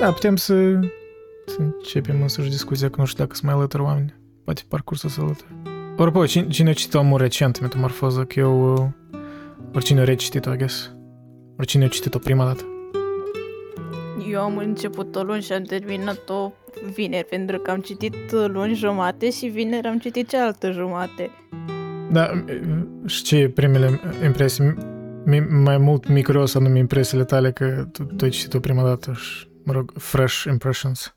[0.00, 0.54] Da, putem să,
[1.46, 4.14] să începem însăși discuția, că nu știu dacă sunt mai alături oameni.
[4.44, 5.54] Poate pe parcursul să alături.
[5.92, 8.72] Apropo, cine, cine a citit omul recent, Metamorfoză, că eu...
[8.72, 8.88] uh,
[9.74, 10.94] Oricine a recitit-o, I guess.
[11.58, 12.64] Oricine a citit-o prima dată.
[14.30, 16.52] Eu am început-o luni și am terminat-o
[16.94, 21.30] vineri, pentru că am citit luni jumate și vineri am citit cealaltă jumate.
[22.12, 22.44] Da,
[23.06, 24.74] și ce primele impresii?
[25.24, 29.12] Mi, mai mult mi curios anume impresiile tale că tu, tu ai citit-o prima dată
[29.12, 31.14] și, mă rog, fresh impressions.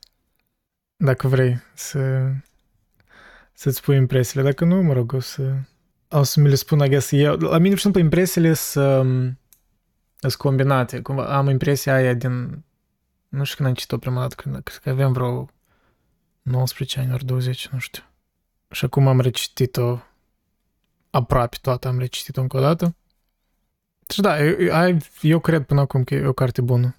[0.96, 2.32] Dacă vrei să
[3.60, 4.42] să-ți pui impresiile.
[4.42, 5.54] Dacă nu, mă rog, o să,
[6.08, 7.36] o să mi le spun, I guess, eu.
[7.36, 9.38] La mine, de exemplu, impresiile sunt,
[10.18, 11.00] sunt combinate.
[11.00, 12.64] Cumva am impresia aia din...
[13.28, 15.48] Nu știu când am citit-o prima dată, când, cred că aveam vreo
[16.42, 18.02] 19 ani, ori 20, nu știu.
[18.70, 19.98] Și acum am recitit-o
[21.10, 22.96] aproape toată, am recitit-o încă o dată.
[24.08, 26.96] Și da, eu, eu cred până acum că e o carte bună.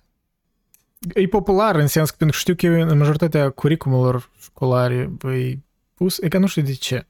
[1.13, 5.57] E popular în sens că pentru că știu că eu în majoritatea curicumurilor școlare e
[5.93, 7.05] pus, e că nu știu de ce.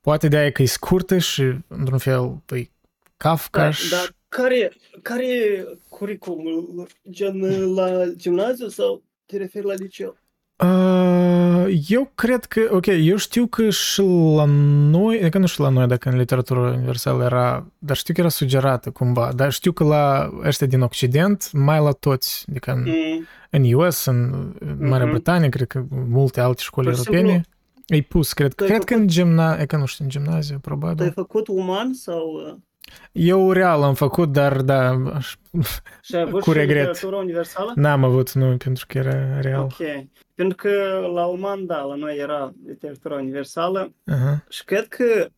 [0.00, 2.70] Poate de aia că e scurtă și într-un fel e
[3.16, 3.90] Kafka Da, și...
[3.90, 6.86] dar care, care e curriculumul?
[7.10, 7.40] Gen
[7.74, 10.16] la gimnaziu sau te referi la liceu?
[10.64, 14.00] Uh, eu cred că, ok, eu știu că și
[14.36, 14.44] la
[14.90, 18.28] noi, adică nu știu la noi dacă în literatură universală era, dar știu că era
[18.28, 23.26] sugerată cumva, dar știu că la ăștia din Occident, mai la toți, adică în, Mm.
[23.50, 25.10] în US, în Marea Mhm.
[25.14, 28.68] Britanie, cred că multe alte școli Pur și europene, simplu, e pus, cred, tu ai
[28.68, 31.12] cred că făcut- în gimnaziu, e că nu știu, în gimnaziu, Tu ai probabil.
[31.12, 32.24] făcut uman sau...
[32.86, 35.34] uh, Eu real am făcut, dar da, aș-
[36.02, 36.76] Și ai avut Cu și regret.
[36.76, 37.72] literatură universală?
[37.74, 39.60] n-am avut, nu, pentru că era real.
[39.62, 40.06] Ok.
[40.34, 40.70] Pentru că
[41.14, 44.44] la uman, da, la noi era literatura universală Aha.
[44.48, 45.28] și cred că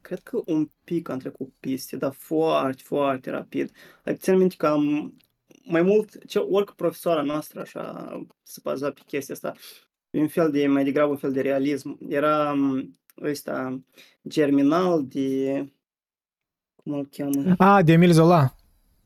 [0.00, 3.70] cred că un pic am trecut piste, dar foarte, foarte rapid.
[4.04, 5.14] Adică țin minte că am
[5.64, 9.52] mai mult, ce, orică profesoara noastră așa se baza pe chestia asta,
[10.10, 11.98] e un fel de, mai degrabă un fel de realism.
[12.08, 13.80] Era m, ăsta
[14.28, 15.66] germinal de,
[16.86, 18.54] cum îl cheamă, Ah, de Emil Zola.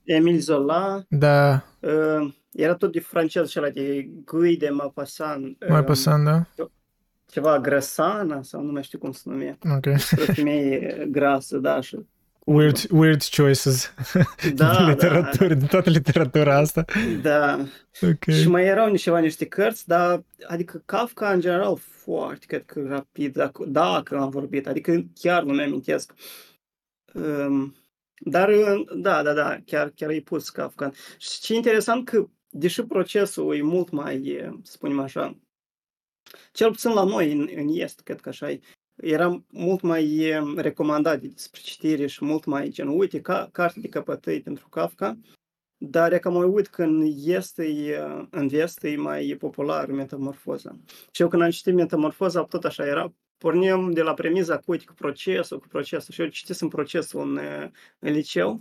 [0.05, 5.79] Emil Zola, Da, uh, era tot de francez și ăla de Guy de Maupassant, mai
[5.79, 6.45] uh, pasând, da?
[7.31, 9.81] ceva Grăsana sau nu mai știu cum se numea, Ok.
[9.81, 11.99] despre femeie grasă, da, și
[12.45, 14.55] Weird, weird choices Da, din
[14.85, 14.89] da.
[14.89, 16.85] literatură, din toată literatura asta.
[17.23, 17.59] da.
[18.03, 18.35] Ok.
[18.35, 23.33] Și mai erau niște, niște cărți, dar adică Kafka în general foarte, cred că rapid,
[23.35, 26.13] dacă, dacă am vorbit, adică chiar nu mi-amintesc.
[26.13, 26.17] Um,
[28.21, 28.51] dar
[28.95, 30.93] da, da, da, chiar, chiar e pus Kafka.
[31.19, 35.39] Și ce interesant că, deși procesul e mult mai, e, să spunem așa,
[36.53, 38.61] cel puțin la noi în, în Est, cred că așa e,
[38.97, 43.89] era mult mai e, recomandat despre citire și mult mai gen, uite, ca, carte de
[43.89, 45.19] căpătăi pentru Kafka,
[45.77, 47.99] dar e că mă uit că în Est, e,
[48.31, 50.79] în Vest e mai popular metamorfoza.
[51.11, 54.85] Și eu când am citit metamorfoza, tot așa era, pornim de la premiza cu, uite,
[54.85, 56.15] cu procesul, cu procesul.
[56.15, 57.39] Și eu citisem procesul în,
[57.99, 58.61] în liceu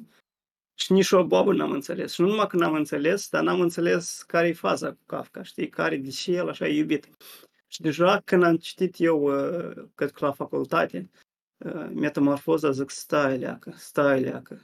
[0.79, 2.13] și nici o boabă n-am înțeles.
[2.13, 5.69] Și nu numai că n-am înțeles, dar n-am înțeles care e faza cu Kafka, știi,
[5.69, 7.09] care, de ce el așa e iubit.
[7.67, 11.09] Și deja când am citit eu, uh, cred că la facultate,
[11.57, 14.61] uh, metamorfoza, zic, stai leacă, stai leacă.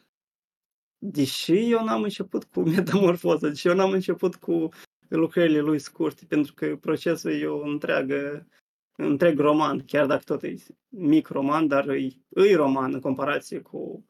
[0.97, 4.69] Deși eu n-am început cu metamorfoza, deși eu n-am început cu
[5.07, 8.47] lucrările lui scurte, pentru că procesul e o întreagă,
[8.95, 10.55] întreg roman, chiar dacă tot e
[10.87, 14.05] mic roman, dar e, e roman în comparație cu,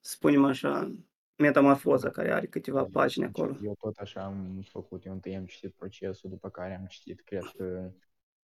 [0.00, 0.92] spunem așa,
[1.36, 3.56] metamorfoza, care are câteva pagini acolo.
[3.62, 7.44] Eu tot așa am făcut, eu întâi am citit procesul, după care am citit, cred
[7.56, 7.92] că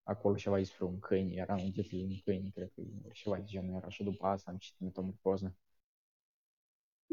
[0.02, 3.74] acolo ceva despre un câine, era un titlu un câine, cred că ceva de genul
[3.76, 5.54] era și după asta am citit metamorfoză.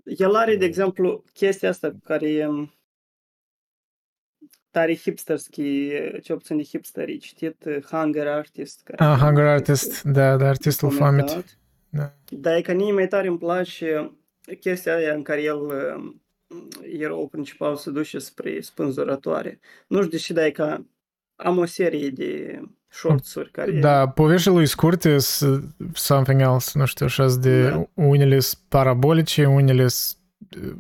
[0.03, 2.47] El are, de exemplu, chestia asta care e
[4.71, 5.89] tare hipsterski,
[6.23, 8.81] ce puțin de hipsteri, citit uh, Hunger Artist.
[8.83, 11.25] Care Ah, Hunger Artist, da, da, artistul foamete.
[11.31, 11.57] comentat.
[11.89, 12.13] Da.
[12.29, 14.11] Dar e că mie mai tare îmi place
[14.59, 16.13] chestia aia în care el, uh,
[16.99, 19.59] eroul principal se duce spre spânzurătoare.
[19.87, 20.77] Nu știu de ce, dar e că
[21.35, 23.71] am o serie de shortsuri care...
[23.71, 27.87] Da, poveștile lui scurte sunt something else, nu știu, așa de Da.
[27.93, 30.17] unele sunt parabolice, unele sunt
[30.63, 30.73] uh,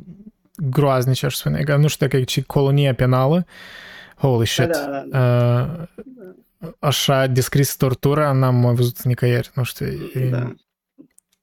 [0.69, 3.45] groaznice, aș spune, că nu știu dacă e ce colonia penală,
[4.17, 4.67] holy shit.
[4.67, 5.87] Da, da, Uh,
[6.79, 10.53] așa descris tortura, n-am mai văzut nicăieri, nu știu, e da.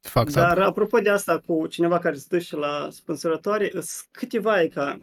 [0.00, 0.64] fucked Dar up.
[0.64, 5.00] apropo de asta cu cineva care se duce la spânzurătoare, sunt câteva e ca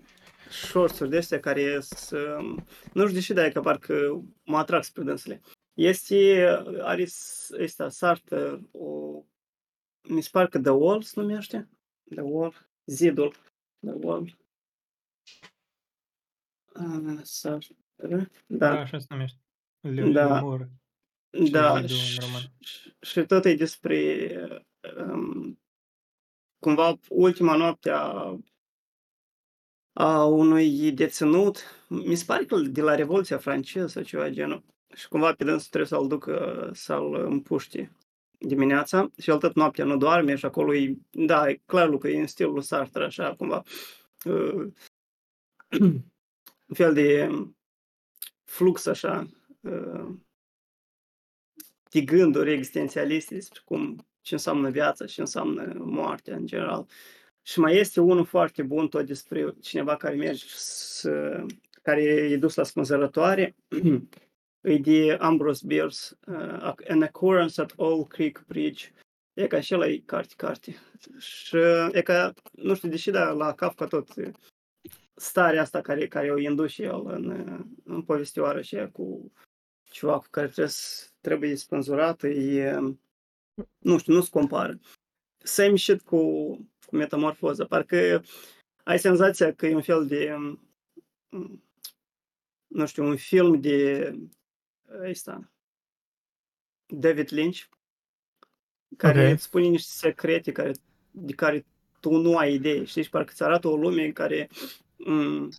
[0.50, 4.58] shortsuri de astea care sunt, um, nu știu de ce, dar e că parcă mă
[4.58, 5.42] atrag spre dânsele.
[5.74, 6.46] Este,
[6.82, 8.88] are s- ăsta, Sartre, o,
[10.10, 11.70] mi se pare că The Wall se numește,
[12.10, 13.36] The Wall, Zidul,
[13.86, 14.38] The Wall.
[16.76, 17.58] Uh, să...
[17.96, 19.40] Da, Da, așa se numește.
[19.80, 20.70] Le da, Lemur.
[21.44, 21.74] Și da.
[21.74, 22.42] Vidul în Și, roman.
[23.02, 24.30] și tot e despre
[24.98, 25.60] um,
[26.60, 28.38] cumva ultima noapte a,
[29.94, 31.60] a unui deținut.
[31.88, 34.64] Mi se pare că de la Revoluția franceză sau ceva genul.
[34.96, 37.96] Și cumva pe dânsul trebuie să-l ducă să-l împuște
[38.40, 42.20] dimineața și el tot noaptea nu doarme și acolo e, da, e clar lucru, e
[42.20, 43.64] în stilul lui Sartre, așa, cumva,
[44.26, 44.72] uh,
[46.66, 47.30] un fel de
[48.44, 49.28] flux, așa,
[49.60, 50.16] uh,
[51.90, 56.88] de gânduri existențialiste despre cum, ce înseamnă viața, ce înseamnă moartea în general.
[57.42, 61.46] Și mai este unul foarte bun tot despre cineva care merge să,
[61.82, 64.08] care e dus la spânzărătoare, e
[64.82, 68.92] de Ambrose Bierce, uh, An Occurrence at Old Creek Bridge.
[69.34, 70.76] E ca și ăla e carte, carte.
[71.18, 71.58] Și
[71.92, 74.14] e ca, nu știu, deși da, la Kafka tot
[75.16, 77.30] starea asta care, care o induce el în,
[77.84, 79.32] în povestioară și cu
[79.84, 82.80] ceva cu care trebuie, să- trebuie spânzurat, e,
[83.78, 84.80] nu știu, nu se compară.
[85.38, 86.20] Same shit cu,
[86.86, 87.66] cu metamorfoză.
[87.66, 88.24] Parcă
[88.84, 90.36] ai senzația că e un fel de,
[91.30, 91.64] mm,
[92.68, 94.10] nu știu, un film de
[95.10, 95.52] ăsta,
[96.86, 97.62] David Lynch,
[98.98, 99.34] care Ok.
[99.34, 100.72] îți spune niște secrete care,
[101.12, 101.66] de care
[102.00, 103.04] tu nu ai idee, știi?
[103.04, 104.50] Și parcă îți arată o lume în care
[104.98, 105.50] m,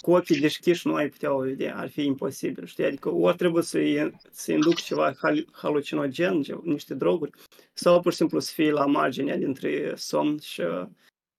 [0.00, 2.84] cu ochii deschiși nu ai putea o vedea, ar fi imposibil, știi?
[2.84, 7.30] Adică ori trebuie să-i, să induc ceva hal- halucinogen, ce- niște droguri,
[7.72, 10.62] sau pur și simplu să fii la marginea dintre somn și,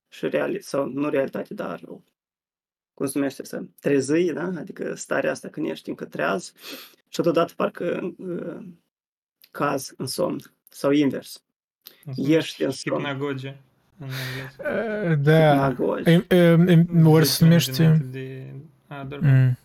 [0.09, 1.81] și reali- sau nu realitate, dar
[2.93, 4.43] cum se numește să trezâi, da?
[4.43, 6.53] Adică starea asta când ești încă treaz
[7.13, 8.65] și totodată parcă uh,
[9.51, 10.39] caz în somn
[10.69, 11.43] sau invers.
[12.11, 13.03] Se Ești numește în somn.
[13.03, 13.55] Hipnagogia
[13.99, 15.09] în engleză.
[15.11, 15.49] Uh, Da.
[15.49, 16.11] Hipnagogia.
[16.11, 17.85] Em- em- em- Ori se Zece minute numește...
[17.85, 18.53] înainte De
[18.87, 19.29] a dormi.
[19.31, 19.57] Mm.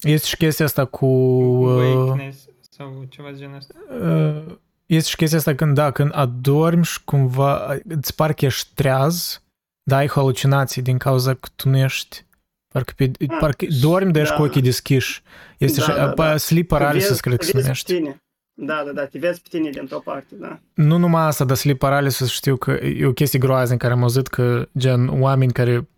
[0.00, 1.06] Este și chestia asta cu...
[1.06, 3.74] uh, Wakeness sau ceva de genul ăsta.
[4.00, 8.68] uh, Este și chestia asta când, da, când adormi și cumva îți pare că ești
[8.74, 9.42] treaz,
[9.82, 12.24] dar ai halucinații din cauza că tu nu ești
[12.96, 14.40] Pe, Ah, parcă dormi, dar ești da.
[14.40, 15.22] cu ochii deschiși.
[15.58, 16.12] Este Da, așa, da, da.
[18.54, 20.58] Da, da, da, te vezi pe tine dintr-o parte, da.
[20.74, 24.26] Nu numai asta, dar sleep paralysis știu că e o chestie groaznică care am auzit
[24.26, 25.88] că gen oameni care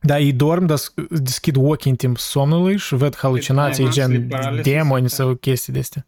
[0.00, 0.78] da, ei dorm, dar
[1.10, 4.28] deschid ochii în timp somnului și văd halucinații, gen
[4.62, 6.06] demoni sau chestii de astea.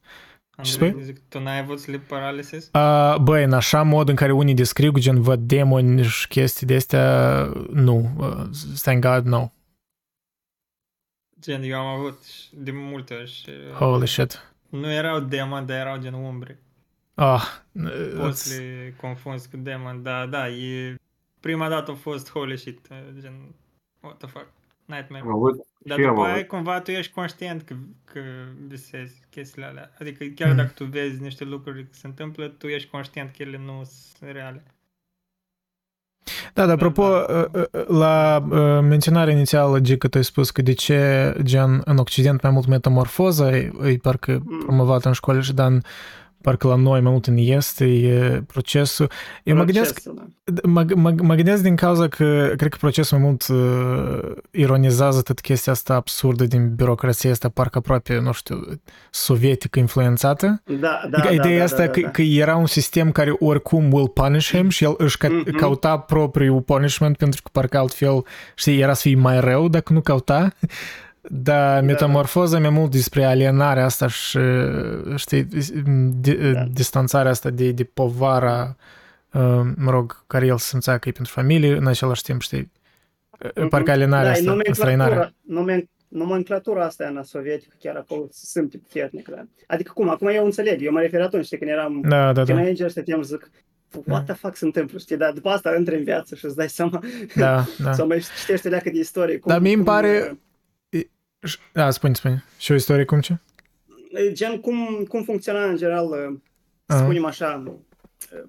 [0.62, 1.14] Ce spui?
[1.28, 2.70] tu n-ai avut sleep paralysis?
[2.72, 6.74] Uh, băi, în așa mod în care unii descriu, gen văd demoni și chestii de
[6.74, 8.10] astea, nu,
[8.82, 9.50] thank God, no.
[11.40, 13.50] Gen, eu am avut și de multe ori și...
[13.78, 14.52] Holy shit.
[14.68, 16.58] Nu erau demoni, dar erau gen umbre.
[17.14, 17.42] Ah,
[18.18, 20.94] Poți să le confunzi cu demon, dar da, e...
[21.40, 22.88] Prima dată a fost holy shit,
[23.20, 23.54] gen,
[24.00, 24.46] what the fuck,
[24.84, 25.22] nightmare.
[25.24, 26.46] Am avut Dar și eu am după aia avut.
[26.48, 28.20] cumva tu ești conștient că, că
[28.66, 29.92] visezi chestiile alea.
[29.98, 30.56] Adică chiar Mm.
[30.56, 34.30] dacă tu vezi niște lucruri care se întâmplă, tu ești conștient că ele nu sunt
[34.30, 34.62] reale.
[36.54, 40.62] Da, dar apropo, uh, uh, la uh, menționarea inițială, G, că tu ai spus că
[40.62, 44.58] de ce, gen, în Occident mai mult metamorfoza e, e parcă Mm.
[44.64, 45.80] promovată în școală și dar în,
[46.42, 49.10] parcă la noi mai mult în Est e procesul.
[49.44, 50.68] Eu mă gândesc, Procesul, da.
[50.68, 55.40] mă, mă, mă gândesc din cauza că cred că procesul mai mult uh, ironizează tot
[55.40, 58.66] chestia asta absurdă din birocrația asta, parcă aproape, nu știu,
[59.10, 60.62] sovietică influențată.
[60.64, 62.10] Da, da, Adică da, ideea da, asta da, da, că, da.
[62.10, 65.56] că era un sistem care oricum will punish him și el își ca- Mhm.
[65.56, 68.24] cauta propriul punishment pentru că parcă altfel,
[68.54, 70.52] știi, era să fie mai rău dacă nu cauta.
[71.32, 74.38] Dar metamorfoza mai mult despre alienarea asta și,
[75.16, 75.48] știi,
[76.20, 76.64] de, Da.
[76.72, 78.76] distanțarea asta de, de povara,
[79.32, 82.70] uh, mă rog, care el simțea că e pentru familie, în același timp, știi,
[83.56, 83.68] Mhm.
[83.68, 85.14] parcă alienarea da, e asta, înstrăinarea.
[85.16, 89.44] nomenclatura, nomen, nomenclatura asta în sovietică, chiar acolo se simte puternic, da.
[89.66, 92.42] Adică cum, acum eu înțeleg, eu mă refer atunci, știi, când eram Da, da, da,
[92.54, 93.50] teenager, stăteam zic,
[94.06, 96.68] what the fuck se întâmplă, știi, dar după asta intri în viață și îți dai
[96.68, 97.00] seama,
[97.36, 97.92] da, da.
[97.92, 99.38] sau mai citești o leacă de istorie.
[99.38, 100.38] Cum, Dar mie îmi cum, pare-
[101.72, 102.44] Da, spune, spune.
[102.58, 103.36] Și o istorie cum ce?
[103.88, 106.38] uh, Gen, cum, cum funcționa în general, uh,
[106.86, 107.02] să Aha.
[107.02, 108.42] spunem așa, uh,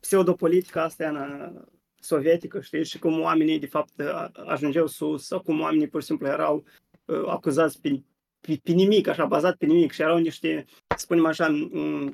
[0.00, 1.62] pseudopolitica asta în uh,
[2.00, 6.06] sovietică, știi, și cum oamenii, de fapt, a- ajungeau sus, sau cum oamenii, pur și
[6.06, 6.64] simplu, erau
[7.04, 8.02] uh, acuzați pe,
[8.40, 12.12] pe, pe nimic, așa, bazat pe nimic, și erau niște, să spunem așa, m-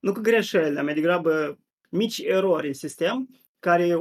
[0.00, 1.58] nu că greșeli, dar mai degrabă
[1.88, 3.98] mici erori în sistem, care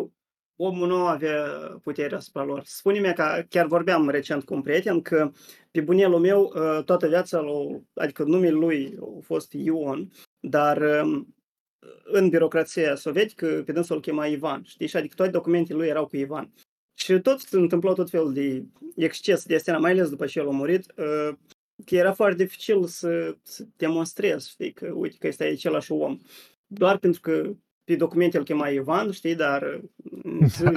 [0.56, 1.44] omul nu avea
[1.84, 2.62] putere asupra lor.
[2.66, 5.32] Spune-mi că chiar vorbeam recent cu un prieten că
[5.72, 11.36] pe bunelul meu uh, toată viața, l-a- adică numele lui a fost Ion, dar um,
[12.04, 14.88] în birocrația sovietică pe dânsul îl chema Ivan, știi?
[14.88, 16.54] Și adică toate documentele lui erau cu Ivan.
[16.94, 18.66] Și tot se întâmplau tot felul de
[18.96, 21.36] exces de astea, mai ales după ce el a murit, uh,
[21.86, 26.20] că era foarte dificil să, să demonstrezi, știi, că uite că este același om.
[26.68, 27.52] Doar pentru că
[27.84, 29.82] pe documente îl chema Ivan, știi, dar
[30.48, 30.74] să,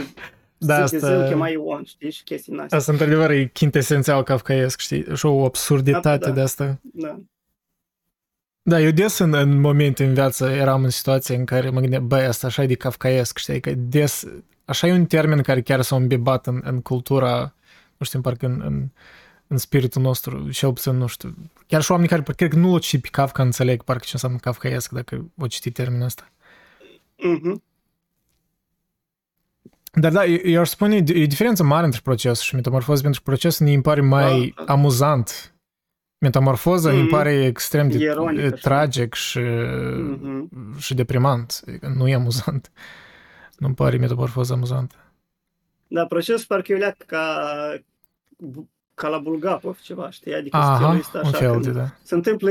[0.59, 2.79] Da, să asta- îl chema Ion, știi, și chestii din astea.
[2.79, 5.17] Asta, într-adevăr, e chintesențial kafkaesc, știi?
[5.17, 6.31] Și o absurditate Da, da.
[6.31, 6.81] de asta.
[6.83, 7.21] Da.
[8.63, 12.07] Da, eu des în, în momente în viață eram în situație în care mă gândeam,
[12.07, 13.61] băi, asta așa e de kafkaesc, știi?
[13.61, 14.27] Că des,
[14.65, 17.55] așa e un termen care chiar s-a îmbibat în, în cultura,
[17.97, 18.89] nu știu, parcă în, în,
[19.47, 21.35] în spiritul nostru, cel puțin, nu știu.
[21.67, 24.39] Chiar și oamenii care, cred că nu l-au citit pe Kafka, înțeleg parcă ce înseamnă
[24.39, 26.29] kafkaesc, dacă o citi termenul ăsta.
[27.29, 27.63] Mhm.
[29.93, 33.21] Dar da, eu, eu aș spune, e o diferență mare între proces și metamorfoză, pentru
[33.25, 34.73] că procesul ne pare mai Da, da.
[34.73, 35.55] amuzant.
[36.19, 37.09] Metamorfoza ne Mhm.
[37.09, 38.55] pare extrem de Ironic, e, așa.
[38.57, 40.79] tragic și, Mhm.
[40.79, 41.61] și deprimant.
[41.69, 42.71] Adică nu e amuzant.
[43.59, 44.95] Nu-mi pare metamorfoza amuzantă.
[45.89, 47.49] Da, procesul parcă eu leac ca,
[48.95, 50.35] ca la Bulgapov ceva, știi?
[50.35, 51.97] Adică Aha, stilul ăsta un așa, fel când de, da.
[52.03, 52.51] se întâmplă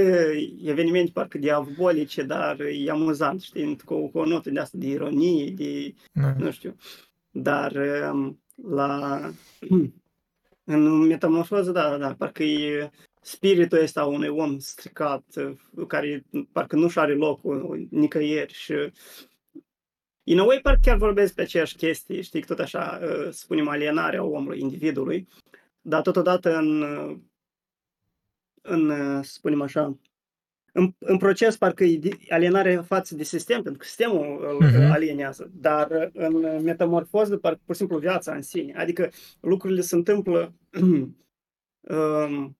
[0.64, 3.78] evenimente parcă diabolice, dar e amuzant, știi?
[3.86, 6.34] Cu, cu o notă de asta de ironie, de, da.
[6.38, 6.76] nu știu.
[7.30, 7.72] Dar
[8.12, 9.20] um, la...
[10.64, 12.90] în metamorfoză, da, da, parcă e
[13.22, 18.74] spiritul ăsta unui om stricat, uh, care parcă nu-și are locul nicăieri și
[20.26, 23.68] In a way, parcă chiar vorbesc pe aceeași chestie, știi, că tot așa, uh, spunem,
[23.68, 25.28] alienarea omului, individului,
[25.84, 27.18] dar totodată în, uh,
[28.62, 29.98] în uh, să spunem așa,
[30.72, 34.82] în, în proces parcă e di- alienare față de sistem, pentru că sistemul îl Mhm.
[34.84, 39.10] uh alienează, dar uh, în metamorfoză, parcă pur și simplu viața în sine, adică
[39.40, 40.54] lucrurile se întâmplă
[41.82, 42.58] um,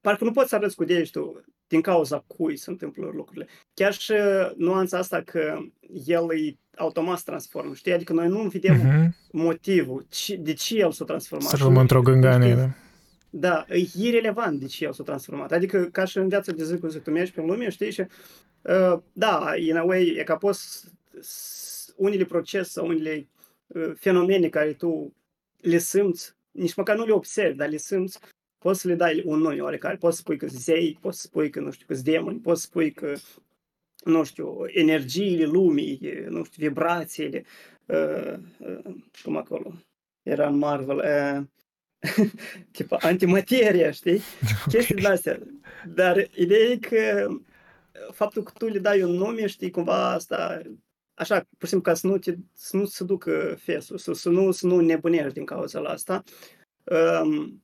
[0.00, 3.46] parcă nu poți să arăți cu degetul din cauza cui se întâmplă lucrurile.
[3.74, 4.12] Chiar și
[4.56, 5.58] nuanța asta că
[6.06, 7.92] el e automat se transformă, știi?
[7.92, 9.14] Adică noi nu vedem Mhm.
[9.32, 11.48] motivul, ci- de ce el s-a transformat.
[11.48, 12.60] Să Și rămân nu- într-o gânganie, știi?
[12.60, 12.68] da.
[13.30, 15.52] Da, e irelevant de ce el s-a transformat.
[15.52, 18.00] Adică ca și în viața de zi cu zi, tu mergi pe lume, știi, și
[18.62, 20.84] uh, da, in a way, e ca poți
[21.20, 23.28] s- unele procese sau unele
[23.66, 25.14] uh, fenomene care tu
[25.60, 28.18] le simți, nici măcar nu le observi, dar le simți,
[28.64, 29.96] poți să le dai un nume oarecare.
[29.96, 32.66] Poți să spui că zei, poți să spui că, nu știu, că demoni, poți să
[32.66, 33.14] spui că,
[34.04, 37.44] nu știu, energiile lumii, e, nu știu, vibrațiile,
[37.86, 39.74] uh, uh, cum acolo,
[40.22, 40.96] era în Marvel,
[42.20, 42.30] uh,
[42.70, 44.20] tipa antimateria, știi?
[44.70, 45.38] Chestii din astea.
[45.94, 47.28] Dar ideea e că
[48.12, 50.62] faptul că tu le dai un nume, știi, cumva asta,
[51.14, 54.28] așa, pur și simplu ca să nu, te, să nu se ducă fesul, să, să,
[54.28, 56.22] nu, să nu nebunești din cauza la asta.
[56.84, 57.63] Um,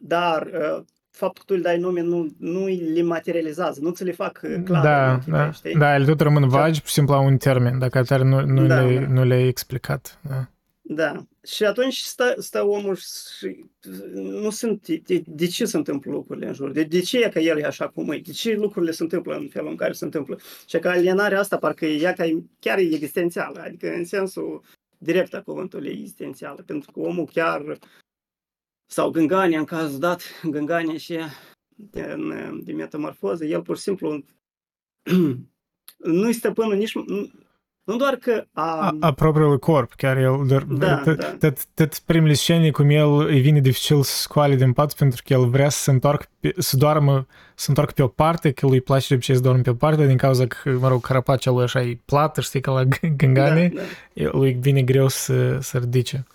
[0.00, 4.12] dar uh, faptul că tu le dai nume nu, nu le materializează, nu ți le
[4.12, 4.82] fac uh, clar.
[4.82, 5.74] Da, în da, tine, știi?
[5.74, 8.66] da, ele tot rămân vagi, pur și simplu au un termen, dacă atare nu, nu,
[8.66, 9.06] Da, le, da.
[9.06, 10.18] nu le-ai explicat.
[10.28, 10.48] Da.
[10.90, 11.26] Da.
[11.46, 12.96] Și atunci stă, stă omul
[13.38, 13.64] și
[14.14, 16.70] nu sunt, de, de ce se întâmplă lucrurile în jur?
[16.70, 18.18] De, de ce e că el e așa cum e?
[18.18, 20.38] De ce lucrurile se întâmplă în felul în care se întâmplă?
[20.66, 24.62] Și că alienarea asta parcă e ea ca e, chiar e existențială, adică în sensul
[24.98, 27.78] direct a cuvântului existențială, pentru că omul chiar,
[28.90, 31.28] sau gângania în cazul dat, gângania și ea
[31.74, 32.32] din,
[32.64, 34.24] de metamorfoză, el pur și simplu
[36.20, 37.30] nu-i stăpânul nici, nu,
[37.84, 41.36] nu doar că a, A, a propriului corp, chiar el, dar, Da, tot, da.
[41.40, 45.32] tot, tot primele scene cum el îi vine dificil să scoale din pat pentru că
[45.32, 48.80] el vrea să se întoarcă, pe, să doarmă, să întoarcă pe o parte, că lui
[48.80, 51.62] place de obicei să doarmă pe o parte, din cauza că, mă rog, carapacea lui
[51.62, 53.86] așa e plată, știi, că la g- gângane, da, da.
[54.12, 56.26] el- lui vine greu să, să ridice.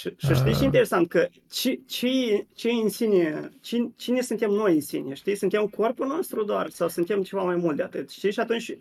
[0.00, 0.64] Și, și știi ce Ah.
[0.64, 1.08] interesant?
[1.08, 5.14] Că ce, ce, ce în sine, cine, cine suntem noi în sine?
[5.14, 5.34] Știi?
[5.36, 8.10] Suntem corpul nostru doar sau suntem ceva mai mult de atât?
[8.10, 8.32] Știi?
[8.32, 8.76] Și atunci uh,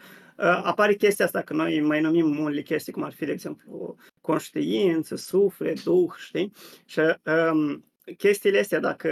[0.64, 5.16] apare chestia asta, că noi mai numim unele chestii, cum ar fi, de exemplu, conștiință,
[5.16, 6.52] suflet, duh, știi?
[6.86, 7.00] Și
[7.52, 7.86] um,
[8.18, 9.10] chestiile astea, dacă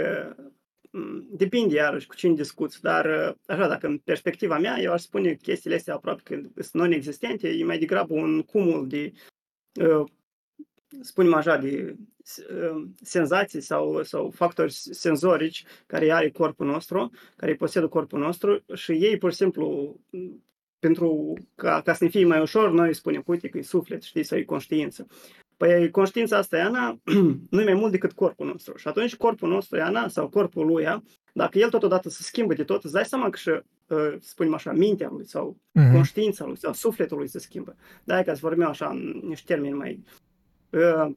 [0.90, 5.00] m, depinde iarăși cu cine discuți, dar uh, așa, dacă în perspectiva mea, eu aș
[5.02, 9.12] spune că chestiile astea aproape că sunt non-existente, e mai degrabă un cumul de
[9.80, 10.04] uh,
[11.00, 11.96] spunem așa, de
[12.50, 18.92] uh, senzații sau, sau factori senzorici care are corpul nostru, care posedă corpul nostru și
[18.92, 19.96] ei pur și simplu
[20.78, 24.22] pentru ca, ca să ne fie mai ușor, noi spunem, uite că e suflet, știi,
[24.22, 25.06] sau e conștiință.
[25.56, 26.98] Păi conștiința asta, Iana,
[27.50, 28.76] nu e mai mult decât corpul nostru.
[28.76, 31.02] Și atunci corpul nostru, Iana, sau corpul lui, ea,
[31.32, 34.72] dacă el totodată se schimbă de tot, îți dai seama că și, uh, spunem așa,
[34.72, 35.92] mintea lui sau Mhm.
[35.92, 37.76] conștiința lui sau sufletul lui se schimbă.
[38.04, 40.02] Da, ca să vorbim așa în niște termeni mai
[40.70, 41.10] uh,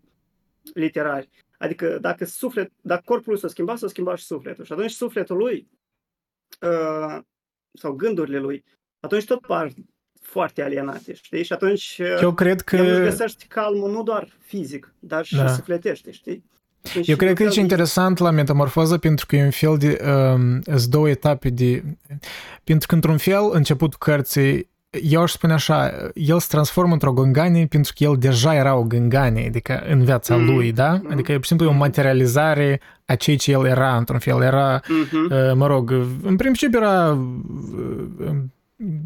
[0.74, 1.29] literari.
[1.58, 4.65] Adică dacă suflet, dacă corpul lui s-a schimbat, s-a schimbat și sufletul.
[4.65, 5.67] Și atunci sufletul lui
[6.62, 7.20] uh,
[7.79, 8.63] sau gândurile lui,
[9.00, 9.72] atunci tot par
[10.22, 11.43] foarte alienate, știi?
[11.43, 12.75] Și atunci Eu cred că...
[12.75, 15.48] el își găsește calmul nu doar fizic, dar și Da.
[15.48, 16.43] sufletește, știi?
[16.93, 19.51] Deci Eu cred un că e fel de- interesant la metamorfoză pentru că e un
[19.51, 20.01] fel de...
[20.05, 21.84] Um, sunt două etape de...
[22.63, 24.70] Pentru că, într-un fel, începutul cărții,
[25.04, 28.84] eu aș spune așa, el se transformă într-o gânganie pentru că el deja era o
[28.84, 30.46] gânganie, adică în viața Mhm.
[30.56, 30.92] lui, da?
[30.94, 31.12] Mhm.
[31.12, 34.42] Adică e pur și simplu o materializare a ceea ce el era, într-un fel.
[34.42, 35.32] Era, Mhm.
[35.32, 35.94] uh, mă rog,
[36.24, 37.18] în principiu era...
[38.30, 38.36] uh,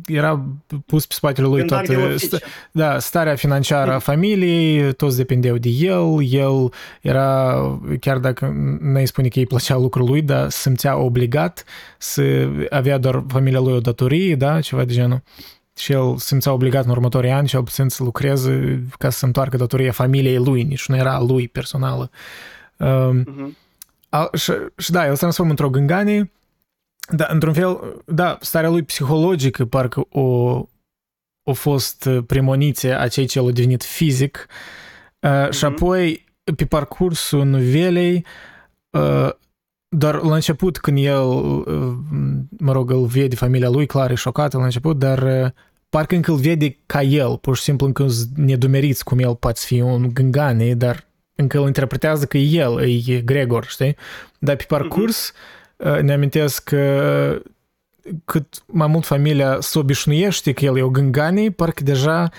[0.08, 0.46] era
[0.86, 2.38] pus pe spatele lui Gândar de toată oficiu.
[2.72, 7.56] da, starea financiară a familiei, toți dependeau de el, el era,
[8.00, 11.64] chiar dacă n-ai spune că îi plăcea lucrul lui, dar se simțea obligat
[11.98, 15.22] să avea doar familia lui o datorie, da, ceva de genul.
[15.78, 19.26] Și el se simțea obligat în următorii ani cel puțin să lucreze ca să se
[19.26, 22.10] întoarcă datoria familiei lui, nici nu era a lui personală.
[22.78, 23.58] Um, Mhm.
[24.10, 26.32] a, și, și da, el se transformă într-o gânganie,
[27.10, 30.58] da, într-un fel, da, starea lui psihologică parcă o,
[31.44, 34.48] a fost premoniție a ceea ce el a devenit fizic
[35.20, 35.74] uh, și Mhm.
[35.74, 38.26] apoi pe parcursul novelei
[38.90, 39.30] uh,
[39.98, 41.94] doar la început când el uh,
[42.58, 45.52] mă rog, îl vede familia lui, clar e șocată la început, dar uh,
[45.90, 49.60] parcă încă îl vede ca el, pur și simplu încă sunt nedumeriți cum el poate
[49.64, 53.96] fi un gângane, dar încă îl interpretează că el e Gregor, știi?
[54.40, 55.34] Dar pe parcurs
[55.76, 57.42] uh, ne amintesc că
[58.26, 62.30] cât mai mult familia se obișnuiește că el e o gânganie, parcă deja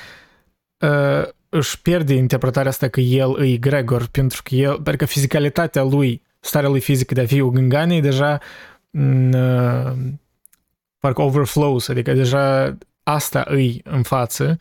[0.79, 5.83] uh, își pierde interpretarea asta că el e Gregor, pentru că el, pentru că fizicalitatea
[5.83, 8.41] lui, starea lui fizică de a fi o gânganie, deja
[8.91, 9.93] mm, uh,
[10.99, 14.57] parcă overflows, adică deja asta îi în față.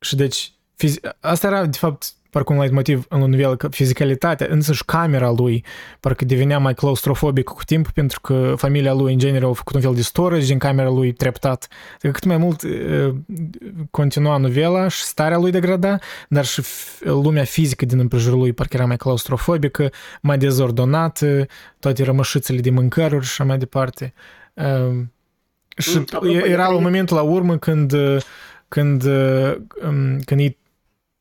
[0.00, 4.84] Și deci fizi- asta era de fapt parcă un motiv în novelă, că fizicalitatea, însăși
[4.84, 5.64] camera lui
[6.00, 9.80] parcă devenea mai claustrofobic cu timp pentru că familia lui în general a făcut un
[9.80, 11.68] fel de storage din camera lui treptat.
[11.94, 13.14] Adică cât mai mult uh,
[13.90, 15.98] continua novela și starea lui degrada,
[16.28, 19.90] dar și f- lumea fizică din împrejurul lui parcă era mai claustrofobică,
[20.22, 21.46] mai dezordonată,
[21.78, 24.14] toate rămășițele de mâncăruri și așa mai departe.
[24.54, 25.00] Uh,
[25.76, 28.16] și Mm, apropo, era e- un moment la urmă când, uh,
[28.68, 29.54] când, uh,
[29.86, 30.58] um, când ei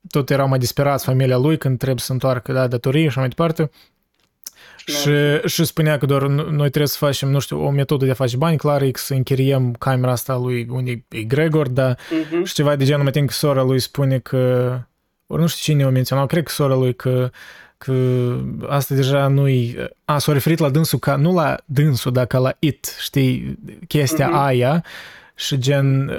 [0.10, 3.30] tot erau mai disperați familia lui când trebuie să întoarcă da, datorii și așa mai
[3.30, 3.70] departe.
[4.86, 5.12] Și,
[5.46, 8.38] și spunea că doar noi trebuie să facem, nu știu, o metodă de a face
[8.38, 11.98] bani, clar, e că să închiriem camera asta lui unde e Gregor, dar
[12.32, 12.44] Mhm.
[12.44, 14.78] și ceva de genul, mă tin că sora lui spune că,
[15.28, 17.30] ori nu știu cine o menționat, cred că sora lui că
[17.78, 18.36] că
[18.68, 19.78] asta deja nu-i...
[20.06, 24.28] A, s-a referit la dânsul ca, nu la dânsul, dar ca la it, știi, chestia
[24.28, 24.38] Mhm.
[24.38, 24.84] aia
[25.36, 26.10] și gen...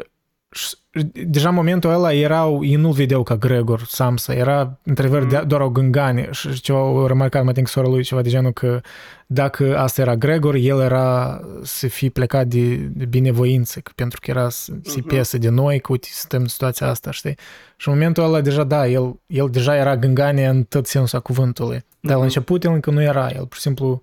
[0.51, 0.75] și-
[1.13, 5.29] Deja în momentul ăla erau, ei nu-l vedeau ca Gregor Samsa, era într-adevăr Mhm.
[5.31, 8.29] de- doar o gânganie și ceva au remarcat, mă tin că sora lui ceva de
[8.29, 8.81] genul că
[9.27, 14.31] dacă asta era Gregor, el era să fi plecat de, de binevoință, că pentru că
[14.31, 15.07] era să se Mhm.
[15.09, 17.37] piesă de noi, că uite, suntem în situația asta, știi?
[17.77, 21.21] Și în momentul ăla deja, da, el, el deja era gânganie în tot sensul a
[21.21, 21.85] cuvântului.
[22.01, 22.23] Dar la Mhm.
[22.25, 24.03] început el încă nu era, el pur și simplu...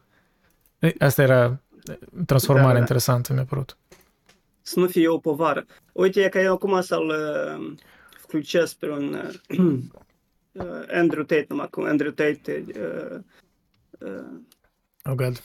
[0.80, 1.60] e, Asta era
[2.26, 2.80] transformarea Da, da.
[2.80, 3.78] interesantă, mi-a părut
[4.63, 5.67] Să nu fie o povară.
[5.93, 7.75] Uite, că eu acum să-l uh,
[8.19, 9.79] включesc pe un uh,
[10.53, 13.19] uh, Andrew Tate, numai cu Andrew Tate uh,
[14.09, 14.41] uh,
[15.05, 15.43] Oh, God.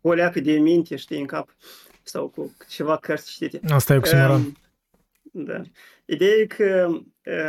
[0.00, 1.56] o leacă de minte, știi, în cap,
[2.02, 3.60] sau cu ceva cărți citite.
[3.72, 4.40] Asta e oximoron.
[4.40, 4.56] Um,
[5.44, 5.62] da.
[6.04, 6.88] Ideea e că,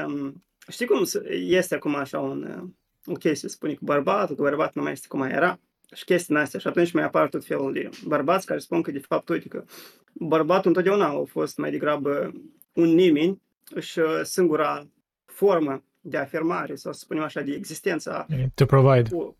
[0.08, 2.70] um, știi cum s- este acum așa un, uh,
[3.06, 5.60] o chestie, spune că bărbatul, că bărbatul nu mai este cum mai era,
[5.95, 8.99] și chestiile astea, și atunci mai apar tot felul de bărbați care spun că, de
[8.99, 9.65] fapt, uite că
[10.13, 12.33] bărbatul întotdeauna a fost mai degrabă
[12.73, 13.43] un nimeni
[13.81, 14.87] și uh, singura
[15.25, 19.09] formă de afirmare, sau să spunem așa, de existență a To provide.
[19.15, 19.37] cu-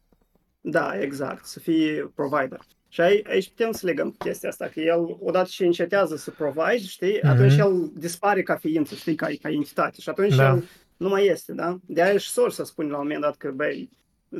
[0.61, 2.59] Da, exact, să fie provider.
[2.89, 6.79] Și ai- aici putem să legăm chestia asta, că el, odată ce încetează să provide,
[6.79, 7.27] știi, Mhm.
[7.27, 10.01] atunci el dispare ca ființă, știi, ca, ca entitate.
[10.01, 10.49] Și atunci Da.
[10.49, 10.65] el
[10.97, 11.79] nu mai este, da?
[11.87, 13.91] De aia și sor să spune la un moment dat că, băi,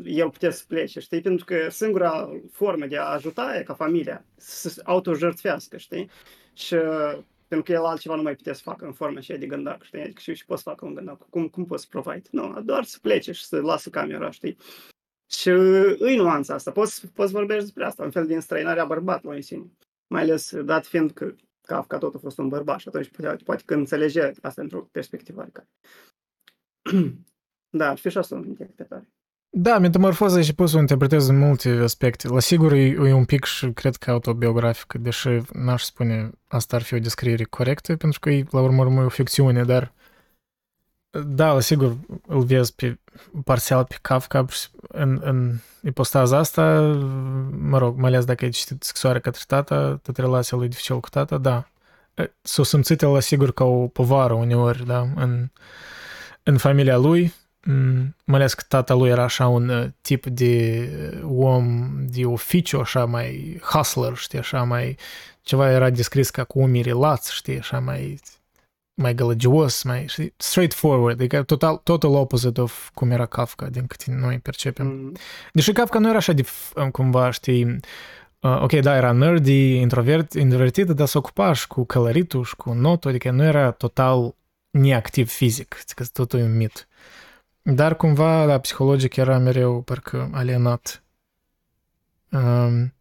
[0.05, 1.21] el putea să plece, știi?
[1.21, 6.11] Pentru că singura formă de a ajuta e ca familia să se autojertfească, știi?
[6.53, 9.47] Și uh, pentru că el altceva nu mai putea să facă în forma aceea de
[9.47, 10.01] gândac, știi?
[10.01, 11.29] Adică și, și poți să facă un gândac.
[11.29, 12.29] Cum, cum poți să provide?
[12.31, 14.57] Nu, doar să plece și să lasă camera, știi?
[15.31, 15.49] Și
[15.99, 16.71] îi nuanța asta.
[16.71, 19.73] Poți, poți vorbești despre asta, un fel de înstrăinare a bărbatului în sine.
[20.07, 23.63] Mai ales dat fiind că Kafka tot a fost un bărbat și atunci poate, poate
[23.67, 25.69] că înțelege asta într-o perspectivă oarecare.
[27.79, 29.09] da, ar fi și asta o interpretare.
[29.51, 32.29] Da, metamorfoza și poți să o interpretezi în multe aspecte.
[32.29, 36.83] La sigur, e, e un pic și cred că autobiografică, deși n-aș spune asta ar
[36.83, 39.93] fi o descriere corectă, pentru că e, la urmă urmă, o ficțiune, dar
[41.27, 42.99] da, la sigur, îl vezi pe,
[43.45, 44.45] parțial pe Kafka
[44.89, 46.81] în, în ipostaza asta,
[47.51, 51.09] mă rog, mai ales dacă ai citit scrisoarea către tata, tot relația lui dificil cu
[51.09, 51.69] tata, da.
[52.43, 55.51] s-a simțit el, sigur, ca o povară uneori, da, în,
[56.43, 57.33] în familia lui, mm,
[58.25, 60.89] mai ales că tata lui era așa un uh, tip de
[61.25, 64.97] om de oficiu, așa mai hustler, știi, așa mai,
[65.43, 68.21] ceva era descris ca cu umii relați, știi, așa mai
[69.01, 74.11] mai gălăgios, mai știi, straightforward, adică total, total opposite of cum era Kafka, din câte
[74.11, 74.87] noi percepem.
[74.87, 75.13] Mm.
[75.53, 76.47] Deși Kafka nu era așa de,
[76.93, 77.65] cumva, știi,
[78.41, 82.73] uh, ok, da, era nerdy, introvert, introvertit, dar se ocupa și cu călăritul și cu
[82.73, 84.35] notul, adică nu era total
[84.71, 86.89] neactiv fizic, că totul e un mit.
[87.75, 91.03] Dar cumva, da, psihologic era mereu parcă alienat.
[92.31, 92.95] Um,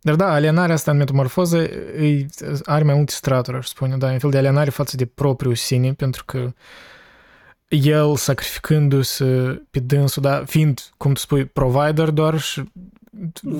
[0.00, 2.26] dar da, alienarea asta în metamorfoză e,
[2.64, 5.92] are mai multe straturi, aș spune, da, un fel de alienare față de propriul sine,
[5.92, 6.52] pentru că
[7.68, 12.62] el sacrificându-se pe dânsul, da, fiind, cum tu spui, provider doar și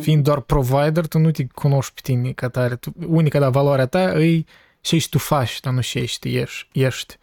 [0.01, 2.77] fiind doar provider, tu nu te cunoști pe tine ca tare.
[2.77, 4.45] Tu, unica, da, valoarea ta e
[4.81, 6.69] ce tu faci, dar nu ce ești, ești.
[6.73, 7.17] ești.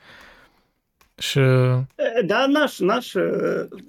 [1.22, 1.40] Și...
[2.26, 3.14] Da, n-aș, n-aș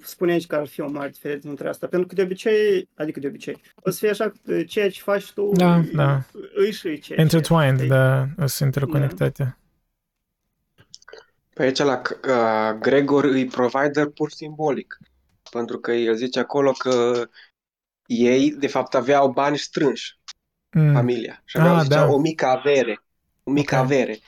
[0.01, 3.19] spune aici că ar fi o mare diferență între asta, pentru că de obicei, adică
[3.19, 6.23] de obicei, o să fie așa că ceea ce faci tu da, da.
[6.55, 9.43] își și ceea Intertwined, ce da, sunt interconectate.
[9.43, 9.57] Da.
[11.53, 14.97] Păi aici la uh, Gregor îi provider pur simbolic,
[15.51, 17.27] pentru că el zice acolo că
[18.05, 20.19] ei, de fapt, aveau bani strânși,
[20.71, 20.93] mm.
[20.93, 22.07] familia, și aveau, ah, da.
[22.07, 23.03] o mică avere,
[23.43, 23.85] o mică okay.
[23.85, 24.19] avere.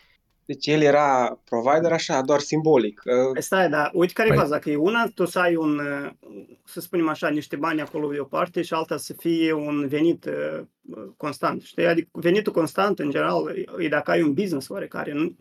[0.45, 3.01] Deci el era provider așa, doar simbolic.
[3.33, 4.37] Păi stai, da, uite care păi...
[4.37, 5.79] e baza, că e una, tu să ai un,
[6.65, 10.25] să spunem așa, niște bani acolo de o parte și alta să fie un venit
[10.25, 10.61] uh,
[11.17, 11.85] constant, știi?
[11.85, 15.35] Adică venitul constant, în general, e dacă ai un business oarecare, nu,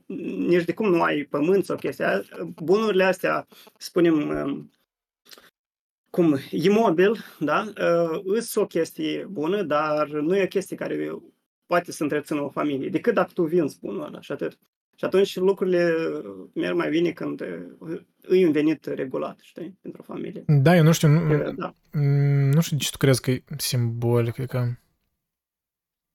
[0.47, 2.23] nici de cum nu ai pământ sau chestia.
[2.63, 3.47] Bunurile astea,
[3.79, 4.71] spunem, um,
[6.11, 11.19] cum, imobil, da, uh, îs o chestie bună, dar nu e o chestie care
[11.67, 14.59] poate să întrețină o familie, decât dacă tu vinzi bunul ăla și atât.
[14.97, 15.93] Și atunci lucrurile
[16.55, 17.43] merg mai bine când
[18.21, 20.45] îi un venit regulat, știi, pentru o familie.
[20.47, 21.75] Da, eu nu știu, nu, da.
[22.55, 24.67] nu știu de ce tu crezi că e simbolic, că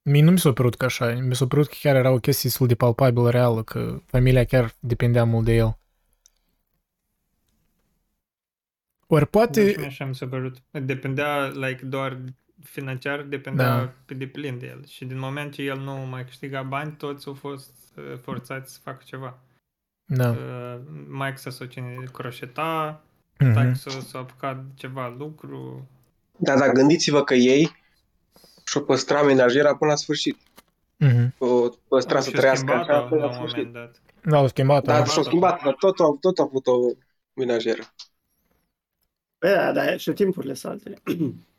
[0.02, 2.48] Mie nu mi s-a părut că așa, mi s-a părut că chiar era o chestie
[2.48, 5.78] destul de palpabilă, reală, că familia chiar depindea mult de el.
[9.06, 9.74] Ori poate...
[9.78, 10.56] Nu așa mi s-a părut.
[10.70, 12.20] Depindea, like, doar
[12.62, 13.92] financiar, depindea da.
[14.04, 14.86] pe deplin de el.
[14.86, 18.78] Și din moment ce el nu mai câștiga bani, toți au fost uh, forțați să
[18.82, 19.38] facă ceva.
[20.04, 20.30] Da.
[20.30, 23.00] Uh, Mike să cine croșeta,
[23.34, 23.54] mm-hmm.
[23.54, 25.88] Tac s-a apucat ceva lucru.
[26.36, 27.76] Da, da, gândiți-vă că ei
[28.64, 30.36] și-o păstra menajera până la sfârșit.
[31.04, 31.38] Mm-hmm.
[31.38, 33.72] O păstra să trăiască așa până la sfârșit.
[33.72, 34.00] Dat.
[34.22, 34.84] Da, au schimbat.
[34.84, 36.72] Da, și-au schimbat, dar tot, tot, tot a avut o
[37.32, 37.82] menajeră.
[39.38, 40.98] Păi da, da, și timpurile sunt altele.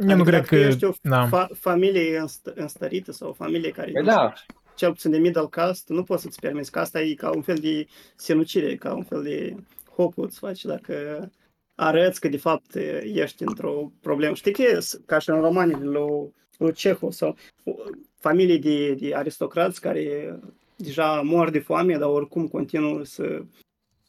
[0.00, 0.56] Eu adică nu cred că...
[0.56, 1.28] ești o da.
[1.28, 3.90] fa- familie înstărită sau o familie care...
[3.90, 4.32] Păi da.
[4.74, 7.56] Cel puțin de middle cast, nu poți să-ți permiți, că asta e ca un fel
[7.56, 9.56] de sinucire, ca un fel de
[9.94, 11.28] hopul îți faci dacă
[11.74, 14.34] arăți că de fapt ești într-o problemă.
[14.34, 17.36] Știi că e ca și în romanii lui, lui Cehov sau
[18.18, 20.38] familii de, de aristocrați care
[20.76, 23.42] deja mor de foame, dar oricum continuă să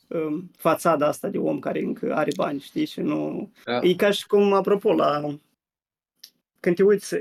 [0.08, 3.52] um, fațada asta de om care încă are bani, știi, și nu...
[3.66, 3.80] Da.
[3.82, 5.38] E ca și cum, apropo, la
[6.60, 7.16] când te uiți,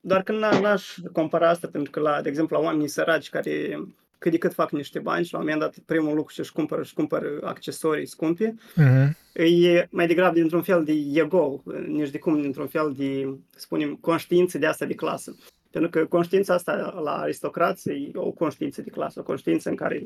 [0.00, 3.84] doar că n-aș compara asta, pentru că, la, de exemplu, la oamenii săraci care
[4.22, 6.52] cât de cât fac niște bani și la un moment dat primul lucru ce își
[6.52, 9.42] cumpără, își cumpără accesorii scumpe, uh-huh.
[9.44, 14.58] e mai degrabă dintr-un fel de ego, nici de cum dintr-un fel de, spunem, conștiință
[14.58, 15.36] de asta de clasă.
[15.70, 20.02] Pentru că conștiința asta la aristocrație e o conștiință de clasă, o conștiință în care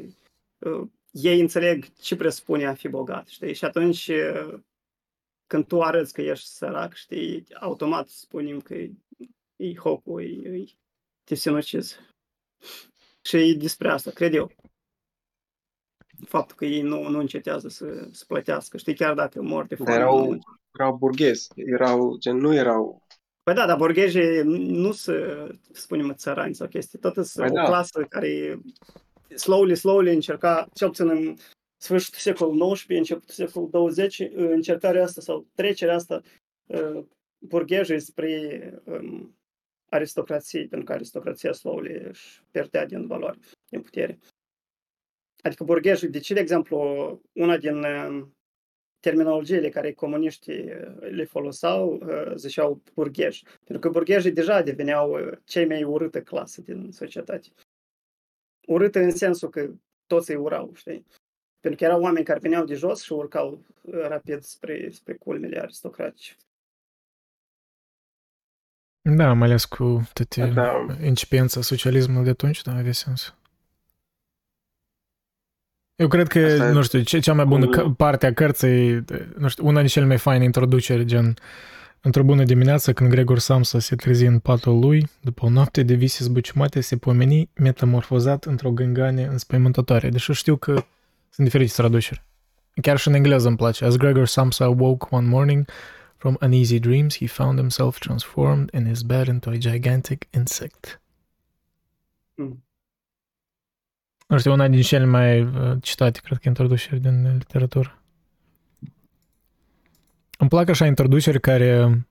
[0.58, 3.54] uh, ei înțeleg ce presupune a fi bogat, știi?
[3.54, 4.58] Și atunci uh,
[5.46, 8.92] când tu arăți că ești sărac, știi, automat spunem că e,
[9.56, 10.64] e hopul, e, e,
[11.24, 11.96] te sinucizi.
[13.22, 14.50] Și e despre asta, cred eu.
[16.26, 19.94] Faptul că ei nu, nu încetează să, să plătească, știi, chiar dacă mor de foame.
[19.94, 20.38] Erau, nu...
[20.78, 23.06] erau burghezi, erau, gen, nu erau...
[23.42, 27.64] Păi da, dar burghezii nu să spunem țărani sau chestii, tot sunt păi o da.
[27.64, 28.61] clasă care
[29.35, 31.37] slowly, slowly încerca, cel puțin în
[31.76, 36.22] sfârșitul secolului XIX, începutul secolului 20, încercarea asta sau trecerea asta
[37.38, 39.38] burghezii spre um,
[39.88, 44.18] aristocrație, pentru că aristocrația slowly își pierdea din valoare, din putere.
[45.42, 46.78] Adică burghezii, de ce, de exemplu,
[47.32, 47.84] una din
[49.00, 50.64] terminologiile care comuniștii
[50.98, 52.02] le foloseau,
[52.34, 53.42] ziceau burghezi.
[53.64, 57.48] Pentru că burghezii deja deveneau cei mai urâtă clasă din societate.
[58.66, 59.70] Urâtă în sensul că
[60.06, 61.04] toți îi urau, știi?
[61.66, 65.61] Pentru că erau oameni care veneau de jos și urcau uh, rapid spre, spre culmele
[65.61, 66.37] aristocratice.
[69.16, 70.87] Da, mai ales cu toate da.
[71.02, 73.35] incipiența socialismului de atunci, da, avea sens.
[75.94, 77.70] Eu cred că, Asta e- nu știu, ce, cea mai bună Mm.
[77.70, 79.05] că- parte a cărții,
[79.37, 81.35] nu știu, una din cele mai faine introduceri, gen
[82.00, 85.94] Într-o bună dimineață, când Gregor Samsa se trezi în patul lui, după o noapte de
[85.94, 90.09] vise zbuciumate, se pomeni metamorfozat într-o gângane înspăimântătoare.
[90.09, 90.85] Deși știu că
[91.30, 92.24] sunt diferite traduceri.
[92.82, 93.84] Chiar și în engleză îmi place.
[93.84, 95.68] As Gregor Samsa awoke one morning
[96.16, 101.00] from uneasy dreams, he found himself transformed in his bed into a gigantic insect.
[102.34, 102.64] Mm.
[104.26, 108.02] Nu știu, una din cele mai uh, citate, cred că, introduceri din literatură.
[110.38, 112.06] Îmi plac așa introduceri care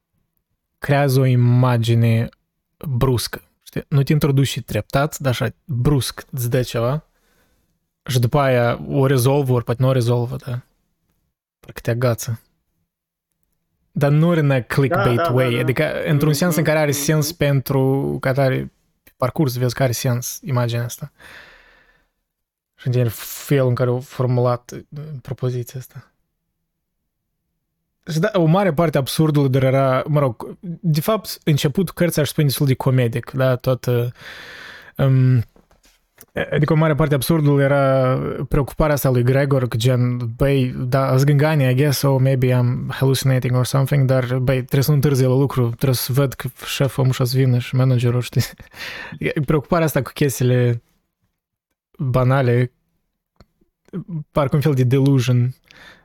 [0.77, 2.29] creează o imagine
[2.87, 3.41] bruscă.
[3.63, 3.83] Știi?
[3.87, 7.05] Nu te introduci și treptat, dar așa brusc îți dă ceva
[8.07, 10.61] și după aia o rezolvă, ori poate nu o rezolvă, da?
[11.59, 12.41] Parcă te agață.
[13.91, 15.59] Dar nu în a clickbait Da, da, da, way, da.
[15.59, 17.37] adică într-un sens în care are Mhm, sens mhm.
[17.37, 18.71] pentru că are
[19.03, 21.11] pe parcurs, vezi că are sens imaginea asta.
[22.75, 26.11] Și în felul în care au formulat uh, propoziția asta.
[28.11, 32.21] Și da, o mare parte a absurdului dar era, mă rog, de fapt, început cărții
[32.21, 33.85] aș spune destul de comedic, da, tot...
[33.85, 34.07] uh,
[34.97, 35.43] Um,
[36.51, 38.17] adică o mare parte a absurdului era
[38.47, 43.55] preocuparea asta lui Gregor, că gen, băi, da, zgângani, I guess, or maybe I'm hallucinating
[43.55, 47.05] or something, dar, băi, trebuie să nu întârzi la lucru, trebuie să văd că șeful
[47.05, 48.41] nu să vină și managerul, știi?
[49.45, 50.81] Preocuparea asta cu chestiile
[51.97, 52.71] banale,
[54.31, 55.55] parcă un fel de delusion.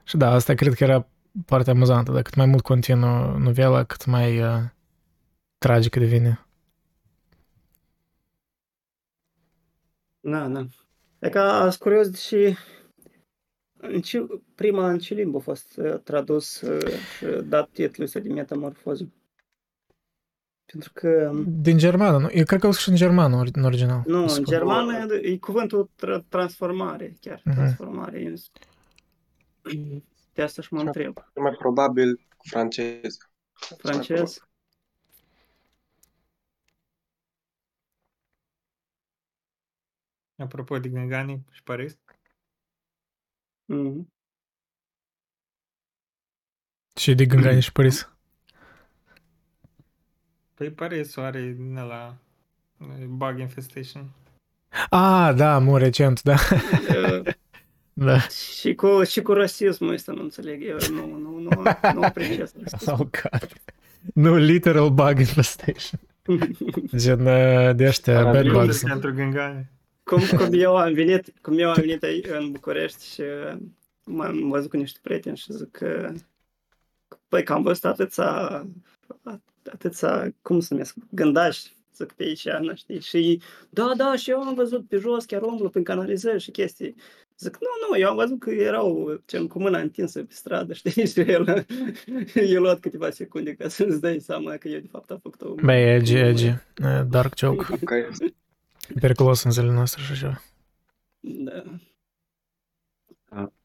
[0.05, 1.07] Și da, asta cred că era
[1.47, 4.61] partea amuzantă, dar cât mai mult continuă novela, cât mai uh,
[5.59, 6.45] tragică devine.
[10.21, 10.67] Da, da.
[11.19, 12.57] E ca sunt curios și
[13.83, 18.19] în ce, prima în ce limbă a fost uh, tradus uh, și dat titlul ăsta
[18.21, 19.13] de metamorfoză?
[20.65, 22.29] Pentru că, Din germană, nu?
[22.33, 24.03] Eu cred că o și în germană ori- în original.
[24.07, 24.45] nu, în Spun.
[24.45, 27.55] germană e cuvântul tra- transformare, chiar, Mhm.
[27.55, 28.21] transformare.
[28.21, 28.35] Eu-
[30.33, 31.15] De asta și mă întreb.
[31.33, 33.17] Cel mai probabil cu francez.
[33.79, 34.50] Francez?
[40.41, 41.99] Apropo de Gângani și Paris,
[43.65, 44.13] Mhm.
[46.97, 48.09] Și de Gângani și Paris.
[50.55, 52.17] păi Paris are din la
[53.09, 54.11] bug infestation.
[54.91, 56.35] Ah, da, mult recent, da.
[56.35, 57.33] Uh,
[58.07, 58.19] da.
[58.21, 60.63] Și cu, și cu rasismul ăsta nu înțeleg.
[60.63, 61.63] Eu nu, nu, nu,
[61.95, 62.95] nu apreciez rasismul.
[63.01, 63.53] Oh, God.
[64.15, 66.01] Nu, literal bug infestation.
[66.97, 68.53] Gen uh, de ăștia, Ara, bad bine.
[68.53, 68.83] bugs.
[68.83, 69.69] pentru Gângani.
[70.11, 73.23] Cum, cum eu am venit, cum eu am venit aici în București și
[74.05, 76.13] m-am văzut cu niște prieteni și zic că
[77.29, 78.67] păi că am văzut atâția,
[79.73, 84.41] atâția, cum se numesc, gândași, zic pe aici, nu știi, și da, da, și eu
[84.41, 86.95] am văzut pe jos, chiar umblă prin canalizări și chestii.
[87.39, 91.07] Zic, nu, nu, eu am văzut că erau gen, cu mâna întinsă pe stradă, știi,
[91.07, 91.67] și el,
[92.55, 95.55] eu luat câteva secunde ca să-ți dai seama că eu de fapt am făcut o...
[95.55, 96.49] Băi, edgy, edgy.
[96.49, 97.65] Uh, Dark joke.
[98.93, 100.43] Că Periculos în zilele noastre și așa.
[101.21, 101.63] Da,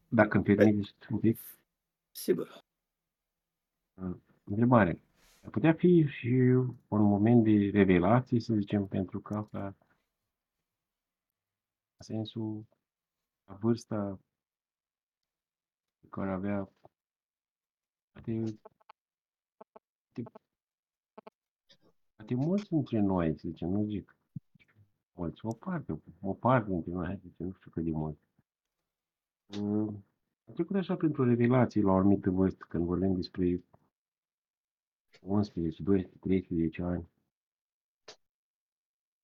[0.08, 1.40] Dacă îmi permiteți un pic,
[2.12, 2.64] sigur.
[4.44, 5.00] întrebare.
[5.44, 6.28] Ar putea fi și
[6.88, 9.76] un moment de revelație, să zicem, pentru că asta,
[11.98, 12.66] în sensul,
[13.46, 14.20] la vârsta
[16.00, 16.70] pe care avea,
[18.12, 18.60] poate,
[20.14, 20.32] poate,
[22.16, 24.15] poate mulți dintre noi, să zicem, nu zic
[25.16, 28.20] mulți, o parte, o parte dintre noi, hai să zicem, nu știu cât de mulți.
[29.58, 30.04] Mm,
[30.48, 33.64] Am trecut așa printr-o revelație la o anumită vârstă, când vorbim despre
[35.22, 37.10] 11, 12, 13 ani,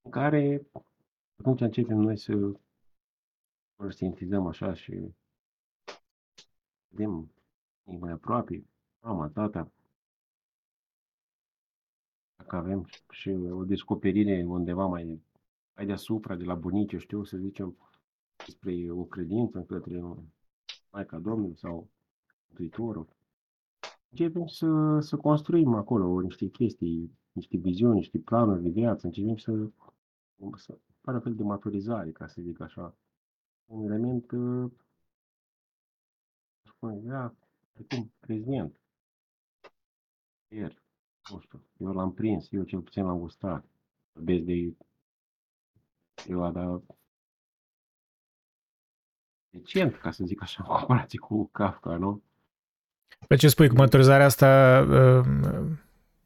[0.02, 0.66] în care
[1.36, 2.52] atunci începem noi să
[3.76, 5.14] conștientizăm așa și
[6.88, 7.32] vedem
[7.84, 8.66] ei mai aproape,
[9.00, 9.72] mama, tata,
[12.36, 15.22] dacă avem și o descoperire undeva mai,
[15.76, 17.78] mai deasupra, de la bunici, eu știu, să zicem,
[18.46, 20.02] despre o credință în către
[20.92, 21.90] Maica Domnului sau
[22.48, 23.08] Mântuitorul,
[24.10, 29.70] începem să, să construim acolo niște chestii, niște viziuni, niște planuri de viață, începem să,
[30.56, 32.96] să pară fel de maturizare, ca să zic așa.
[33.66, 34.72] Un element, uh,
[36.64, 37.36] spune, era
[37.72, 38.80] precum prezent.
[40.48, 40.82] Ieri,
[41.32, 43.66] nu știu, eu l-am prins, eu cel puțin l-am gustat.
[44.12, 44.76] Vorbesc de
[46.24, 46.82] perioada
[49.50, 52.22] recent, ca să zic așa, în comparație cu Kafka, nu?
[53.28, 55.26] Pe ce spui, cu maturizarea asta uh,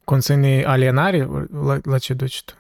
[0.03, 1.25] conține alienare?
[1.51, 2.53] La, la ce duci tu?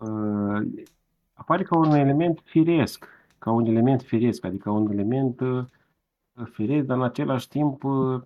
[0.00, 0.84] uh,
[1.32, 3.08] apare ca un element firesc
[3.40, 5.64] ca un element firesc, adică un element uh,
[6.52, 8.22] firesc, dar în același timp uh,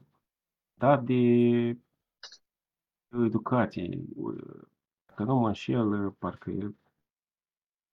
[0.74, 1.78] dat de
[3.24, 4.00] educație.
[5.14, 6.74] Că nu mă înșel, parcă e,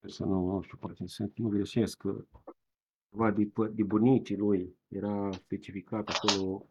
[0.08, 2.04] să nu, nu știu, poate să nu greșesc,
[3.10, 6.66] ceva de, de bunicii lui era specificat acolo.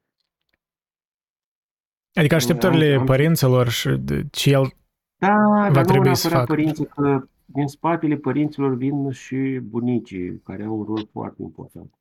[2.12, 4.72] Adică așteptările am, am, părinților și de ce el
[5.16, 5.34] da,
[5.66, 6.60] va dar trebui nu să neapărat facă.
[6.60, 11.94] părinții, că din spatele părinților vin și bunicii, care au un rol foarte important.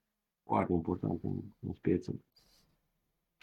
[0.43, 2.21] Foarte important în, în speță.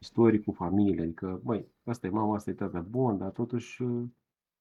[0.00, 3.82] Istoricul familiei, adică, măi, asta e mama, asta e tata, bun, dar totuși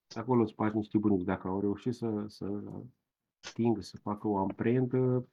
[0.08, 1.26] de acolo îți faci niște bunici.
[1.26, 2.62] Dacă au reușit să, să
[3.50, 5.26] atingă, să facă o amprentă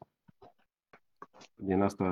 [1.55, 2.07] din asta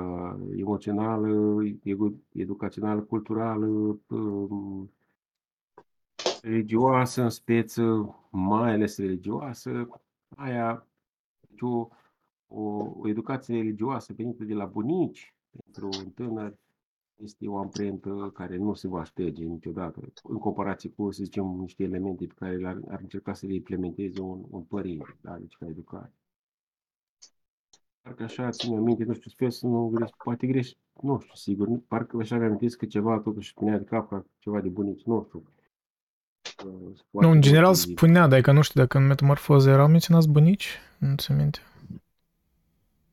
[0.55, 3.65] emoțională, edu- educațională, culturală,
[4.09, 4.91] um,
[6.41, 9.87] religioasă în speță, mai ales religioasă,
[10.35, 10.87] aia,
[11.39, 11.87] deci o,
[12.47, 12.61] o,
[12.99, 16.55] o educație religioasă venită de la bunici pentru un tânăr
[17.23, 21.83] este o amprentă care nu se va șterge niciodată, în comparație cu, să zicem, niște
[21.83, 25.65] elemente pe care ar, ar încerca să le implementeze un, un părinte, da, deci ca
[25.65, 26.15] educație.
[28.01, 31.67] Parcă așa ține minte, nu știu, sper să nu greș, poate greș, nu știu, sigur,
[31.87, 35.43] parcă așa mi-am că ceva totuși spunea de cap ca ceva de bunici, nu știu.
[37.09, 41.15] Nu, în general spunea, dar că nu știu dacă în metamorfoză erau menționați bunici, nu
[41.15, 41.59] ți minte.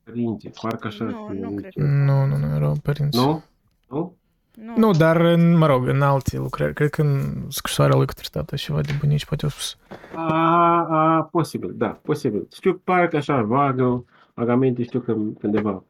[0.03, 1.69] Părinți, parcă așa Nu, spunea nu minte.
[1.69, 1.85] cred.
[1.85, 3.19] Nu, nu, nu erau părinți.
[3.19, 3.43] Nu?
[3.89, 4.17] Nu?
[4.65, 6.75] Nu, Nu, dar, în, mă rog, în alte lucrări.
[6.75, 9.79] Cred că în scrisoarea lui către tata ceva de bunici poate au spus.
[10.15, 12.47] A, a, posibil, da, posibil.
[12.53, 15.85] Știu, parcă așa, vagă, vagamente știu că undeva.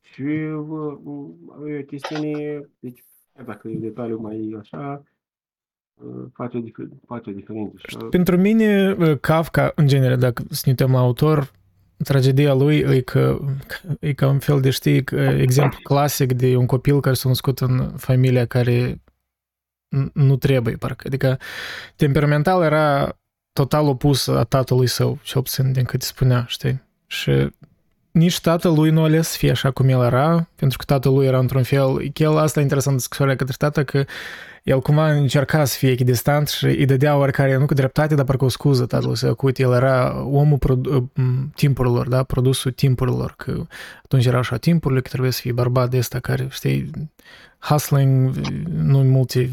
[0.00, 5.02] Și uh, uh, e o chestiune, deci, chiar dacă e detaliu mai așa,
[5.94, 7.74] uh, face o, dif- face o diferență.
[7.76, 11.50] Și, uh, Pentru mine, Kafka, în genere, dacă să ne uităm la autor,
[12.04, 13.38] tragedia lui e că
[14.00, 15.04] e ca un fel de, știi,
[15.38, 19.02] exemplu clasic de un copil care s-a născut în familia care
[20.12, 21.06] nu trebuie, parcă.
[21.06, 21.38] Adică
[21.96, 23.18] temperamental era
[23.52, 26.82] total opus a tatălui său, cel puțin din câte spunea, știi?
[27.06, 27.50] Și
[28.10, 31.38] nici tatălui nu a ales să fie așa cum el era, pentru că tatălui era
[31.38, 34.04] într-un fel, el asta e interesant de scrisoarea către tată, că
[34.62, 38.44] el cumva încerca să fie echidistant și îi dădea oricare, nu cu dreptate, dar parcă
[38.44, 41.12] o scuză tatălui său, că uite, el era omul produ-
[41.54, 43.66] timpurilor, da, produsul timpurilor, că
[44.04, 46.90] atunci era așa timpurile, că trebuie să fie bărbat de ăsta care, știi,
[47.58, 48.34] hustling,
[48.66, 49.50] nu multe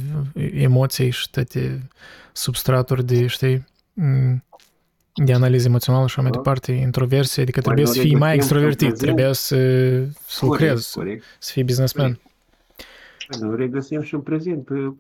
[0.53, 1.87] emoții și toate
[2.31, 3.65] substraturi de, știi,
[5.25, 6.37] de analiză emoțională și așa mai Da.
[6.37, 8.99] departe, introversie, adică Mai trebuie să nu fii mai regăsim extrovertit, prezent.
[9.15, 9.55] trebuie să,
[10.27, 11.23] să lucrezi, corect.
[11.39, 12.19] să fii businessman.
[13.39, 14.93] Nu regăsim și în prezent uh,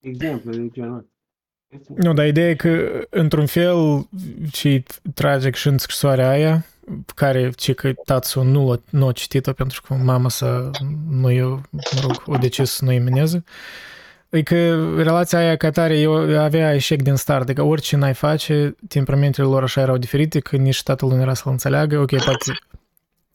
[0.00, 1.92] exemple de genul ăsta.
[1.96, 4.08] Nu, dar ideea e că, într-un fel,
[4.50, 4.82] ce e
[5.14, 6.66] tragic și în scrisoarea aia,
[7.14, 10.70] care, ce că tatăl nu, l-a- nu a citit-o pentru că mama sa
[11.10, 11.60] nu e, mă
[12.02, 13.44] rog, o decis să nu emineze,
[14.30, 18.76] e că relația aia ca tare eu avea eșec din start, adică orice n-ai face,
[18.88, 22.52] temperamentele lor așa erau diferite, că nici tatăl nu era să-l înțeleagă, ok, poate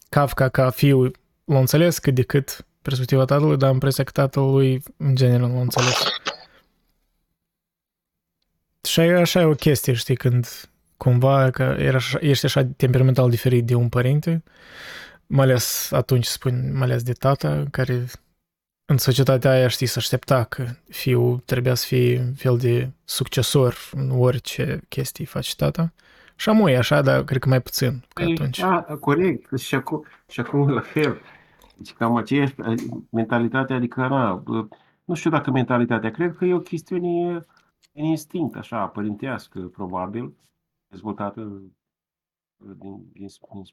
[0.10, 1.12] Kafka ca fiu
[1.46, 5.56] l-a înțeles cât de cât perspectiva tatălui, dar am impresia că tatălui în general nu
[5.56, 6.04] l-a înțeles.
[8.84, 10.48] Și așa e o chestie, știi, când
[10.98, 14.44] cumva că era așa, ești așa temperamental diferit de un părinte,
[15.28, 18.06] mai ales atunci spun, mai ales de tata, care
[18.86, 23.76] în societatea aia, știi, să aștepta că fiul trebuia să fie un fel de succesor
[23.92, 25.94] în orice chestii face tata.
[26.36, 28.62] Și amui e așa, dar cred că mai puțin ca atunci.
[28.62, 31.22] A, corect, și acum, și acum la fel.
[31.78, 32.56] Deci cam aceeași
[33.10, 34.68] mentalitate, adică, na, bă,
[35.06, 37.34] nu știu dacă mentalitatea, cred că e o chestiune
[37.94, 40.34] în instinct, așa, părintească, probabil,
[40.88, 41.62] dezvoltată
[42.80, 43.32] din, din,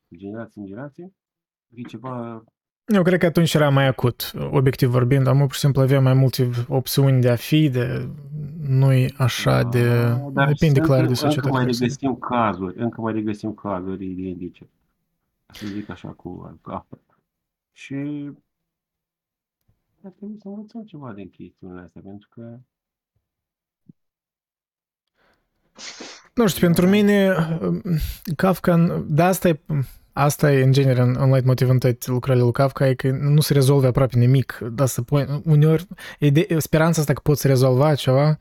[0.09, 1.13] din generație în generație.
[1.75, 2.45] E ceva
[2.95, 6.15] Eu cred că atunci era mai acut, obiectiv vorbind, am pur și simplu avea mai
[6.15, 8.09] multe opțiuni de a fi, de
[8.61, 9.89] nu așa de...
[10.33, 11.49] dar depinde încă- clar de Încă societate.
[11.51, 11.83] mai care sunt.
[11.83, 14.69] regăsim cazuri, încă mai regăsim cazuri identice.
[15.53, 16.99] Să zic așa cu cu apă.
[17.73, 17.95] Și
[20.05, 22.59] ar trebui să învățăm ceva din chestiunile astea, pentru că
[26.35, 27.35] Nu știu, pentru mine
[28.37, 29.61] Kafka, da, asta e,
[30.13, 33.11] asta e în genere un, un light motiv în toate lucrările lui Kafka, e că
[33.11, 34.59] nu se rezolvă aproape nimic.
[34.73, 35.87] Da, să pui, uneori,
[36.19, 38.39] ide- speranța asta că poți rezolva ceva,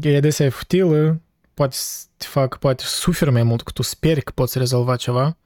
[0.00, 1.20] e adesea e futilă,
[1.54, 4.96] poate să te fac, poate să suferi mai mult, că tu speri că poți rezolva
[4.96, 5.36] ceva.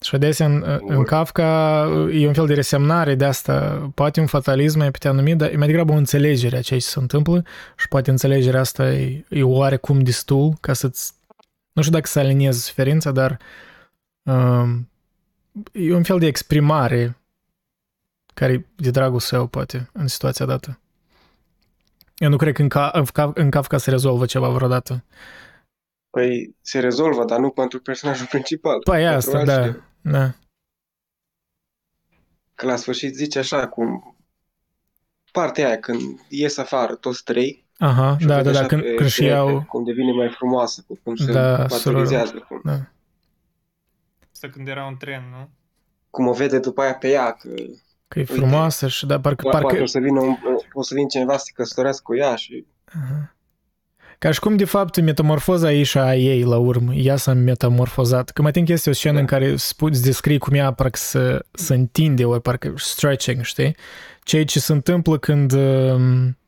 [0.00, 4.78] Și adesea în, în Kafka e un fel de resemnare de asta, poate un fatalism
[4.78, 7.44] mai putea numi, dar e mai degrabă o înțelegere a ceea ce se întâmplă
[7.76, 11.12] și poate înțelegerea asta e, e oarecum destul ca să-ți...
[11.72, 13.38] Nu știu dacă să aliniezi suferința, dar
[14.26, 14.88] um,
[15.72, 17.16] e un fel de exprimare
[18.34, 20.78] care e de dragul său, poate, în situația dată.
[22.16, 25.04] Eu nu cred că în, ca, în, Ca- în Kafka se rezolvă ceva vreodată.
[26.10, 28.78] Păi se rezolvă, dar nu pentru personajul principal.
[28.84, 29.84] Păi pentru asta, altcineva.
[30.00, 30.34] da, da.
[32.54, 34.16] Că la sfârșit zice așa, cum
[35.32, 38.68] partea aia, când ies afară toți trei, Aha, și o da, vede da, da, așa
[38.68, 42.44] când, pe când și perete, iau, Cum devine mai frumoasă, cu cum se Da, materializează,
[42.48, 42.78] cum, da.
[44.46, 45.50] Asta când era un tren, nu?
[46.10, 47.48] cum o vede după aia pe ea, că
[48.08, 50.36] că e frumoasă și da, parcă, poate parcă, o să vină, un,
[50.72, 53.36] o să vină cineva să se căsătorească cu ea și Aha.
[54.18, 56.94] Ca și cum, de fapt, metamorfoza e și a ei la urmă.
[56.94, 58.30] Ea s-a metamorfozat.
[58.30, 59.20] Că mai think este o scenă Da.
[59.20, 63.76] în care spu- îți descrii cum ea parcă se, se întinde, ori parcă stretching, știi?
[64.22, 66.38] Ceea ce se întâmplă când um,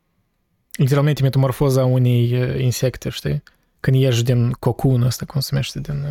[0.72, 3.42] literalmente metamorfoza unei uh, insecte, știi?
[3.80, 6.05] Când ieși din cocun ăsta, cum se numește, din...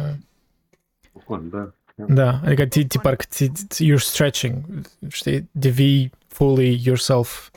[1.18, 1.74] Uh, Bun, da.
[1.96, 4.64] da, adică ti, ti parcă ti, ti, you're stretching,
[5.08, 5.50] știi?
[5.52, 7.50] Devii fully yourself.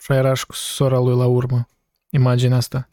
[0.00, 1.68] Și era și cu sora lui la urmă.
[2.10, 2.88] Imaginea asta.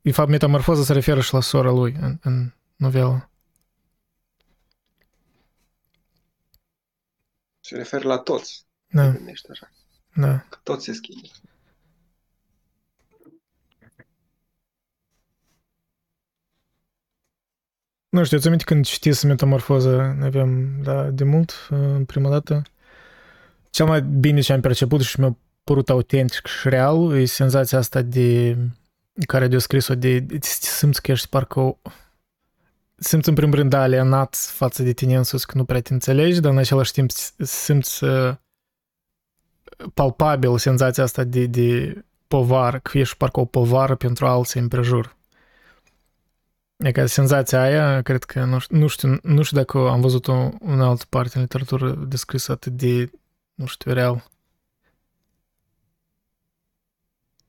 [0.00, 3.26] De fapt, metamorfoza se referă și la sora lui în, în novelă.
[7.60, 8.66] se referă la toți.
[8.90, 9.70] Da, Te gândești așa,
[10.14, 10.38] da.
[10.48, 11.28] că toți se schimbă.
[18.12, 22.62] Nu știu, ți aminte când citisem metamorfoza, ne aveam da, de mult, în prima dată.
[23.70, 28.02] Cel mai bine ce am perceput și mi-a părut autentic și real e senzația asta
[28.02, 28.56] de
[29.26, 31.76] care a descris-o de, de te simți că ești parcă o,
[32.96, 36.40] simți în primul rând da, alienat față de tine însuți că nu prea te înțelegi,
[36.40, 38.34] dar în același timp simți uh,
[39.94, 41.96] palpabil senzația asta de, de
[42.26, 45.16] povară, că ești parcă o povară pentru alții împrejur.
[46.82, 50.50] E ca senzația aia, cred că, nu știu, nu știu, nu știu dacă am văzut-o
[50.60, 53.10] în altă parte în literatură descrisă atât de,
[53.54, 54.30] nu știu, real.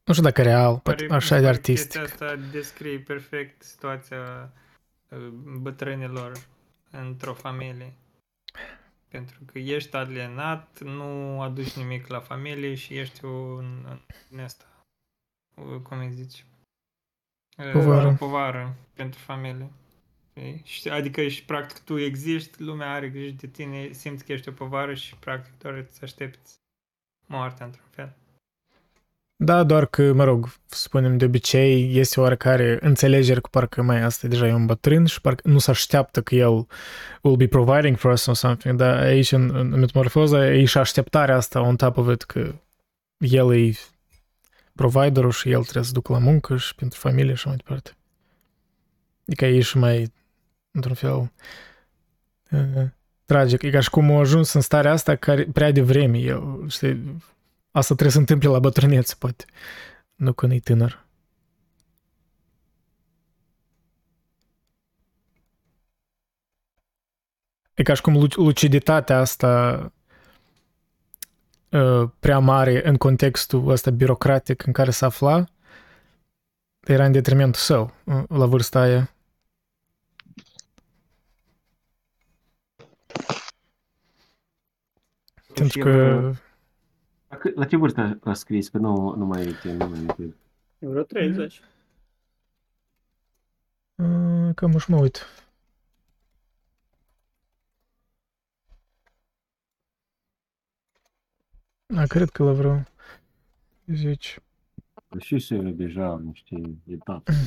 [0.04, 2.02] Nu știu dacă real, poate Pare- așa de pare artistic.
[2.02, 4.54] Chestia asta descrie perfect situația
[5.10, 5.28] uh,
[5.60, 6.32] bătrânilor
[6.92, 7.94] într-o familie.
[9.08, 13.86] Pentru că ești alienat, nu aduci nimic la familie și ești un,
[14.32, 14.66] un asta,
[15.56, 16.46] o- cum îi zici?
[17.58, 18.08] Uh, Povară.
[18.08, 19.72] O povară pentru familie.
[20.30, 20.62] Știi?
[20.64, 24.52] Și, adică și practic tu existi, lumea are grijă de tine, simți că ești o
[24.52, 26.60] povară și practic doar îți aștepți
[27.26, 28.16] moartea într-un fel.
[29.36, 34.28] Da, doar că, mă rog, spunem de obicei, este oarecare înțelegere cu parcă mai asta
[34.28, 36.68] deja e un bătrân și parcă nu se așteaptă că el
[37.22, 41.36] will be providing for us or something, dar aici în, în metamorfoza e și așteptarea
[41.36, 42.54] asta on top of it că
[43.18, 43.72] el e
[44.76, 47.92] providerul și el trebuie să ducă la muncă și pentru familie și așa mai departe.
[49.28, 50.14] Adică e și mai,
[50.72, 51.32] într-un fel,
[52.52, 52.88] uh,
[53.26, 53.62] tragic.
[53.62, 57.22] E ca și cum a ajuns în starea asta care prea devreme el, știi,
[57.76, 59.46] Asta trebuie să întâmple la bătrânețe, poate.
[60.16, 61.06] Nu când e tânăr.
[67.74, 69.92] E ca și cum lu- luciditatea asta uh,
[72.20, 75.46] prea mare în contextul ăsta birocratic în care se afla
[76.84, 79.14] era în detrimentul său uh, la vârsta aia.
[85.54, 85.90] Pentru că
[87.28, 88.70] La, cât- la ce vârstă a scris?
[88.70, 90.34] Că nu, nu mai e nu mai e.
[90.80, 91.62] Vreo 30.
[93.96, 95.43] Uh, Cam își mă uit.
[101.96, 102.84] A, cred că la vreo
[103.86, 104.40] 10.
[105.20, 106.56] Și se deja niște
[106.88, 107.32] etape.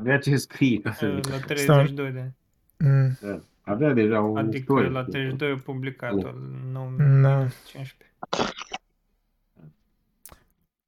[0.00, 1.32] Avea ce scrie, ca să Uh, zic.
[1.32, 1.46] La Stai.
[1.46, 2.34] 32 de ani.
[2.78, 3.40] Mm, Da.
[3.60, 4.90] Avea deja un Adică istoric.
[4.92, 7.28] la 32 a publicat-o în Da.
[7.28, 7.94] 2015.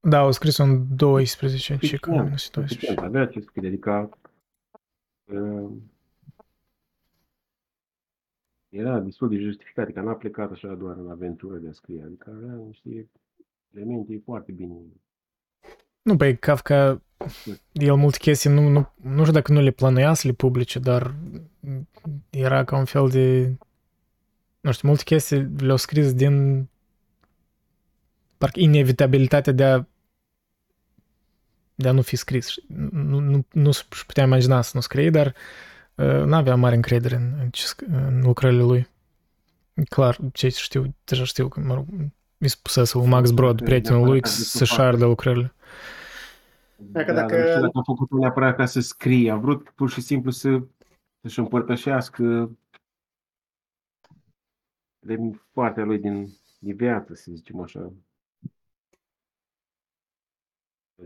[0.01, 2.55] Da, au scris în 12 în Suficient, Chica, în suficient.
[2.55, 3.01] 12.
[3.01, 4.09] Avea ce scrie, adică
[5.25, 5.71] uh,
[8.69, 12.33] era destul de justificat, adică n-a plecat așa doar în aventură de a scrie, adică
[12.37, 13.09] avea niște
[13.75, 14.75] elemente foarte bine.
[16.03, 17.03] Nu, pe Kafka,
[17.73, 21.15] el multe chestii, nu, nu, nu știu dacă nu le plănuia să le publice, dar
[22.31, 23.57] era ca un fel de...
[24.61, 26.67] Nu știu, multe chestii le-au scris din
[28.39, 29.87] parcă inevitabilitatea de a
[31.75, 32.55] de a nu fi scris.
[32.91, 35.33] Nu, nu, nu se putea imagina să nu scrie, dar uh,
[36.05, 38.87] n-avea mare încredere în, în, ce sc- în lucrările lui.
[39.89, 41.87] Clar, ce știu, deja știu că, mă rog,
[42.39, 45.55] mi spusese lui Max Brod, prietenul lui, să șardă lucrările.
[46.77, 49.91] Dacă- Da, dacă- Nu știu dacă a făcut neapărat ca să scrie, a vrut pur
[49.91, 50.63] și simplu să
[51.21, 52.51] să-și împărtășească
[54.99, 55.17] de
[55.53, 56.29] partea lui din,
[56.59, 57.93] din viață, să zicem așa.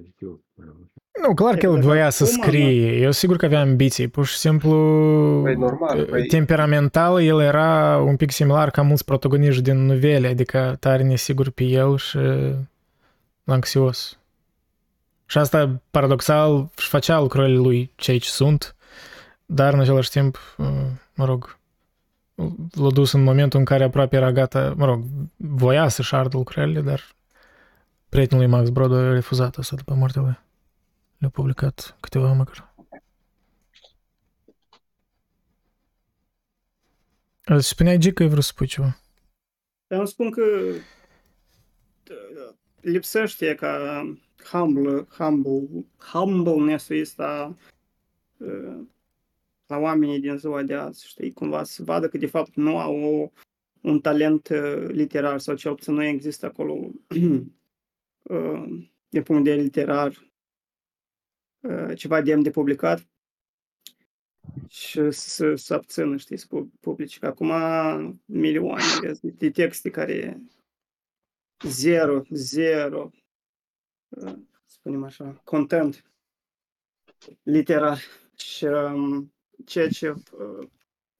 [0.01, 0.40] Zic eu,
[1.28, 1.86] Nu, clar că el Exact.
[1.86, 2.97] voia să Acum, scrie.
[2.97, 4.09] Eu sigur că avea ambiții.
[4.09, 4.70] Pur și simplu,
[5.43, 10.76] Păi, normal, păi- temperamental, el era un pic similar ca mulți protagoniști din novele, adică
[10.80, 12.18] tare nesigur pe el și
[13.45, 14.18] anxios.
[15.26, 18.76] Și asta, paradoxal, își facea lucrurile lui cei ce sunt,
[19.47, 20.38] dar în același timp,
[21.14, 21.59] mă rog,
[22.74, 25.03] l-a dus în momentul în care aproape era gata, mă rog,
[25.36, 27.01] voia să-și ardă lucrările, dar
[28.13, 30.39] prietenul lui Max Brod a refuzat asta după moartea lui.
[31.19, 32.75] Le-a publicat câteva măcar.
[37.45, 38.99] Îți spuneai, G, că ai vrut să spui ceva.
[39.87, 40.81] Dar îmi spun că uh,
[42.81, 44.03] lipsește ca
[44.51, 47.57] humble, humble, humbleness-ul ăsta
[48.37, 48.81] uh,
[49.67, 52.97] la oamenii din ziua de azi, știi, cumva să vadă că de fapt nu au
[52.97, 53.31] o,
[53.81, 57.41] un talent uh, literar sau cel puțin nu există acolo uh,
[59.09, 60.31] din punct de vedere literar
[61.61, 63.07] uh, ceva demn de publicat
[64.68, 67.18] și să, să abțină, știi, să pu- publice.
[67.18, 67.53] Că acum
[68.25, 70.43] milioane vezi, de, de texte care
[71.66, 73.11] zero, zero,
[74.09, 76.05] uh, spunem așa, content
[77.43, 77.99] literar.
[78.37, 80.68] Și um, ceea ce uh,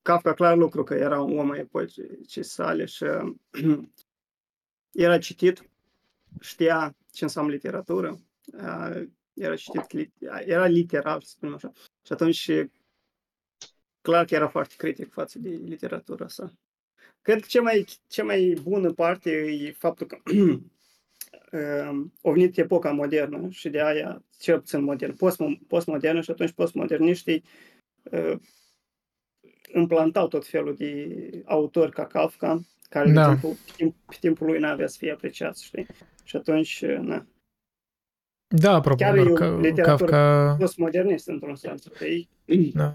[0.03, 3.35] Kafka clar lucru că era un om ai epocii sale și uh,
[5.07, 5.72] era citit,
[6.41, 8.19] știa ce înseamnă literatură,
[8.53, 9.03] uh,
[9.35, 10.13] era citit, li-
[10.45, 11.73] era literar, să spunem așa.
[12.07, 12.51] Și atunci
[14.01, 16.53] clar că era foarte critic față de literatura sa.
[17.23, 20.19] Cred că cea mai, cea mai bună parte e faptul că
[21.89, 26.53] um, a venit epoca modernă și de aia, cel puțin modern, post- postmodernă și atunci
[26.53, 27.45] postmoderniștii
[28.03, 28.39] uh,
[29.75, 33.29] implantau tot felul de autori ca Kafka, care Da.
[33.29, 35.87] de timpul, pe, timp, pe timpul lui n-avea să fie apreciați, știi?
[36.23, 37.27] Și atunci, uh, na,
[38.49, 40.57] Da, apropo, Chiar doar e o că literatură Kafka...
[40.59, 41.83] postmodernist într-un sens.
[41.99, 42.27] Că e
[42.75, 42.95] Da.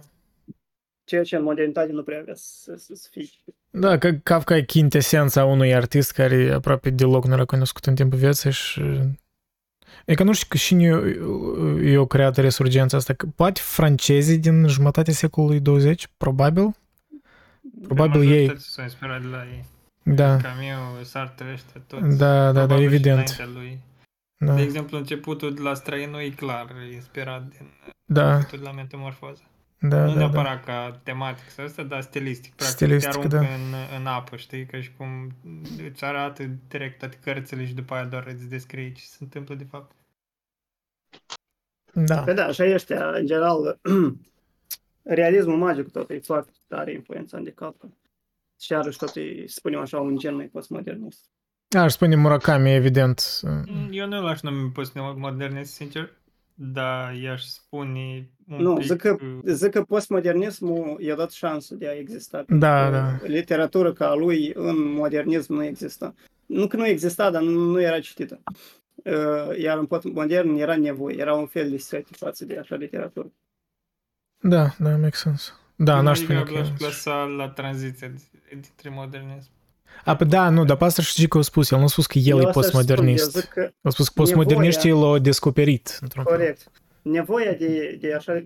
[1.04, 3.28] ceea ce în modernitate nu prea avea să, să, să fie.
[3.70, 8.18] Da, că Kafka e chintesența unui artist care aproape deloc nu era cunoscut în timpul
[8.18, 8.82] vieții și...
[10.06, 10.86] E că nu știu că cine
[11.92, 13.14] i-a creat resurgența asta.
[13.14, 16.76] Că poate francezii din jumătatea secolului 20, probabil?
[17.82, 18.28] Probabil ei.
[18.28, 19.66] Majoritatea s-au inspirat de la ei.
[20.16, 22.18] Da, Camus, Sartre, ăștia toți.
[22.18, 23.16] da, da, da, Probabil și evident.
[23.30, 23.80] înaintea Lui.
[24.38, 27.68] Da, De exemplu, începutul de la străinul e clar inspirat din
[28.06, 29.42] da, începutul de la metamorfoză.
[29.80, 30.18] da, nu da, da.
[30.18, 32.54] neapărat ca tematic sau asta, dar stilistic.
[32.56, 33.42] Practic, Stilistic, te aruncă da.
[33.54, 34.66] în, în apă, știi?
[34.66, 35.32] Ca și cum
[35.90, 39.68] îți arată direct toate cărțile și după aia doar îți descrie ce se întâmplă de
[39.70, 39.92] fapt.
[41.94, 43.80] Da, Păi da, așa este, în general,
[45.04, 47.90] realismul magic tot e foarte tare influențat de Kafka.
[48.60, 51.30] Și iarăși tot e, să spunem așa, un gen mai postmodernist.
[51.78, 53.40] aș spune Murakami, evident.
[53.92, 56.14] Eu nu l-aș numi postmodernist, sincer,
[56.54, 58.86] dar i-aș spune un Nu, pic...
[58.86, 62.46] zic că, uh, zic că postmodernismul i-a dat șansă de a exista.
[62.48, 63.18] Da, pentru da.
[63.18, 66.14] că Literatură ca a lui în modernism nu exista.
[66.46, 68.42] Nu că nu exista, dar nu, nu era citită.
[68.96, 73.32] Uh, Iar în postmodern era nevoie, era un fel de set față de așa literatură.
[74.40, 75.52] Da, da, make sense.
[75.80, 76.72] Da, eu n-aș mai spune degrabă că...
[76.74, 78.12] aș plasa la tranziția
[78.50, 79.50] dintre modernism.
[80.06, 82.06] A, păi da, nu, dar pe asta și că a spus, el nu a spus
[82.06, 83.36] că el Eu e asta aș spune, postmodernist.
[83.36, 85.98] Eu zic că A spus că postmoderniștii Nevoia- l-au descoperit.
[86.02, 86.34] într-un fel.
[86.36, 86.72] Corect.
[87.02, 88.46] Nevoia de, de așa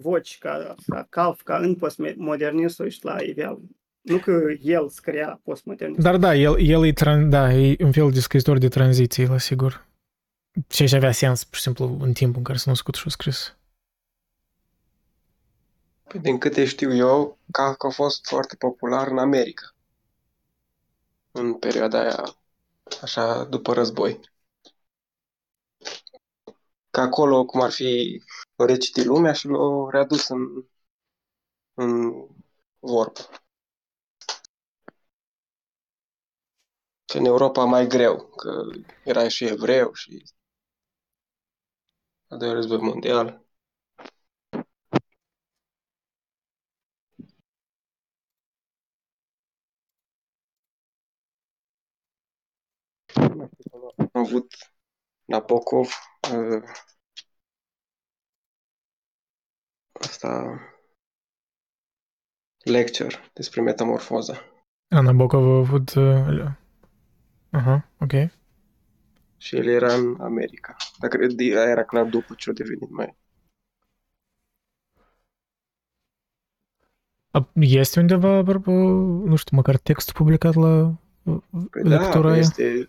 [0.00, 3.60] voci ca, ca Kafka în postmodernistul și la iveală.
[4.00, 6.00] Nu că el scria postmodernist.
[6.00, 9.38] Dar da, el, el e, tran- da, e un fel de scriitor de tranziție, la
[9.38, 9.86] sigur.
[10.68, 13.10] Ceea ce avea sens, pur și simplu, în timpul în care s-a născut și a
[13.10, 13.56] scris.
[16.08, 19.74] Păi, din câte știu eu, Kafka a fost foarte popular în America.
[21.30, 22.36] În perioada aia,
[23.02, 24.20] așa, după război.
[26.90, 28.22] Că acolo, cum ar fi,
[28.56, 30.40] l-a recitit lumea și l-a readus în,
[31.74, 32.12] în
[32.80, 33.20] vorbă.
[37.04, 38.62] Că în Europa mai greu, că
[39.04, 40.22] era și evreu și
[42.28, 43.43] a doilea război mondial.
[53.96, 54.54] Am avut
[55.24, 55.88] Nabokov
[56.32, 56.62] uh,
[59.92, 60.60] asta
[62.64, 64.38] lecture despre metamorfoză.
[64.88, 65.94] Ana Bocov a avut...
[65.94, 66.50] Uh,
[67.50, 68.12] aha, ok.
[69.36, 70.76] Și el era în America.
[70.98, 73.16] Dar cred că era clar după ce a devenit mai...
[77.30, 82.38] A, Este undeva, apropo, nu știu, măcar textul publicat la uh, Păi lectura da, aia?
[82.38, 82.88] este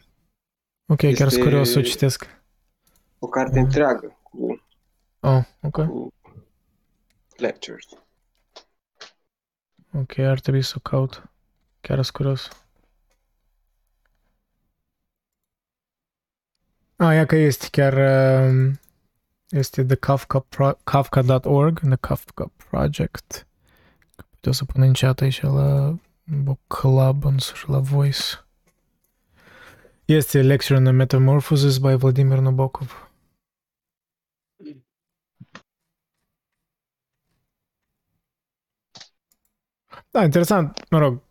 [0.87, 2.27] Ok, chiar sunt este- curios să o citesc.
[3.19, 3.65] o carte Mm.
[3.65, 4.61] întreagă cu,
[5.19, 5.85] Oh, ok.
[5.85, 6.13] cu
[7.37, 7.85] lectures.
[9.93, 11.29] Ok, ar trebui să o caut.
[11.81, 12.49] Chiar sunt curios.
[16.95, 17.93] A, ia că este chiar...
[18.49, 18.79] um,
[19.49, 23.47] Este the Kafka pro- Kafka.org, the Kafka Project.
[24.29, 28.44] Puteți să pun în chat aici la Book Club însuși la Voice.
[30.07, 33.09] Este Lecture on the Metamorphosis by Vladimir Nabokov.
[40.11, 41.21] Da, interesant, mă rog,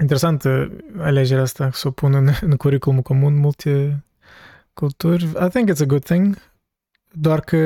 [0.00, 4.04] interesant uh, alegerea asta, să o pun în, în curriculumul comun multe
[4.72, 5.24] culturi.
[5.24, 6.52] I think it's a good thing,
[7.12, 7.56] doar că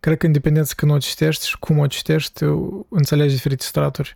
[0.00, 2.44] cred că în dependență când o citești și cum o citești,
[2.88, 4.12] înțelegi diferite straturi.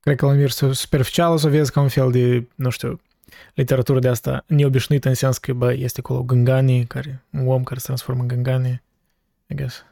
[0.00, 3.00] Cred că la mers superficial o să o vezi ca un fel de, nu știu,
[3.54, 7.78] literatură de asta neobișnuită în sens că, bă, este acolo Gângani, care, un om care
[7.78, 8.82] se transformă în Gângani,
[9.46, 9.84] I guess.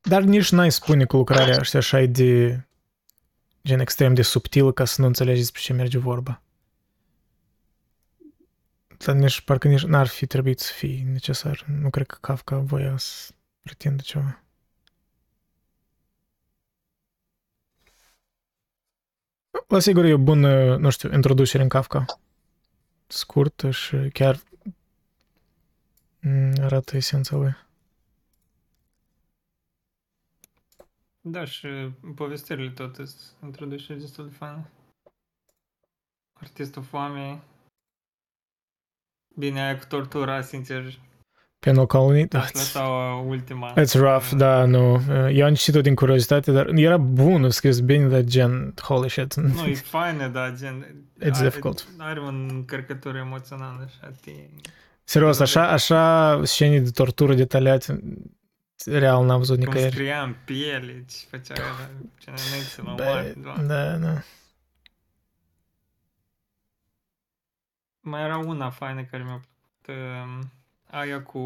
[0.00, 2.60] Dar nici n-ai spune că lucrarea așa, așa e de
[3.64, 6.42] gen extrem de subtilă ca să nu înțelegi despre ce merge vorba.
[9.04, 11.64] Dar nici, parcă nici n-ar fi trebuit să fie necesar.
[11.80, 14.45] Nu cred că Kafka voia să pretindă ceva.
[19.68, 22.04] La sigur e o bună, nu știu, introducere în Kafka.
[23.06, 24.42] Scurtă și chiar
[26.20, 27.56] mm, arată esența lui.
[31.20, 31.68] Da, și
[32.14, 34.70] povestirile tot sunt introduceri destul de faine.
[36.32, 37.40] Artistul foamei.
[39.34, 40.98] Bine, aia cu tortura, sincer,
[41.58, 42.40] Penal Colony, da.
[42.40, 42.80] aș lăsa
[43.26, 43.72] ultima.
[43.72, 45.00] It's rough, da, nu.
[45.30, 49.34] Eu am citit-o din curiozitate, dar era bun, scris bine, dar gen, holy shit.
[49.34, 51.04] Nu, e faină, da, gen...
[51.24, 51.86] It's are, difficult.
[51.98, 54.30] Are un încărcătură emoțională, așa, te...
[55.04, 58.00] Serios, așa, așa scene de tortură detaliate,
[58.84, 59.92] real n-am văzut Cum nicăieri.
[59.92, 63.66] scria în piele, ce făcea era, ce next la Bă, mare, doamne.
[63.66, 64.22] da, da.
[68.00, 69.40] Mai era una faină care mi-a
[69.84, 70.50] plăcut, um,
[70.86, 71.38] aia cu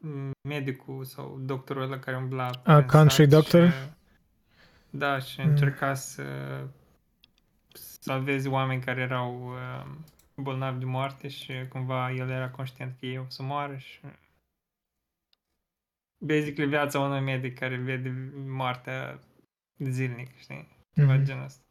[0.00, 3.68] mm, medicul sau doctorul ăla care umbla A, prin Country sat Doctor?
[3.70, 3.74] Și,
[4.90, 5.46] da, și Mm.
[5.48, 6.24] încerca să
[8.00, 10.04] salvezi oameni care erau um,
[10.36, 14.00] bolnavi de moarte și cumva el era conștient că ei o să moară și
[16.18, 19.18] basically viața unui medic care vede moartea
[19.78, 20.68] zilnic, știi?
[20.94, 21.24] Ceva Mhm.
[21.24, 21.62] genul ăsta.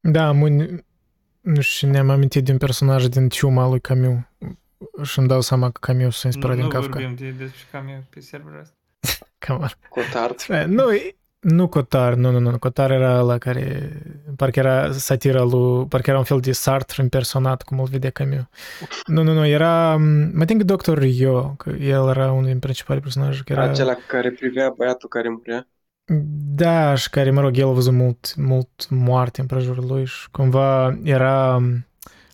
[0.00, 0.84] Da, mâine,
[1.44, 4.18] nu știu, ne-am amintit din personaj din ciuma lui Camus.
[5.02, 6.90] Și îmi dau seama că Camus s-a inspirat nu, din nu Kafka.
[6.98, 8.74] vorbim de, despre Camus pe serverul ăsta.
[9.46, 9.68] Come on.
[9.88, 10.44] Cotard.
[10.48, 12.58] Eh, Nu, e- nu Cotar, nu, nu, nu.
[12.58, 13.92] Cotar era la care,
[14.36, 18.44] parcă era satira lui, parcă era un fel de Sartre impersonat, cum îl vedea Camus.
[19.06, 19.96] Nu, nu, nu, era,
[20.32, 20.98] mă think Dr.
[20.98, 23.62] Rio, că el era unul din principalii personaje, că era...
[23.62, 25.68] Acela care privea băiatul care murea.
[26.54, 30.30] Da, și care, mă rog, el a văzut mult, mult moarte în prejurul lui și
[30.30, 31.58] cumva era,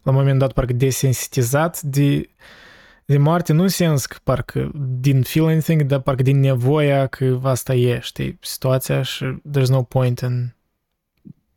[0.03, 2.31] la un moment dat, parcă desensitizat de,
[3.05, 7.41] de moarte, nu în sens că parcă din feel anything, dar parcă din nevoia că
[7.43, 10.55] asta e, știi, situația și there's no point in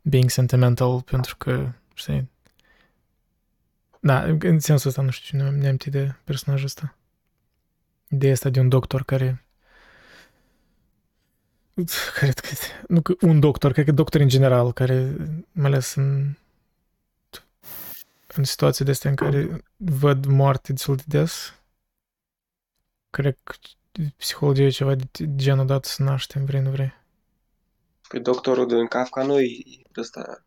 [0.02, 2.30] being sentimental pentru că, știi,
[4.00, 6.96] da, în sensul ăsta nu știu cine ne-am de personajul ăsta.
[8.08, 9.43] Ideea asta de un doctor care
[12.18, 12.48] Cred că,
[12.88, 15.16] nu că un doctor, cred că doctor în general, care,
[15.52, 16.34] mai ales în,
[18.36, 21.54] în situații de astea în care văd moarte destul de des,
[23.10, 23.54] cred că
[24.16, 26.92] psihologia e ceva de de genul dat să naștem, vrei, nu vrei.
[28.08, 29.48] Pe doctorul din Kafka nu e
[29.96, 30.44] ăsta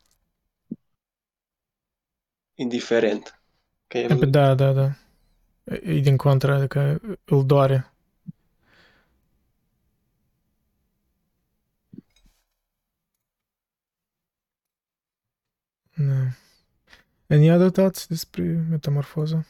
[2.56, 3.42] indiferent.
[3.88, 4.92] Că E, pe el, Da, da, da.
[5.64, 7.92] E e din contra, adică îl doare.
[16.00, 16.32] Da.
[17.30, 19.45] Any other thoughts despre metamorfoză?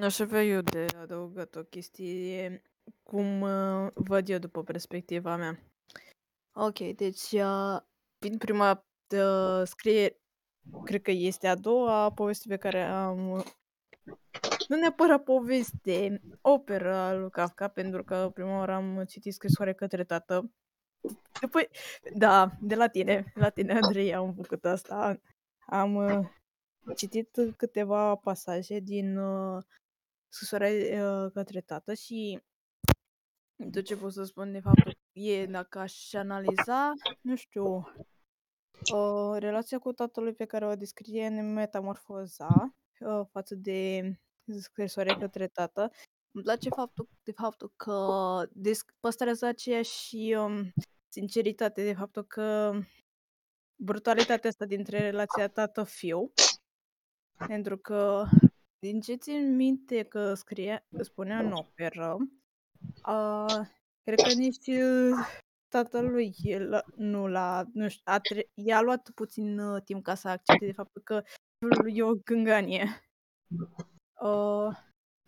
[0.00, 2.62] Aș avea eu de adăugat o chestie,
[3.02, 5.62] cum uh, văd eu după perspectiva mea.
[6.52, 7.80] Ok, deci uh,
[8.18, 10.20] din prima uh, scrie,
[10.84, 13.44] cred că este a doua poveste pe care am uh,
[14.68, 20.52] nu neapărat poveste, opera lui Kafka, pentru că prima oară am citit scrisoare către tată.
[21.40, 21.58] După,
[22.14, 25.20] da, de la tine, de la tine, Andrei, am făcut asta.
[25.66, 26.28] Am uh,
[26.96, 29.62] citit câteva pasaje din uh,
[30.28, 30.70] scrisoarea
[31.04, 32.42] uh, către tată și
[33.72, 37.76] tot ce pot să spun de fapt e dacă aș analiza, nu știu,
[38.94, 44.00] uh, relația cu tatălui pe care o descrie în Metamorfoza uh, față de
[44.60, 45.90] scrisoarea către tată,
[46.34, 47.96] îmi place faptul, de faptul că
[48.52, 50.72] desc- păstrează aceeași um,
[51.08, 52.72] sinceritate, de faptul că
[53.82, 56.32] brutalitatea asta dintre relația tată-fiu,
[57.46, 58.24] pentru că
[58.78, 62.16] din ce țin minte că scrie, spunea în operă,
[63.02, 63.46] a,
[64.02, 65.26] cred că nici uh,
[65.68, 70.28] tatălui el, nu l-a, nu știu, a tre- i-a luat puțin uh, timp ca să
[70.28, 71.22] accepte de faptul că
[71.58, 72.86] fiul e o gânganie.
[74.22, 74.76] Uh,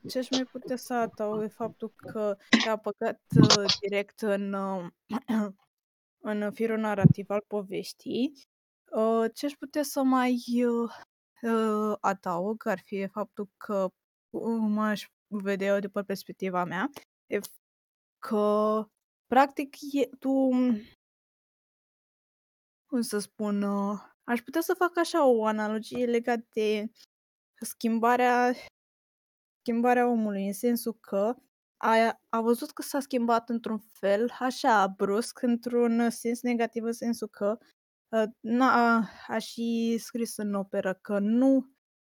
[0.08, 2.36] ce aș mai putea să adaug e faptul că
[2.68, 4.86] a păcat uh, direct în, uh,
[6.30, 8.32] în firul narrativ al poveștii.
[8.90, 10.90] Uh, ce aș putea să mai uh,
[11.42, 13.88] uh, adaug ar fi faptul că
[14.30, 16.90] uh, m-aș vedea de pe perspectiva mea,
[17.26, 17.60] e f-
[18.18, 18.84] că
[19.26, 20.50] practic e, tu,
[22.86, 26.90] cum să spun, uh, aș putea să fac așa o analogie legată de
[27.60, 28.54] schimbarea
[29.64, 31.34] schimbarea omului, în sensul că
[31.76, 37.28] a, a văzut că s-a schimbat într-un fel, așa, brusc, într-un sens negativ, în sensul
[37.28, 37.58] că
[38.08, 41.66] uh, n-a, a și scris în operă că nu,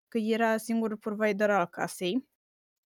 [0.08, 2.28] că era singurul provider al casei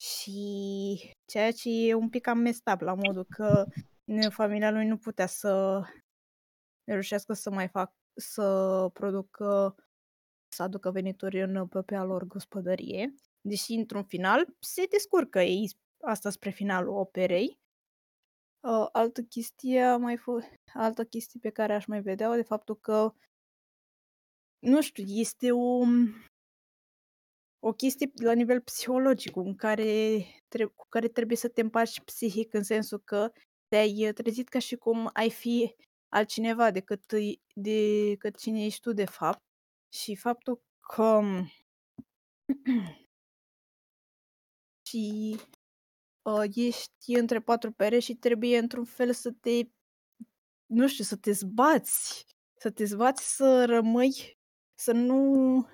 [0.01, 3.65] și ceea ce e un pic amestap la modul că
[4.05, 5.83] ne- familia lui nu putea să
[6.85, 9.75] reușească să mai fac, să producă,
[10.49, 13.15] să aducă venituri în propria lor gospodărie.
[13.49, 15.71] Deși, într-un final, se descurcă ei
[16.01, 17.59] asta spre finalul operei.
[18.61, 22.77] Uh, altă chestie a mai fost, altă chestie pe care aș mai vedea de faptul
[22.77, 23.15] că
[24.59, 25.83] nu știu, este o,
[27.59, 29.85] o chestie la nivel psihologic în care,
[30.49, 33.33] tre- cu care trebuie să te împaci psihic în sensul că
[33.69, 35.75] te-ai trezit ca și cum ai fi
[36.09, 39.43] altcineva decât, îi- decât cine ești tu de fapt
[39.93, 40.61] și faptul
[40.95, 41.21] că
[44.87, 45.37] și
[46.23, 49.61] uh, ești între patru pereți și trebuie într-un fel să te,
[50.67, 52.27] nu știu, să te zbați,
[52.61, 54.39] să te zbați să rămâi,
[54.79, 55.67] să nu,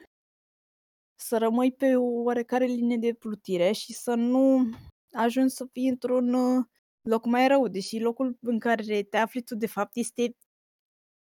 [1.15, 4.71] să rămâi pe o oarecare linie de plutire și să nu
[5.13, 6.65] ajungi să fii într-un uh,
[7.09, 10.37] loc mai rău, deși locul în care te afli tu de fapt este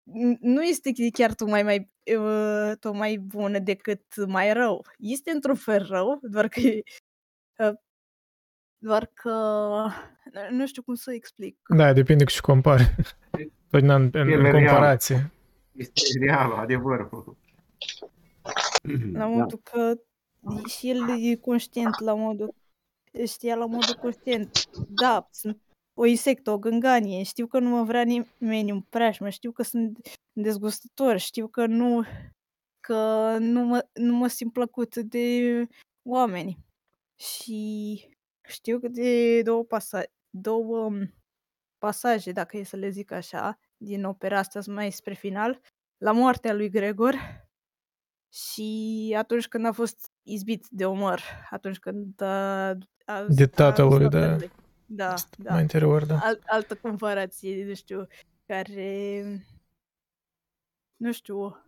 [0.10, 4.86] n- nu este chiar tu mai, mai, uh, tu mai bună decât mai rău.
[4.98, 6.80] Este într-un fel rău, doar că uh,
[8.78, 9.30] doar că
[10.32, 11.58] nu- nu știu cum să explic.
[11.76, 12.96] Da, depinde cu ce compari.
[13.70, 14.54] Totdeauna în, în, E în real.
[14.54, 15.32] comparație.
[15.72, 17.38] Este realul, adevărul.
[19.14, 19.26] La Da.
[19.28, 19.94] modul că
[20.68, 21.00] și el
[21.32, 22.54] e conștient la modul
[23.26, 24.70] știa la modul conștient.
[25.02, 25.62] Da, sunt
[25.94, 29.98] o insectă, o gânganie, știu că nu mă vrea nimeni în preajmă, știu că sunt
[30.34, 32.04] dezgustător, știu că nu
[32.80, 35.68] că nu mă, nu mă simt plăcut de
[36.10, 36.58] oameni.
[37.22, 41.14] Și știu că de două, pasa- două um,
[41.78, 45.62] pasaje, dacă e să le zic așa, din opera asta mai spre final,
[45.98, 47.16] la moartea lui Gregor
[48.34, 52.68] și atunci când a fost izbit de omor, atunci când a,
[53.06, 54.20] a, De a tatălui, adus da.
[54.20, 54.52] tatălui.
[54.86, 55.52] Da, da.
[55.52, 56.18] Mai interior, da.
[56.18, 58.08] Al, altă comparație, nu știu,
[58.46, 59.24] care,
[60.96, 61.66] nu știu,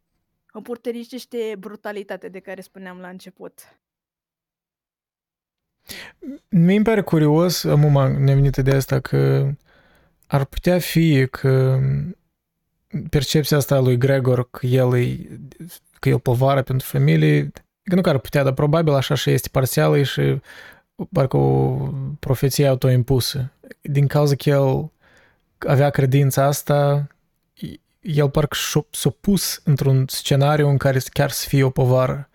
[0.54, 3.83] împurtericește brutalitatea de care spuneam la început.
[6.50, 9.52] Mi îmi pare curios, acum ne-a venit ideea asta că
[10.28, 11.80] ar putea fi că
[13.10, 15.18] percepția asta a lui Gregor că el e,
[16.00, 17.52] că el povară pentru familie,
[17.84, 20.42] că nu că ar putea, dar probabil așa și este parțială și
[21.12, 23.52] parcă o profeție autoimpusă.
[23.82, 24.92] Din cauza că el
[25.58, 27.08] avea credința asta,
[28.02, 32.30] el parcă și-a s-a pus într-un scenariu în care chiar să fie o povară.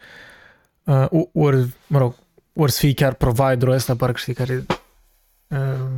[0.84, 2.14] Uh, ori, mă rog,
[2.60, 4.66] ori să fie chiar providerul ăsta, parcă știi, care
[5.48, 5.88] uh,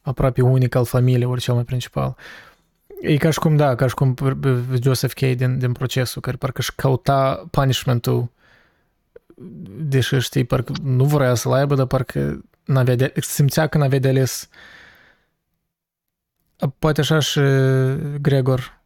[0.00, 2.16] aproape unic al familiei, ori cel mai principal.
[3.00, 4.16] E ca și cum, da, ca și cum
[4.82, 5.18] Joseph K.
[5.18, 8.30] din, din procesul, care parcă își căuta punishment-ul,
[9.78, 14.08] deși știi, parcă nu vrea să-l aibă, dar parcă n-avea de, simțea că n-avea de
[14.08, 14.48] ales.
[16.78, 17.40] Poate așa și
[18.20, 18.80] Gregor.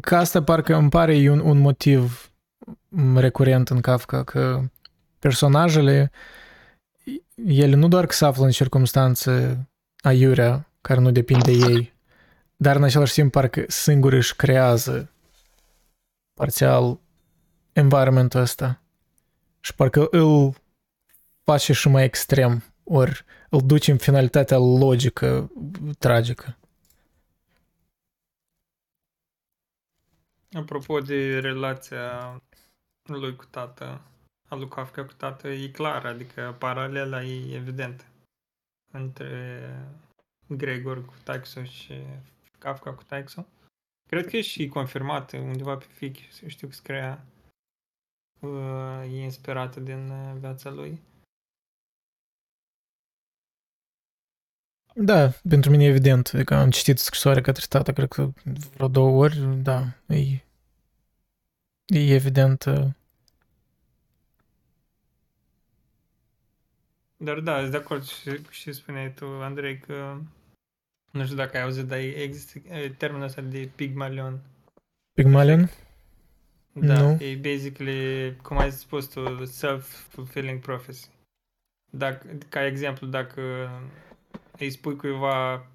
[0.00, 2.31] Că asta parcă îmi pare un, un motiv m,
[3.16, 4.60] recurent în Kafka, că
[5.18, 6.10] personajele,
[7.46, 9.66] ele nu doar că se află în circunstanțe
[10.00, 11.92] aiurea, care nu depind de ei,
[12.56, 15.10] dar în același timp parcă singuri își creează
[16.34, 17.00] parțial
[17.72, 18.82] environmentul ăsta
[19.60, 20.54] și parcă îl
[21.42, 25.52] face și mai extrem, ori îl duce în finalitatea logică,
[25.98, 26.56] tragică.
[30.52, 32.42] Apropo de relația
[33.16, 34.00] lui cu tată,
[34.48, 38.06] a lui Kafka cu tată, e clar, adică paralela e evident
[38.92, 39.60] între
[40.46, 41.94] Gregor cu Taixo și
[42.58, 43.46] Kafka cu Taixo.
[44.08, 47.24] Cred că e și confirmat undeva pe Fiki, știu că scria,
[48.40, 51.00] uh, e inspirată din uh, viața lui.
[54.94, 56.30] Da, pentru mine e evident.
[56.34, 58.30] Adică am citit scrisoarea către tata, cred că
[58.74, 60.18] vreo două ori, da, e,
[61.86, 62.64] e evident.
[62.64, 62.88] uh,
[67.22, 70.16] Dar da, sunt de acord și, și spuneai tu, Andrei, că
[71.12, 74.40] nu știu dacă ai auzit, dar există eh, termenul ăsta de Pygmalion.
[75.12, 75.70] Pygmalion?
[76.72, 77.24] Da, Nu.
[77.24, 81.08] e basically, cum ai spus tu, self-fulfilling prophecy.
[81.90, 83.70] Dacă, ca exemplu, dacă
[84.58, 85.66] îi spui cuiva,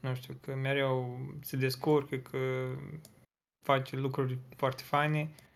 [0.00, 2.68] nu știu, că mereu se descurcă, că
[3.66, 5.53] face lucruri foarte faine, uh,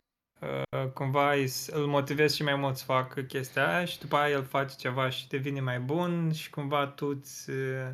[0.94, 4.32] cumva îi, s- îl motivezi și mai mult să facă chestia aia și după aia
[4.34, 7.90] el face ceva și devine mai bun și cumva tu îți, uh,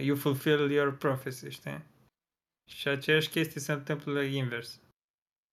[0.00, 1.82] you fulfill your prophecy, știi?
[2.70, 4.80] Și aceeași chestie se întâmplă invers.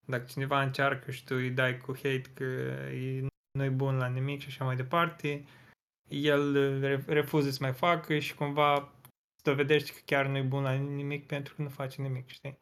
[0.06, 3.26] Dacă cineva încearcă și tu îi dai cu hate că e,
[3.58, 5.44] nu-i bun la nimic și așa mai departe,
[6.08, 8.92] el uh, re- refuză să mai facă și cumva
[9.42, 12.58] dovedește că chiar nu-i bun la nimic pentru că nu face nimic, știi?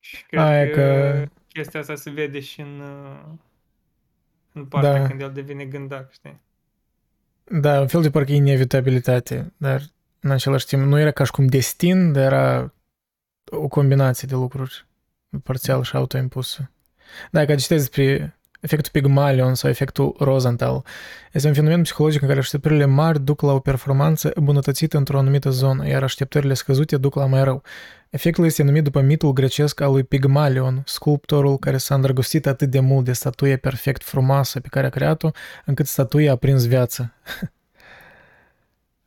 [0.00, 3.20] Și cred Aia că, că- chestia asta se vede și în, uh,
[4.52, 5.06] în partea Da.
[5.06, 6.40] când el devine gândac, știi?
[7.44, 9.82] Da, un fel de parcă inevitabilitate, dar
[10.20, 12.74] în același timp nu era ca și cum destin, dar era
[13.44, 14.86] o combinație de lucruri
[15.42, 16.70] parțial și autoimpusă.
[17.30, 20.84] Da, ca citesc despre efectul Pygmalion sau efectul Rosenthal,
[21.32, 25.50] este un fenomen psihologic în care așteptările mari duc la o performanță îmbunătățită într-o anumită
[25.50, 27.62] zonă, iar așteptările scăzute duc la mai rău.
[28.10, 32.80] Efectul este numit după mitul grecesc al lui Pygmalion, sculptorul care s-a îndrăgostit atât de
[32.80, 35.30] mult de statuia perfect frumoasă pe care a creat-o,
[35.64, 37.12] încât statuia a prins viață.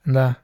[0.01, 0.42] da.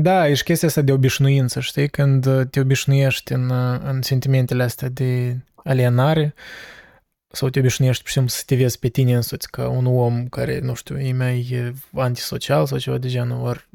[0.00, 1.88] Da, e și chestia asta de obișnuință, știi?
[1.88, 6.34] Când uh, te obișnuiești în, uh, în sentimentele astea de alienare
[7.28, 10.28] sau te obișnuiești, pur și simplu, să te vezi pe tine însuți ca un om
[10.28, 11.72] care, nu știu, e mai uh,
[12.02, 13.68] antisocial sau ceva de genul, ori,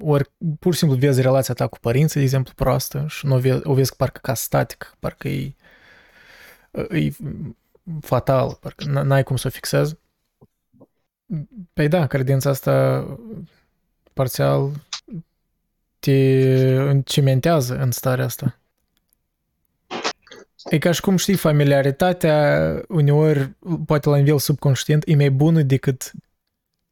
[0.00, 3.38] ori pur și simplu vezi relația ta cu părinții, de exemplu, proastă și nu o
[3.38, 5.54] vezi, o vezi parcă ca static, parcă e,
[6.90, 7.10] e
[8.00, 9.96] fatal, parcă n- n-ai cum să o fixezi.
[11.72, 13.06] Păi da, credința asta
[14.12, 14.72] parțial
[16.06, 18.58] te încimentează în starea asta.
[20.70, 23.54] E ca și cum știi, familiaritatea uneori,
[23.86, 26.12] poate la nivel subconștient, e mai bună decât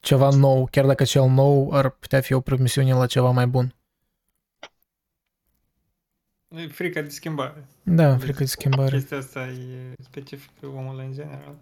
[0.01, 3.75] ceva nou, chiar dacă cel nou ar putea fi o promisiune la ceva mai bun.
[6.49, 7.65] E frica de schimbare.
[7.83, 8.97] Da, frică de schimbare.
[8.97, 11.55] Chestia asta e specifică omului în general.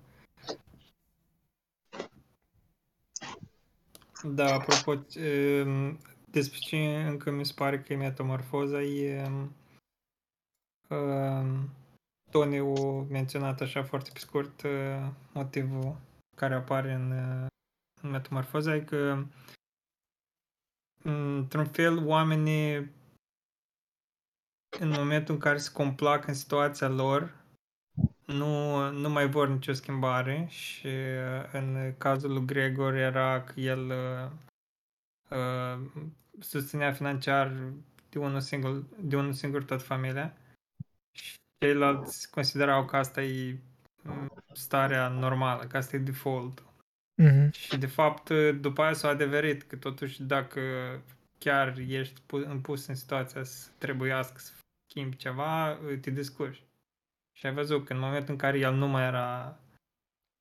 [4.22, 5.98] Da, apropo, um,
[6.30, 9.26] despre ce încă mi se pare că e metamorfoza e
[10.88, 11.70] um,
[12.30, 15.96] Tony a menționat așa foarte pe scurt uh, motivul
[16.36, 17.46] care apare în, uh,
[18.02, 19.24] în metamorfoza e că
[21.02, 22.74] într-un fel oamenii
[24.78, 27.36] în momentul în care se complac în situația lor
[28.26, 33.92] nu, nu mai vor nicio schimbare și uh, în cazul lui Gregor era că el
[35.30, 36.02] uh, uh,
[36.38, 37.72] susținea financiar
[38.10, 40.36] de unul singur, de unul singur tot familia
[41.12, 43.58] și ceilalți considerau că asta e
[44.02, 46.62] mm, starea normală, că asta e default.
[47.22, 47.50] Mhm.
[47.52, 50.60] Și de fapt după aia s-a adeverit că totuși dacă
[51.38, 54.52] chiar ești pu- pus în situația să trebuiască să
[54.90, 56.62] schimbi ceva, te descurci.
[57.36, 59.58] Și ai văzut că în momentul în care el nu mai era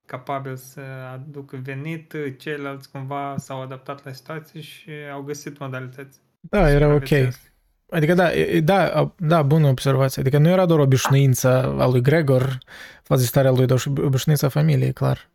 [0.07, 0.81] capabil să
[1.13, 6.19] aducă venit, ceilalți cumva s-au adaptat la situație și au găsit modalități.
[6.39, 6.91] Da, să era ok.
[6.93, 7.41] supraviețuiască.
[7.89, 10.21] Adică da, e- da, a- da, bună observație.
[10.21, 12.57] Adică nu era doar obișnuința a lui Gregor
[13.03, 15.29] față de starea lui, dar și obișnuința familiei, clar.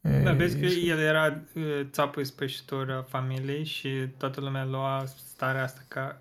[0.00, 5.04] Da, E- vezi că el era uh, țapul spășitor a familiei și toată lumea lua
[5.06, 6.18] starea asta ca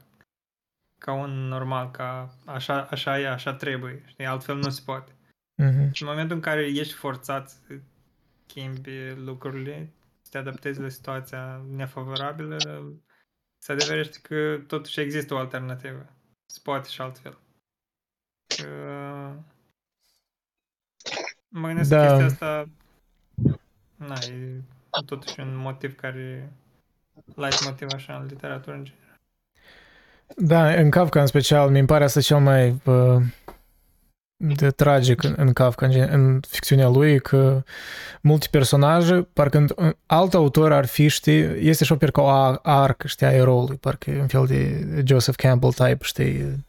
[0.97, 5.11] ca un normal, ca așa, așa e, așa trebuie, știi, altfel nu se poate.
[5.59, 5.91] Mhm.
[5.91, 7.79] Și în momentul în care ești forțat să
[8.47, 12.57] schimbi lucrurile, să te adaptezi la situația nefavorabilă,
[13.57, 16.05] se adeverește că totuși există o alternativă.
[16.45, 17.37] Se poate și altfel.
[18.55, 18.67] Că...
[21.47, 22.07] Mă gândesc Da.
[22.07, 22.69] că chestia asta
[23.95, 24.61] na, e
[25.05, 26.53] totuși un motiv care
[27.35, 29.19] light motiv așa în literatură în general.
[30.37, 33.21] Da, în Kafka în special, mi pare asta cel mai uh,
[34.41, 37.63] de tragic în, în Kafka, în, gen- în ficțiunea lui, că
[38.21, 42.27] multe personaje, parcă în, alt autor ar fi, știi, este și o pier ca o
[42.27, 46.65] a- arc, știi, a eroului, parcă e un fel de Joseph Campbell type, știi,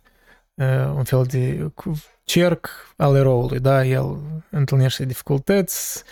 [0.54, 4.18] uh, un fel de cu- cerc al eroului, da, el
[4.50, 6.10] întâlnește dificultăți, uh,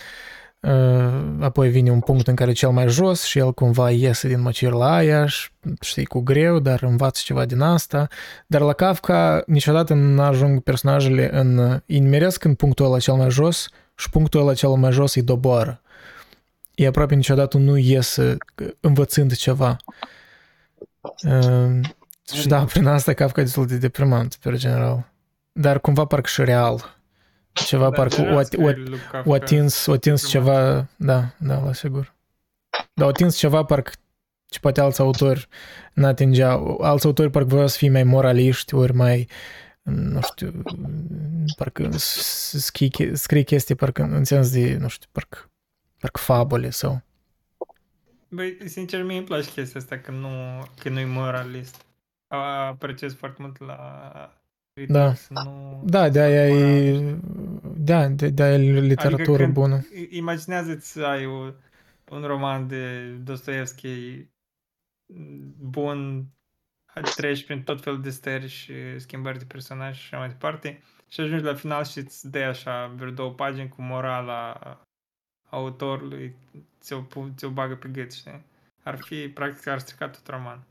[1.41, 4.41] apoi vine un punct în care e cel mai jos și el cumva iese din
[4.41, 5.49] măcirla aia și
[5.81, 8.07] știi, cu greu, dar învață ceva din asta.
[8.47, 11.59] Dar la Kafka niciodată nu ajung personajele în...
[11.87, 15.23] Îi nimeresc în punctul ăla cel mai jos și punctul ăla cel mai jos îi
[15.23, 15.81] doboară.
[16.75, 18.37] E aproape niciodată nu iese
[18.81, 19.77] învățând ceva.
[21.01, 21.81] Uh,
[22.33, 25.13] și da, prin asta Kafka e destul de deprimant, pe general.
[25.53, 26.98] Dar cumva parcă și real.
[27.53, 30.51] Ceva Da, parcă general o, o, scrierile lui Kafka o atins, o atins deprimant.
[30.53, 32.15] ceva, da, da, la sigur.
[32.95, 33.91] Dar o atins ceva parcă
[34.47, 35.49] ce poate alți autori
[35.93, 36.79] n-atingeau.
[36.83, 39.29] Alți autori parcă vreau să fie mai moraliști, ori mai,
[39.83, 40.63] nu știu,
[41.57, 45.51] parcă s- scrie, che- scrie chestii parcă în sens de, nu știu, parcă,
[46.01, 47.03] parcă fabule sau...
[48.31, 50.29] Băi, sincer, mie îmi place chestia asta că nu,
[50.83, 51.85] că nu e moralist.
[52.27, 53.77] A- Apreciez foarte mult la
[54.87, 55.15] Da.
[55.15, 55.83] să nu...
[55.85, 57.17] Da, de aia e,
[57.77, 59.81] da, de, de aia e literatură Adică când bună.
[59.95, 61.53] i- Imaginează-ți să ai o,
[62.11, 64.27] un roman de Dostoevski
[65.61, 66.27] bun,
[67.17, 71.21] treci prin tot felul de stări și schimbări de personaj și așa mai departe și
[71.21, 74.59] ajungi la final și îți dai așa vreo două pagini cu morala
[75.51, 76.37] autorului,
[76.81, 78.45] ți-o, pu- ți-o bagă pe gât, știi?
[78.83, 80.63] Ar fi, practic, ar strica tot roman.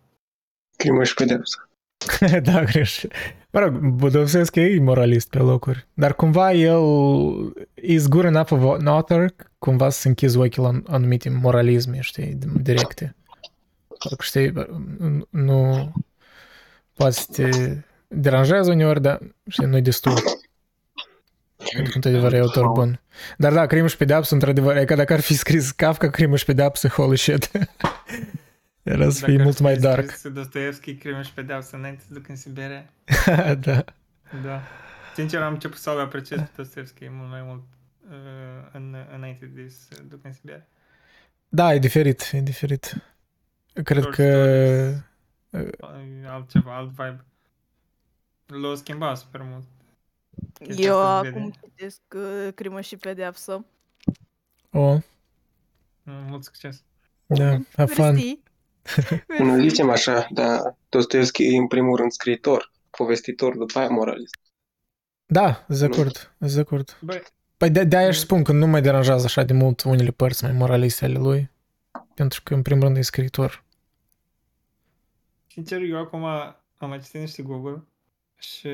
[0.77, 1.69] Crimă și pedeapsă.
[2.43, 3.05] da, greș.
[3.49, 6.83] Mă rog, Budovsescu e moralist pe locuri, dar cumva el
[7.73, 13.15] is good enough of an author cumva să închizi ochii la anumite moralisme, știi, directe.
[13.87, 14.53] Parcă, știi,
[15.29, 15.91] nu
[16.93, 17.77] poate să te
[18.07, 19.19] deranjează uneori, dar,
[19.49, 20.13] știi, nu-i destul.
[21.73, 23.01] Pentru că, într-adevăr, e autor bun.
[23.37, 26.45] Dar da, Crimă și Pedeapsă, într-adevăr, e ca dacă ar fi scris Kafka, Crimă și
[26.45, 27.51] Pedeapsă, holy shit.
[28.87, 30.09] Era să fie Dacă mult ar mai fi dark.
[30.09, 32.89] scris Dostoevski, Crimă și Pedeapsă înainte să duc în Siberia.
[33.65, 33.83] da.
[34.43, 34.61] Da.
[35.15, 37.63] Sincer, am început să-l apreciez pe Dostoevski mult mai mult
[38.09, 40.65] uh, în, înainte de să duc în Siberia.
[41.49, 42.95] Da, e diferit, e diferit.
[43.83, 44.23] Cred Short că...
[45.49, 45.69] stories.
[46.23, 47.25] E altceva, alt vibe.
[48.45, 49.63] L-a schimbat super mult.
[50.53, 51.57] Chestia Eu asta se acum vede.
[51.61, 53.65] citesc uh, Crimă și Pedeapsă.
[54.71, 54.97] O,
[56.03, 56.83] Mm, Mult succes.
[57.25, 58.05] da, have fun.
[58.05, 58.39] Mersi.
[59.37, 64.39] Nu zicem așa, dar Dostoevski e în primul rând scriitor, povestitor, după aia moralist.
[65.25, 66.97] Da, sunt de acord, sunt de acord.
[67.01, 67.23] Băi,
[67.57, 70.53] Păi de, de-aia își spun că nu mă deranjează așa de mult unele părți mai
[70.53, 71.51] moraliste ale lui,
[72.13, 73.63] pentru că, în primul rând, e scriitor.
[75.47, 76.23] sincer, eu acum
[76.77, 77.83] am mai citit niște Google
[78.35, 78.69] și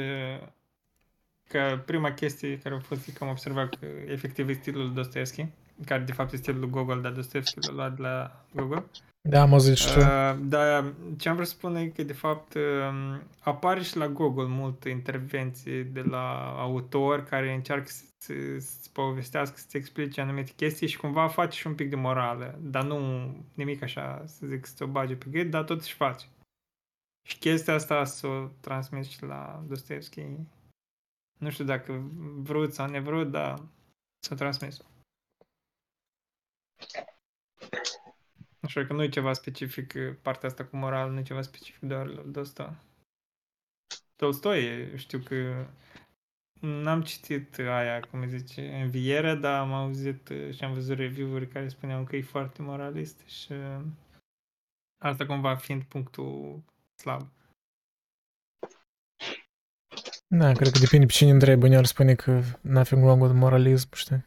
[1.48, 4.96] că prima chestie care a fost e că am observat că efectiv e stilul lui
[4.96, 5.46] Dostoevski,
[5.86, 8.86] care de fapt e stilul lui Google, dar Dostoevski l-a luat de la Google.
[9.30, 10.00] Da, mă zici tu.
[10.00, 14.08] Uh, dar ce am vrut să spun e că, de fapt, uh, apare și la
[14.08, 20.52] Google multe intervenții de la autori care încearcă să- să- să-ți povestească, să-ți explice anumite
[20.56, 22.98] chestii și cumva face și un pic de morală, dar nu
[23.54, 26.26] nimic așa, să zic, să ți-o bage pe gât, dar totuși face.
[27.28, 30.22] Și chestia asta să o transmis și la Dostoevski.
[31.40, 33.62] Nu știu dacă vrut sau nevrut, dar
[34.26, 34.82] s-o transmis.
[38.64, 42.06] Așa că nu e ceva specific, partea asta cu moral, nu e ceva specific doar
[42.06, 42.76] la Dosto.
[44.16, 45.66] Tolstoi, știu că
[46.60, 51.48] n-am citit aia, cum îi zice, Învierea, dar am auzit uh, și am văzut review-uri
[51.48, 53.82] care spuneau că e foarte moralist și uh,
[55.04, 56.64] asta cumva fiind punctul
[56.96, 57.28] slab.
[60.28, 61.66] Da, cred că depinde pe cine întrebi.
[61.66, 64.26] Uneori spune că nothing wrong with moralism, știi?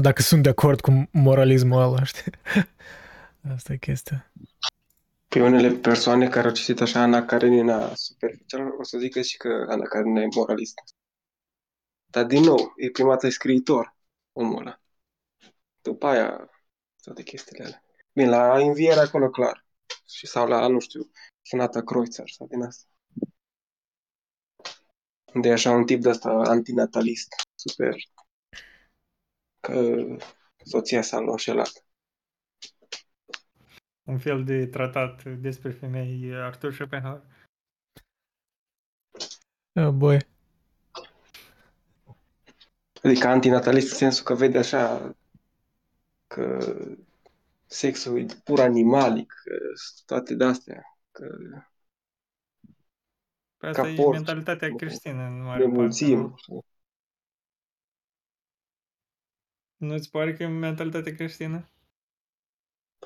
[0.00, 2.32] Dacă sunt de acord cu moralismul ăla, știi?
[3.48, 4.32] Asta e chestia.
[5.28, 9.66] Pe unele persoane care au citit așa Ana Karenina superficial, o să zică și că
[9.68, 10.74] Ana Karenina e moralist.
[12.06, 13.96] Dar din nou, e prima dată scriitor,
[14.32, 14.80] omul ăla.
[15.80, 16.50] După aia,
[17.02, 17.84] toate chestiile alea.
[18.12, 19.66] Bine, la înviere acolo, clar.
[20.06, 21.10] Și sau la, nu știu,
[21.42, 22.84] Sonata Kreutzer sau din asta.
[25.34, 27.96] Unde e așa un tip de ăsta antinatalist, super,
[29.60, 29.96] că
[30.64, 31.84] soția s-a înșelat.
[34.02, 37.22] Un fel de tratat despre femei Arthur Schopenhauer.
[39.74, 40.18] Oh boy.
[43.02, 45.16] Adică antinatalist în sensul că vede așa
[46.26, 46.74] că
[47.66, 49.56] sexul e pur animalic, că
[50.06, 51.36] toate de-astea, că
[53.56, 54.16] Păi asta Ca e porci.
[54.16, 55.80] mentalitatea creștină în mare ne parte.
[55.80, 56.36] mulțim.
[56.46, 56.64] Nu?
[59.76, 61.68] Nu-ți pare că e mentalitatea creștină?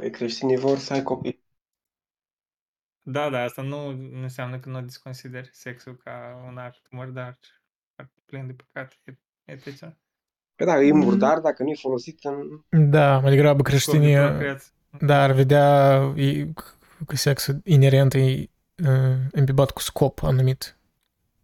[0.00, 1.44] Păi creștinii vor să ai copii.
[3.02, 7.38] Da, da, asta nu, nu înseamnă că nu desconsideri sexul ca un act murdar,
[7.94, 8.96] foarte plin de păcate,
[9.44, 9.78] etc.
[10.54, 10.98] Păi da, e Mm.
[10.98, 12.64] murdar dacă nu e folosit în...
[12.90, 14.72] Da, mai degrabă Scop de creștinii, procreație.
[15.00, 16.46] da, ar vedea e,
[17.06, 20.76] că sexul inerent e uh, imbibat cu scop anumit,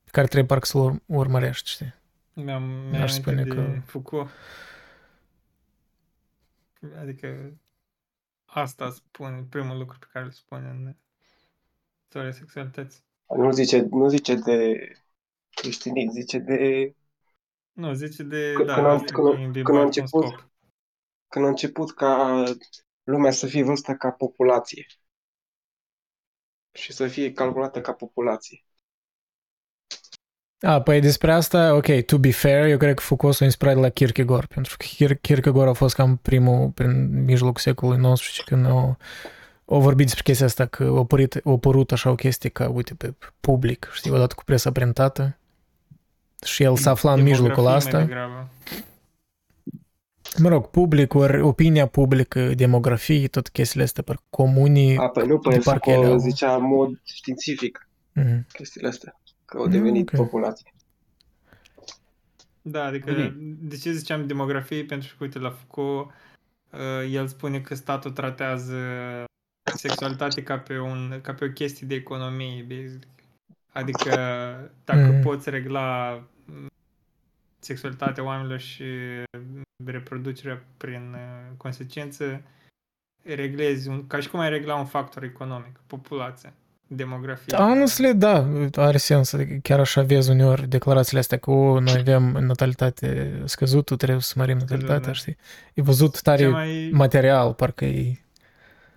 [0.05, 1.95] pe care trebuie parcă să-l ur- urmărești, știi?
[2.33, 4.31] Mi-am, mi-am Aș amintit spune de că- Foucault.
[7.01, 7.53] Adică
[8.55, 10.95] asta spune, primul lucru pe care îl spune în
[12.03, 13.05] istoria sexualității.
[13.37, 14.79] Nu zice, nu zice de
[15.51, 16.95] creștinism, zice de
[17.73, 19.89] Nu, zice de, Că- da, când am- asta când am- că e imbibat când am
[19.91, 20.51] cu un început- scop.
[21.29, 22.45] când a început ca
[23.03, 24.87] lumea să fie văzută ca populație
[26.73, 28.65] și să fie calculată ca populație.
[30.63, 33.81] A, păi despre asta, ok, to be fair, eu cred că Foucault s-a inspirat de
[33.81, 38.67] la Kierkegaard, pentru că Kier- Kierkegaard a fost cam primul, prin mijlocul secolului XIX, când
[38.67, 38.97] au,
[39.65, 42.95] au vorbit despre chestia asta, că a apărut, a apărut așa o chestie ca, uite,
[42.95, 45.37] pe public, știi, odată cu presa printată,
[46.45, 48.15] și el s-a aflat în mijlocul Demografie mai asta.
[48.15, 48.49] degrabă.
[50.39, 54.97] Mă rog, public, ori opinia publică, demografie, tot chestiile astea, parcă comunii.
[54.97, 58.47] A, păi nu, păi de parcă ele Foucault au- zicea în mod științific Mhm.
[58.53, 59.21] chestiile astea,
[59.53, 60.15] că au devenit ok.
[60.17, 60.75] populație.
[62.63, 63.33] Da, adică Ok.
[63.59, 64.85] de ce ziceam demografie?
[64.85, 66.11] Pentru că, uite, la Foucault,
[66.71, 68.79] uh, el spune că statul tratează
[69.75, 73.07] sexualitatea ca pe, un, ca pe o chestie de economie, basically.
[73.73, 74.11] Adică
[74.85, 75.23] dacă Mhm.
[75.23, 76.13] poți regla
[76.45, 76.67] mm,
[77.59, 78.85] sexualitatea oamenilor și
[79.85, 82.43] reproducerea prin uh, consecință,
[83.23, 86.53] reglezi, un, ca și cum ai regla un factor economic, populația,
[86.97, 87.57] demografia.
[87.59, 89.33] Honestly, da, are sens.
[89.33, 94.33] Adică chiar așa vezi uneori declarațiile astea că o, noi avem natalitate scăzută, trebuie să
[94.37, 95.13] mărim natalitatea, da.
[95.13, 95.37] știi?
[95.75, 96.91] E văzut tare Cea mai...
[96.93, 98.17] material, parcă e...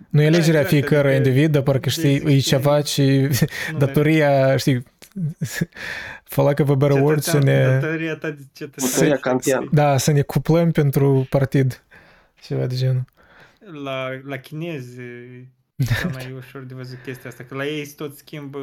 [0.08, 3.30] Nu e alegerea exact, fiecărui adică individ, dar parcă știi, basic e și- ceva ce
[3.72, 4.82] nu, datoria, știi,
[6.24, 8.90] for lack of a better word, să cetățean- ne, Datoria ta de cetățean.
[8.92, 9.68] Datoria kantiană.
[9.80, 11.84] da, să ne cuplăm pentru partid.
[12.40, 13.04] Ceva de genul.
[13.84, 15.46] La, la chinezi e
[16.00, 18.60] cel mai ușor de văzut chestia asta, că la ei tot schimbă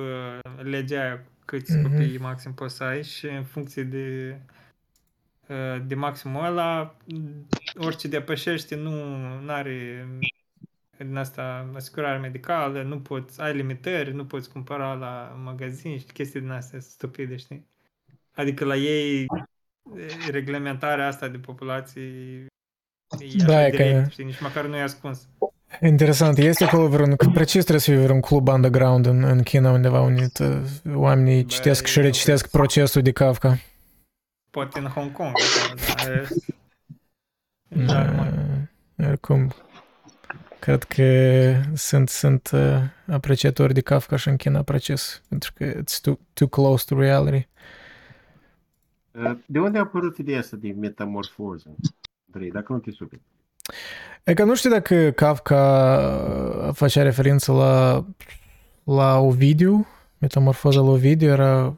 [0.61, 1.89] legea aia câți Mhm.
[1.91, 4.37] copii maxim poți să ai și în funcție de
[5.47, 6.97] uh, de maximul ăla,
[7.75, 8.93] orice depășește nu
[9.47, 10.07] are
[10.97, 16.39] din asta asigurare medicală, nu poți, ai limitări, nu poți cumpăra la magazin și chestii
[16.39, 17.65] din astea stupide, știi?
[18.35, 19.21] Adică la ei
[19.95, 22.47] e, reglementarea asta de populație e
[23.37, 24.25] Da, așa e că- direct, știi?
[24.25, 25.27] Nici măcar nu e ascuns.
[25.81, 26.37] Interesant.
[26.37, 30.27] Este acolo vreun, precis trebuie să fie vreun club underground în, în China undeva unde
[30.39, 30.61] uh,
[30.95, 32.51] oamenii Bă, citesc și eu recitesc cred.
[32.51, 33.57] procesul de Kafka.
[34.49, 36.29] Poate în Hong Kong, așa, dar
[37.69, 38.69] în Germania.
[38.97, 39.51] Uh, oricum,
[40.59, 41.03] cred că
[41.73, 42.77] sunt, sunt uh,
[43.07, 47.47] apreciatori de Kafka și în China precis, pentru că it's too, too close to reality.
[49.45, 51.75] De unde a apărut ideea asta de metamorfoză?
[52.33, 53.21] Andrei, dacă nu te superi.
[54.23, 55.97] E că nu știu dacă Kafka
[56.67, 58.05] uh, făcea referință la,
[58.83, 59.87] la Ovidiu,
[60.17, 61.77] Metamorfoza lui Ovidiu era,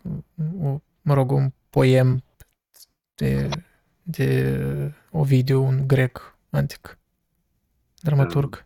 [0.62, 2.24] o, mă rog, un poem
[3.16, 3.50] de,
[4.04, 6.98] de Ovidiu, un grec antic,
[8.02, 8.66] dramaturg.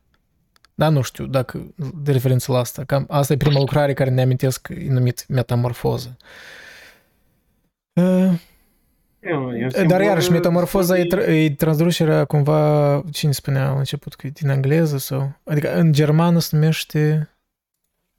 [0.76, 2.84] Dar nu știu dacă de referință la asta.
[2.84, 6.18] Cam asta e prima lucrare care ne amintesc, e numit Metamorfoză.
[7.94, 8.40] Uh,
[9.20, 14.28] Eu, eu dar iarăși, metamorfoza e, tra- e traducerea cumva, cine spunea la început, că
[14.28, 15.34] e din engleză sau...
[15.44, 17.30] Adică în germană se numește...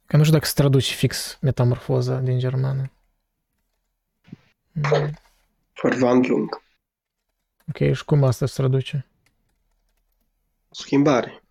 [0.05, 2.91] Că nu știu dacă se traduce fix metamorfoza din germană.
[4.71, 5.17] Mm,
[5.81, 6.61] Verwandlung.
[7.67, 9.05] Ok, și cum asta se traduce?
[10.69, 11.43] Schimbare,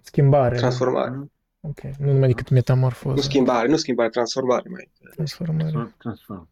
[0.00, 0.56] Schimbare.
[0.56, 1.30] transformare.
[1.60, 3.14] Ok, nu numai decât metamorfoză.
[3.14, 4.90] Nu schimbare, nu schimbare, transformare mai.
[5.10, 5.94] Transformare.
[5.98, 6.48] Transform.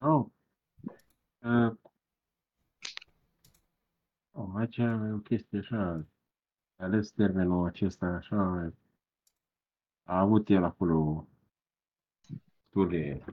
[0.00, 0.30] Oh.
[1.42, 1.70] Uh.
[4.34, 6.06] Oh, aici e o chestie așa.
[6.76, 8.72] A ales termenul acesta așa.
[10.04, 11.28] A avut el acolo
[12.78, 13.24] destul de...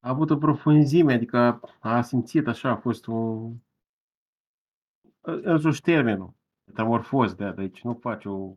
[0.00, 3.56] A avut o profunzime, adică a simțit așa, a fost un...
[5.20, 6.34] Însuși termenul,
[6.64, 8.56] metamorfoz, de deci nu faci o...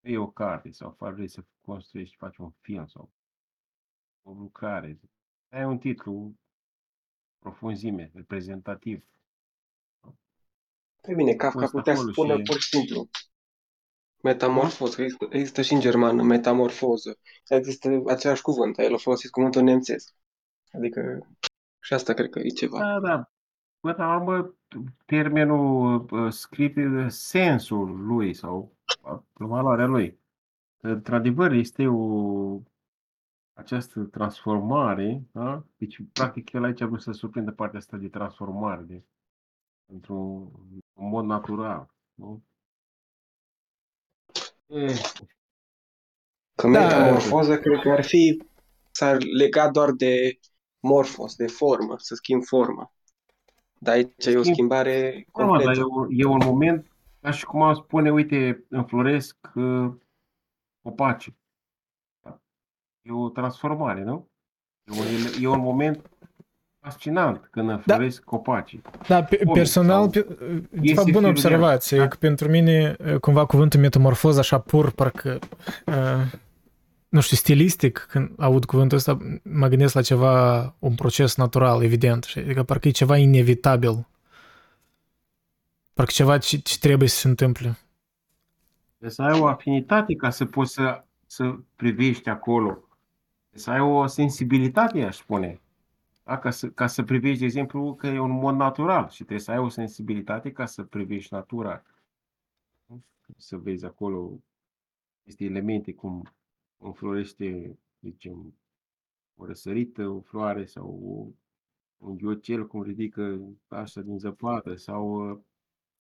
[0.00, 3.10] E o carte sau faci, vrei să construiești, faci un film sau
[4.22, 4.98] o lucrare.
[5.48, 6.34] Ai un titlu,
[7.38, 9.04] profunzime, reprezentativ.
[11.00, 13.08] Pe bine, Kafka Fost putea acolo spune și- pur și simplu
[14.22, 15.02] metamorfoză.
[15.02, 17.18] Există, există și în germană, metamorfoză.
[17.48, 20.14] Există același cuvânt, el a folosit cuvântul nemțesc.
[20.72, 21.26] Adică
[21.80, 22.78] și asta cred că e ceva.
[22.78, 23.30] Da, da.
[23.80, 24.54] Până la urmă,
[25.06, 26.76] termenul uh, script,
[27.10, 30.18] sensul lui sau uh, valoarea lui.
[30.80, 32.60] Într-adevăr, este o
[33.60, 35.64] această transformare, da?
[35.76, 39.02] Deci, practic, el aici a vrut să surprindă partea asta de transformare, de,
[39.92, 40.50] într-un
[40.92, 42.42] un mod natural, nu?
[44.66, 44.92] E,
[46.54, 46.80] Că Da.
[46.80, 48.42] metamorfoză cred că ar fi,
[48.90, 50.38] s-ar lega doar de
[50.80, 52.92] morfos, de formă, să schimb forma.
[53.78, 55.80] Dar aici e o Schimb- schimbare Da, mă, dar completă.
[55.80, 56.86] e, un- e un moment,
[57.20, 59.92] ca și cum am spune, uite, înfloresc uh,
[60.82, 61.32] copaci.
[63.02, 64.28] E o transformare, nu?
[64.84, 65.06] E un,
[65.42, 66.10] e un moment
[66.80, 68.82] fascinant când înfloresc copacii.
[69.08, 70.20] Da, pe, Om personal, sau- pe,
[70.70, 72.08] de Este fapt, bună firul de observație, da.
[72.08, 75.38] că pentru mine, cumva, cuvântul metamorfoză, așa pur, parcă,
[75.86, 76.32] uh,
[77.08, 82.24] nu știu, stilistic, când aud cuvântul ăsta, mă gândesc la ceva, un proces natural, evident,
[82.24, 84.06] și adică parcă e ceva inevitabil.
[85.94, 87.78] Parcă ceva ce, ce trebuie să se întâmple.
[88.88, 92.78] Trebuie să ai o afinitate ca să poți să, să privești acolo.
[93.50, 95.60] Trebuie să ai o sensibilitate, aș spune.
[96.24, 96.38] Da?
[96.38, 99.50] Ca, să, ca să privești, de exemplu, că e un mod natural și trebuie să
[99.50, 101.82] ai o sensibilitate ca să privești natura.
[103.36, 104.40] Să vezi acolo
[105.22, 106.32] aceste elemente, cum
[106.78, 108.54] înflorește, zicem,
[109.36, 115.18] o răsărită, o floare sau o, un ghiocel, cum ridică așa din zăpadă sau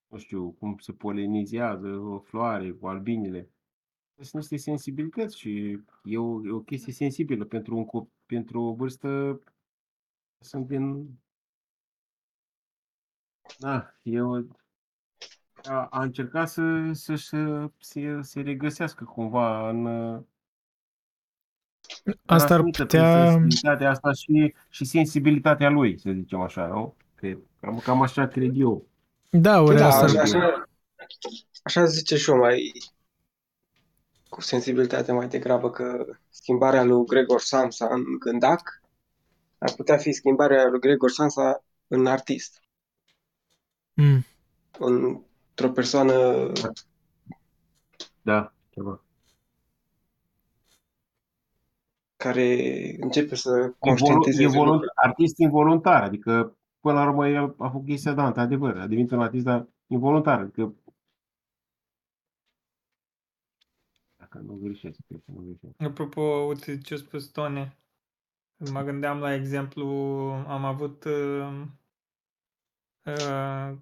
[0.07, 3.49] nu știu, cum se polenizează o floare cu albinele.
[4.21, 8.73] Sunt niște sensibilități și e o, e o chestie sensibilă pentru, un cop, pentru o
[8.73, 9.39] vârstă.
[10.39, 11.09] Sunt din.
[13.57, 14.47] Da, eu
[15.63, 19.85] a, a încercat să, să, să se, se regăsească cumva în.
[22.25, 23.31] Asta ar transmită prin putea...
[23.31, 26.95] Sensibilitatea asta și, și sensibilitatea lui, să zicem așa, nu?
[27.15, 27.37] Cred.
[27.61, 28.85] Cam, cam așa cred eu.
[29.29, 30.23] Da, ori Da, asta așa, ar...
[30.23, 30.69] așa,
[31.63, 32.71] așa zice și eu, mai
[34.39, 38.81] cu sensibilitate mai degrabă că schimbarea lui Gregor Samsa în gândac
[39.57, 42.61] ar putea fi schimbarea lui Gregor Samsa în artist.
[43.93, 44.25] Mm.
[44.79, 46.51] Într-o persoană
[48.21, 49.03] Da, ceva.
[52.15, 52.45] care
[52.99, 54.91] începe să Involu- conștientizeze involu- lucruri.
[54.95, 59.21] artist involuntar, adică până la urmă el a făcut chestia, da, într-adevăr, a devenit un
[59.21, 60.73] artist, dar involuntar, adică
[64.29, 65.81] dacă nu greșesc, cred că nu greșesc.
[65.81, 67.77] Apropo, uite ce a spus Tony.
[68.71, 69.85] Mă gândeam la exemplu,
[70.47, 71.65] am avut uh,
[73.05, 73.77] uh,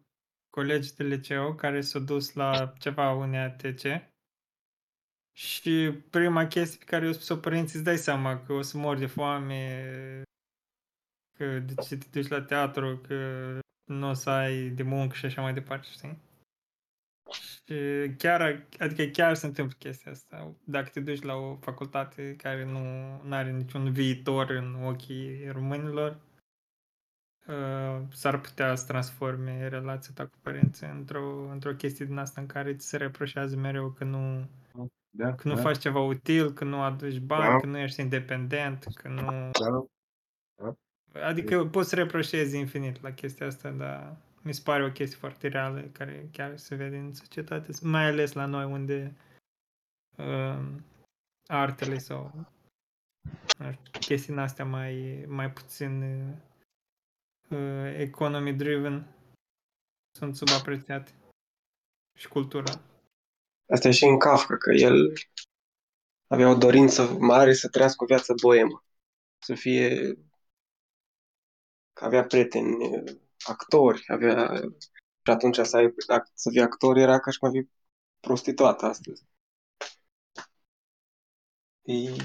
[0.50, 3.82] colegi de liceu care s-au dus la ceva UNATC
[5.32, 9.00] și prima chestie pe care i-au spus-o părinții, îți dai seama că o să mori
[9.00, 10.22] de foame,
[11.38, 15.26] că de ce te duci la teatru, că nu o să ai de muncă și
[15.26, 16.27] așa mai departe, știi?
[17.32, 17.74] Și
[18.18, 20.54] chiar, adică chiar se întâmplă chestia asta.
[20.64, 26.18] Dacă te duci la o facultate care nu are niciun viitor în ochii românilor,
[27.48, 32.48] uh, s-ar putea să transforme relația ta cu părinții într-o, într-o chestie din asta în
[32.48, 34.50] care ți se reproșează mereu că nu,
[35.10, 37.60] Da, că nu da, faci ceva util, că nu aduci bani, Da.
[37.60, 39.52] că nu ești independent, că nu...
[39.52, 39.88] da.
[41.22, 44.18] Adică poți să reproșezi infinit la chestia asta, dar
[44.48, 48.34] mi se pare o chestie foarte reală care chiar se vede în societate, mai ales
[48.34, 49.16] la noi unde
[50.18, 50.66] uh,
[51.48, 52.32] artele sau
[53.58, 56.02] nu știu, chestii din astea mai, mai puțin
[57.50, 59.08] uh, economy driven
[60.18, 61.12] sunt subapreciate
[62.18, 62.82] și cultura.
[63.74, 65.14] Asta e și în Kafka, că el
[66.28, 68.84] avea o dorință mare să trăiască o viață boemă.
[69.40, 70.14] Să fie...
[71.94, 72.78] că avea prieteni
[73.48, 74.54] actori, avea...
[75.24, 75.94] Și atunci să, ai,
[76.34, 77.70] să fii actor era ca și cum ar fi
[78.20, 79.26] prostituat astăzi.
[81.82, 82.16] E...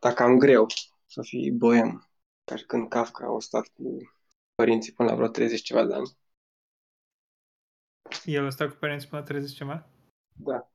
[0.00, 0.66] Dar cam greu
[1.06, 2.10] să fii boem.
[2.44, 4.12] Ca și când Kafka a stat cu
[4.54, 6.16] părinții până la vreo 30 ceva de ani.
[8.24, 9.88] El a stat cu părinții până la 30 ceva?
[10.32, 10.70] Da.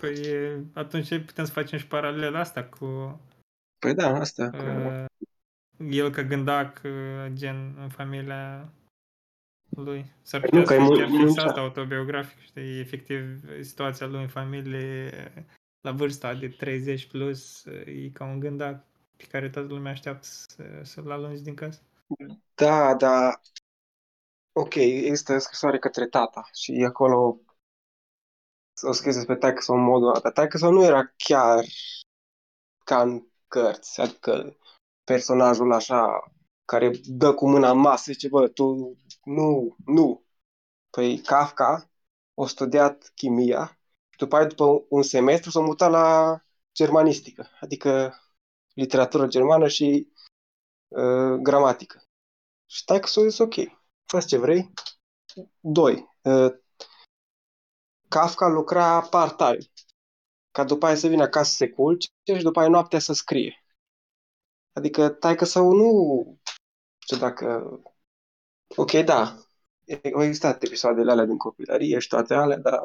[0.00, 2.86] Păi e- atunci putem să facem și paralela asta cu
[3.78, 4.50] Păi da, asta.
[4.50, 4.56] Cu...
[4.56, 5.07] uh,
[5.78, 8.72] el ca gândac, uh, gen, în familia
[9.68, 10.12] lui.
[10.22, 11.44] S-ar Păi putea nu, că să e fie mul- chiar fix muncea.
[11.44, 15.10] asta autobiografic, știi, efectiv situația lui în familie
[15.80, 18.84] la vârsta de 30 plus e ca un gândac
[19.16, 21.80] pe care toată lumea așteaptă să, să-l alungi din casă.
[22.54, 23.40] Da, da.
[24.52, 27.40] Ok, există scrisoare către tata și acolo
[28.82, 30.30] o scris despre taică sau în modul ăsta.
[30.30, 31.64] Taică sau nu era chiar
[32.84, 34.56] ca în cărți, adică
[35.08, 36.32] personajul așa
[36.64, 40.24] care dă cu mâna în masă, zice, bă, tu nu, nu.
[40.90, 41.90] Păi Kafka
[42.34, 43.78] a studiat chimia
[44.08, 46.38] și după aia, după un semestru, s-a mutat la
[46.74, 48.14] germanistică, adică
[48.74, 50.12] literatură germană și
[50.88, 52.02] uh, gramatică.
[52.66, 53.54] Și taică s-a zis, ok,
[54.04, 54.72] fă ce vrei.
[55.60, 56.52] Doi, uh,
[58.08, 59.58] Kafka lucra part-time,
[60.50, 63.62] ca după aia să vină acasă să se culce și după aia noaptea să scrie.
[64.78, 65.90] Adică taică sau nu
[66.98, 67.70] știu dacă...
[68.76, 69.36] Ok, da,
[70.14, 72.80] au existat episoadele alea din copilărie și toate alea, dar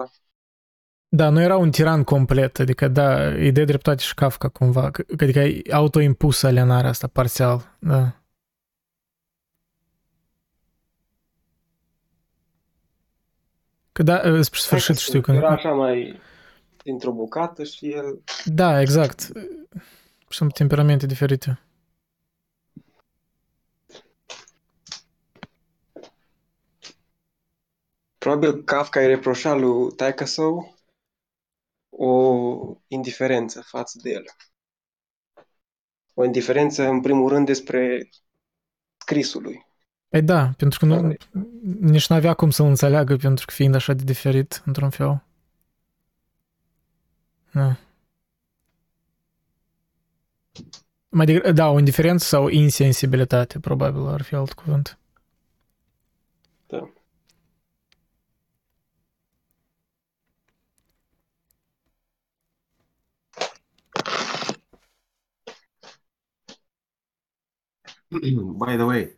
[1.08, 5.06] Da, nu era un tiran complet, adică da, îi dă dreptate și Kafka cumva, că-
[5.20, 8.22] adică e autoimpusă alienarea asta parțial, da.
[13.92, 15.32] Că da, spre sfârșit știu că...
[15.32, 16.20] Era așa mai
[16.84, 18.24] dintr-o bucată și el...
[18.46, 19.32] Da, exact.
[20.30, 21.60] Sunt temperamente diferite.
[28.24, 30.76] Probabil Kafka îi reproșa lui taică său
[31.90, 32.36] o
[32.88, 34.26] indiferență față de el.
[36.14, 38.10] O indiferență, în primul rând, despre
[38.98, 39.66] scrisul lui.
[40.10, 41.14] Păi da, pentru că nu,
[41.80, 45.24] nici nu avea cum să-l înțeleagă, pentru că fiind așa de diferit, într-un fel.
[47.52, 47.78] Da.
[51.10, 54.98] Mai degrabă, da, o indiferență sau insensibilitate, probabil ar fi alt cuvânt.
[56.68, 56.94] Da.
[68.60, 69.16] By the way,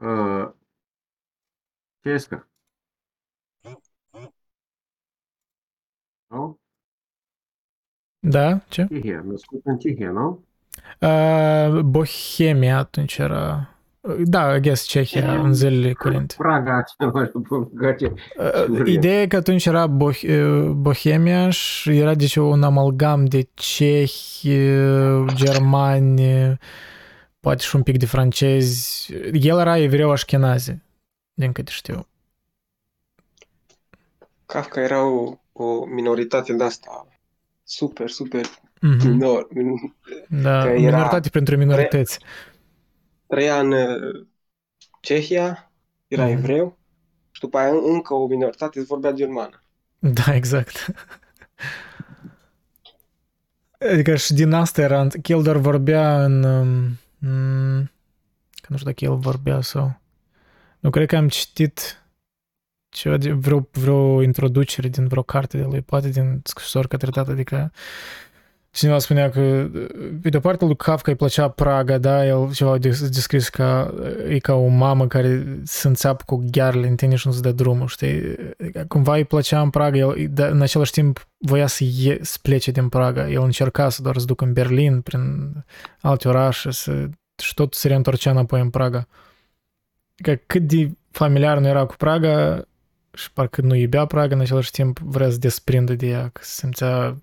[0.00, 0.52] uh,
[2.02, 2.46] Cesca.
[6.30, 6.58] Nu?
[8.18, 8.86] Da, ce?
[8.86, 10.44] Cehia, născut în Cehia, nu?
[11.00, 13.74] Uh, Bohemia atunci era...
[14.24, 16.34] Da, I guess Cehia, în zilele curente.
[16.38, 18.12] Praga, nu știu, Praga, ce-
[18.78, 23.48] Uh, Ideea e că atunci era Boh- uh, Bohemia și era deci un amalgam de
[23.54, 26.58] cehi, uh, germani,
[27.40, 29.12] poate și un pic de francezi.
[29.32, 30.76] El era evreu așchenazi,
[31.34, 32.06] din câte știu.
[34.46, 37.06] Kafka era o, o minoritate de asta
[37.64, 38.44] super, super
[38.80, 39.08] Mhm.
[39.08, 39.46] minor.
[40.28, 42.18] Da, Că era- minoritate pentru minorități.
[43.30, 44.26] Trăia în uh,
[45.00, 45.72] Cehia,
[46.08, 46.30] era Mhm.
[46.30, 46.78] evreu
[47.30, 49.64] și după aia încă o minoritate vorbea germană.
[50.02, 50.90] Da, exact.
[53.92, 56.42] Adică și din asta era, că el doar vorbea în...
[56.44, 57.90] um, mm,
[58.52, 60.00] Că nu știu dacă el vorbea sau...
[60.80, 62.04] Nu cred că am citit
[62.88, 67.30] ceva de vreo, vreo introducere din vreo carte de lui, poate din scrisori către tată,
[67.30, 67.72] adică
[68.70, 69.70] cineva spunea că
[70.22, 73.94] pe de-o parte lui Kafka îi plăcea Praga, da, el ceva a des- descris ca
[74.28, 77.52] e ca o mamă care se înțeapă cu ghearele în tine și nu se dă
[77.52, 78.34] drumul, știi?
[78.88, 82.70] Cumva îi plăcea în Praga, el dar în același timp voia să, ie, să plece
[82.70, 85.52] din Praga, el încerca să doar să ducă în Berlin, prin
[86.00, 87.08] alte orașe, să,
[87.42, 89.06] și tot se reîntorcea înapoi în Praga.
[90.16, 92.64] Că cât de familiar nu era cu Praga
[93.14, 96.52] și parcă nu iubea Praga, în același timp vrea să desprindă de ea, că se
[96.60, 97.16] simțea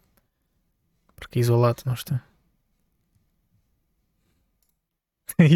[1.18, 2.22] parcă izolat, nu știu.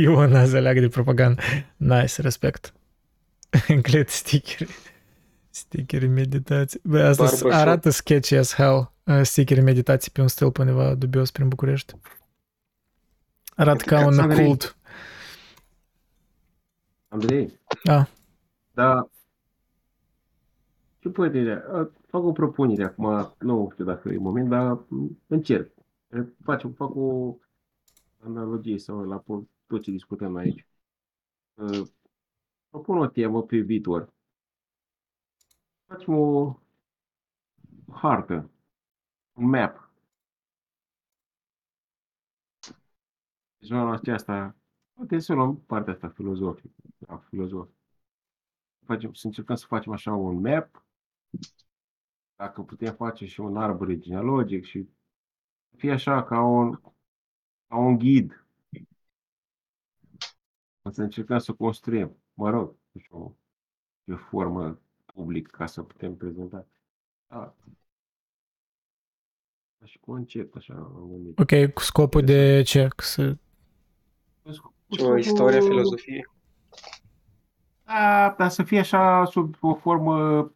[0.02, 1.42] Iona se leagă de propagandă.
[1.78, 2.74] Nice, respect.
[3.68, 4.76] Înclet stickeri.
[5.50, 6.80] Stickeri meditații.
[6.84, 7.52] Bă, asta Barbershop.
[7.52, 8.92] arată sketchy as hell.
[9.04, 11.94] Uh, Stickeri meditații pe un stil pe undeva dubios prin București.
[13.56, 14.46] Arată ca un Andrei.
[14.46, 14.76] cult.
[17.08, 17.60] Andrei?
[17.84, 18.08] Da.
[18.72, 19.10] Da.
[21.00, 21.64] Ce părere?
[22.12, 24.80] Fac o propunere acum, nu știu dacă e moment, dar
[25.28, 25.72] încerc.
[26.44, 27.38] Facem, fac o
[28.20, 30.68] analogie sau la po- tot ce discutăm aici.
[31.54, 31.88] Uh,
[32.70, 34.14] Propun o temă pe viitor.
[35.88, 36.56] Facem o
[37.92, 38.50] hartă,
[39.34, 39.90] un map.
[43.60, 44.56] Zona aceasta,
[44.94, 47.82] poate să luăm partea asta filozofică, da, filozofică
[48.86, 50.86] facem, să încercăm să facem așa un map
[52.42, 54.90] dacă putem face și un arbore genealogic și
[55.78, 56.82] fie așa ca un,
[57.68, 58.46] ca un ghid.
[60.82, 63.38] O să încercăm să construim, mă rog, nu știu,
[64.04, 66.68] de formă public ca să putem prezenta.
[67.28, 67.56] Da.
[69.84, 71.40] Și concept, așa, am gândit.
[71.40, 72.88] Ok, cu scopul de ce?
[72.98, 73.38] Să...
[75.04, 76.32] O istorie, filozofie.
[77.84, 80.52] Da, dar să fie așa sub o formă,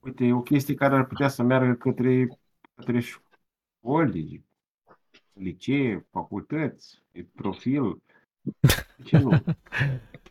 [0.00, 2.28] uite, o chestie care ar putea să meargă către,
[2.74, 4.44] către școli,
[5.32, 7.02] licee, facultăți,
[7.34, 8.02] profil.
[8.96, 9.30] De ce nu?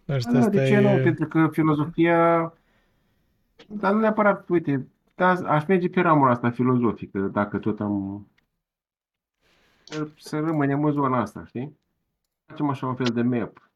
[0.06, 0.88] Nu știu, Da, asta de ce nu?
[0.90, 1.02] e...
[1.02, 2.54] Pentru că filozofia,
[3.68, 8.28] dar nu neapărat, uite, da, aș merge pe ramura asta filozofică, dacă tot am,
[10.18, 11.78] să rămânem în zona asta, știi?
[12.46, 13.69] Facem așa un fel de map.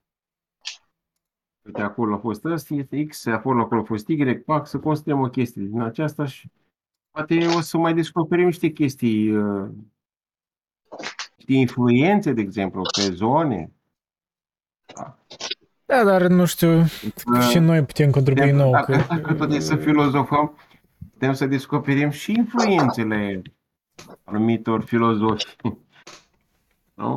[1.65, 5.19] Uite, acolo a fost ăsta, este X, acolo, acolo a fost Y, pac, să construim
[5.19, 6.51] o chestie din aceasta și
[7.11, 9.69] poate o să mai descoperim niște chestii, uh,
[11.35, 13.71] niște influențe, de exemplu, pe zone.
[15.85, 16.83] Da, dar nu știu,
[17.49, 18.71] și noi putem contribui Putem- nou.
[18.71, 19.05] Dacă, Că...
[19.09, 20.57] dacă tot e să filozofăm,
[21.11, 23.41] putem să descoperim și influențele
[24.23, 25.55] anumitor filozofi.
[26.95, 27.15] Nu?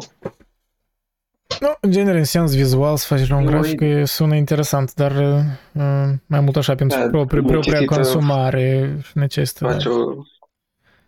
[1.61, 5.11] Nu, în genere, în sens vizual, să faci un Eu- grafic e- sună interesant, dar
[5.13, 9.67] uh, mai mult așa pentru Da, proprie, propria necesită- consumare și necesită.
[9.67, 9.91] Faci Da.
[9.91, 10.15] o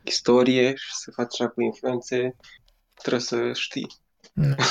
[0.03, 2.37] istorie și să faci așa cu influențe,
[2.95, 3.87] trebuie să știi.
[4.33, 4.55] Da.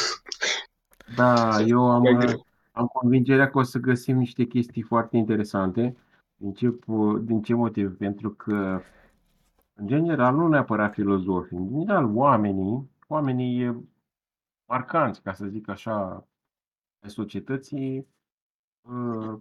[1.15, 2.45] Da, eu am, Mai greu.
[2.71, 5.95] am convingerea că o să găsim niște chestii foarte interesante.
[6.35, 7.97] Din ce, po- din ce motiv?
[7.97, 8.81] Pentru că,
[9.75, 13.87] în general, nu neapărat filozofii, în general, oamenii, oamenii
[14.68, 16.27] marcanți, ca să zic așa,
[16.99, 18.07] ai societății,
[18.81, 19.39] uh,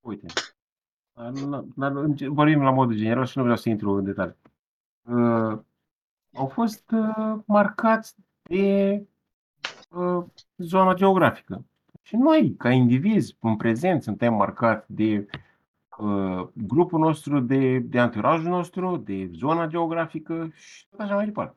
[0.00, 0.26] uite,
[1.12, 4.04] dar nu- dar în ge- vorbim la modul general și nu vreau să intru în
[4.04, 4.36] detalii.
[5.02, 5.58] Uh,
[6.34, 9.06] au fost uh, marcați de
[9.90, 10.24] uh,
[10.56, 11.64] zona geografică.
[12.02, 15.26] Și noi, ca indivizi, în prezent, suntem marcați de
[15.98, 21.56] uh, grupul nostru, de, de anturajul nostru, de zona geografică și tot așa mai departe.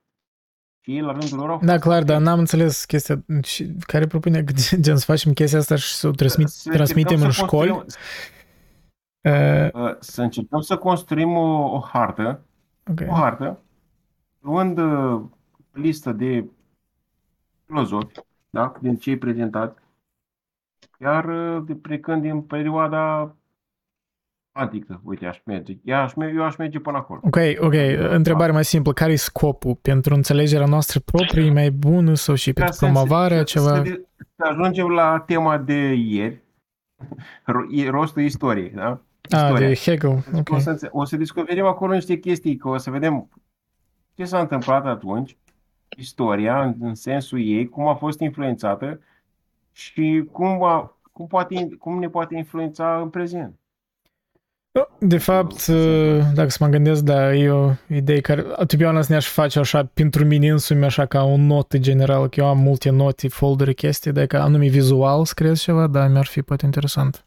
[0.84, 2.24] Și ei, la rândul lor, au Da, fost clar, dar marcați.
[2.24, 6.12] n-am înțeles chestia și care propune că gen să facem chestia asta și să o
[6.12, 7.70] transmit, Să transmitem încercăm în să școli.
[7.70, 8.00] construim-
[9.24, 12.46] Uh, uh, Să încercăm să construim o, o hartă,
[12.90, 13.00] ok.
[13.10, 13.60] o hartă,
[14.40, 15.22] luând uh,
[15.72, 16.46] listă de
[17.66, 19.80] filozofi, da, din cei prezentați,
[21.00, 23.36] iar uh, de plecând din perioada
[24.52, 27.20] antică, uite, aș merge, eu aș, merge, eu aș merge până acolo.
[27.24, 27.74] Ok, ok,
[28.10, 28.94] întrebare mai simplă.
[28.94, 29.76] Care e scopul?
[29.76, 33.44] Pentru înțelegerea noastră proprie e mai bună sau și Ca pentru să înțe- promovarea să-
[33.44, 33.76] ceva?
[33.76, 34.06] Să, de-
[34.36, 36.42] să ajungem la tema de ieri,
[37.26, 39.02] ro- e- rostul istoriei, da?
[39.30, 40.56] Ah, de Hegel, Deci ok.
[40.56, 43.30] o, să, înțe- o să descoperim acolo niște chestii, că o să vedem
[44.16, 45.38] ce s-a întâmplat atunci,
[45.98, 49.00] istoria, în, în sensul ei, cum a fost influențată
[49.72, 53.56] și cum, a, cum, poate, cum ne poate influența în prezent.
[54.72, 58.86] Nu, De fapt, uh, dacă să mă gândesc, da, e o idee care, to be
[58.86, 62.60] honest, ne-aș face așa pentru mine însumi, așa ca o notă generală, că eu am
[62.60, 67.26] multe note, foldere, chestii, dacă anume vizual scrieți ceva, da, mi-ar fi poate interesant.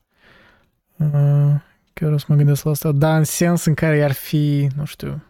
[0.97, 1.55] Uh,
[1.93, 4.85] Chiar o să mă gândesc la asta, da, în sens în care ar fi, nu
[4.85, 5.23] știu,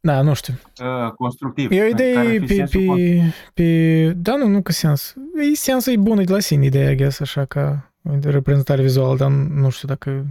[0.00, 0.54] da, nu știu.
[0.82, 1.70] Uh, constructiv.
[1.70, 3.22] E o idee pe, pe,
[3.54, 4.12] pe...
[4.16, 5.14] Da, nu, nu că sens.
[5.52, 9.30] E sensul e bun de la sine, ideea, guess, așa ca o reprezentare vizuală, dar
[9.30, 10.26] nu știu dacă...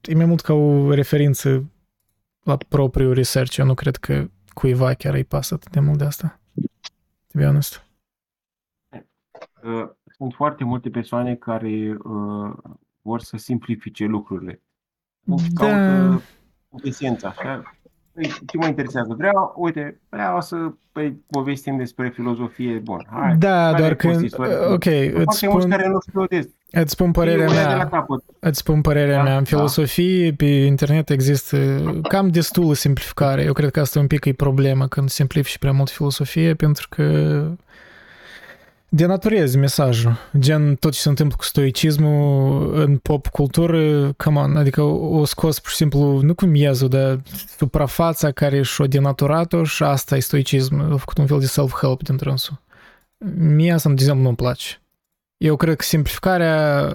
[0.00, 1.64] E mai mult ca o referință
[2.42, 3.56] la propriul research.
[3.56, 6.40] Eu nu cred că cuiva chiar îi pasă atât de mult de asta.
[7.26, 7.86] To be honest.
[9.62, 12.52] Uh, sunt foarte multe persoane care uh,
[13.02, 14.62] vor să simplifice lucrurile.
[15.20, 15.66] Nu Da.
[15.66, 16.22] caută
[16.82, 17.76] esența, așa.
[18.12, 19.14] Păi, ce mă interesează?
[19.14, 22.78] Vreau, uite, vreau să păi, povestim despre filozofie.
[22.78, 23.36] Bun, hai.
[23.36, 24.24] Da, care doar a fost că...
[24.24, 24.72] istoria?
[24.72, 26.50] Ok, îți Foarte mulți spun, care nu știu de
[26.80, 27.88] îți spun părerea Ei o ia de la mea.
[27.88, 28.22] capăt.
[28.38, 29.36] Îți spun părerea Da, mea.
[29.36, 29.48] În da.
[29.48, 31.56] filosofie, pe internet există
[32.08, 33.42] cam destulă simplificare.
[33.42, 37.42] Eu cred că asta un pic e problema când simplifici prea mult filosofie, pentru că
[38.88, 40.16] denaturezi mesajul.
[40.38, 45.58] Gen tot ce se întâmplă cu stoicismul în pop cultură, come on, adică o scos
[45.58, 47.20] pur și simplu, nu cu miezul, dar
[47.58, 50.80] suprafața care și-o denaturat-o și asta e stoicism.
[50.92, 52.60] A făcut un fel de self-help din trânsul.
[53.36, 54.80] Mie asta, de exemplu, nu-mi place.
[55.36, 56.88] Eu cred că simplificarea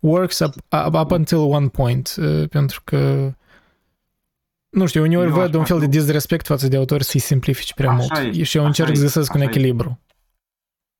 [0.00, 0.54] works up,
[0.86, 3.32] up, up until one point, uh, pentru că
[4.68, 7.20] nu știu, uneori Eu văd aș un fel de face- disrespect față de autori să-i
[7.20, 8.26] simplifici prea Așa mult.
[8.28, 9.58] este, și eu așa încerc să este, găsesc un așa este.
[9.58, 10.00] echilibru.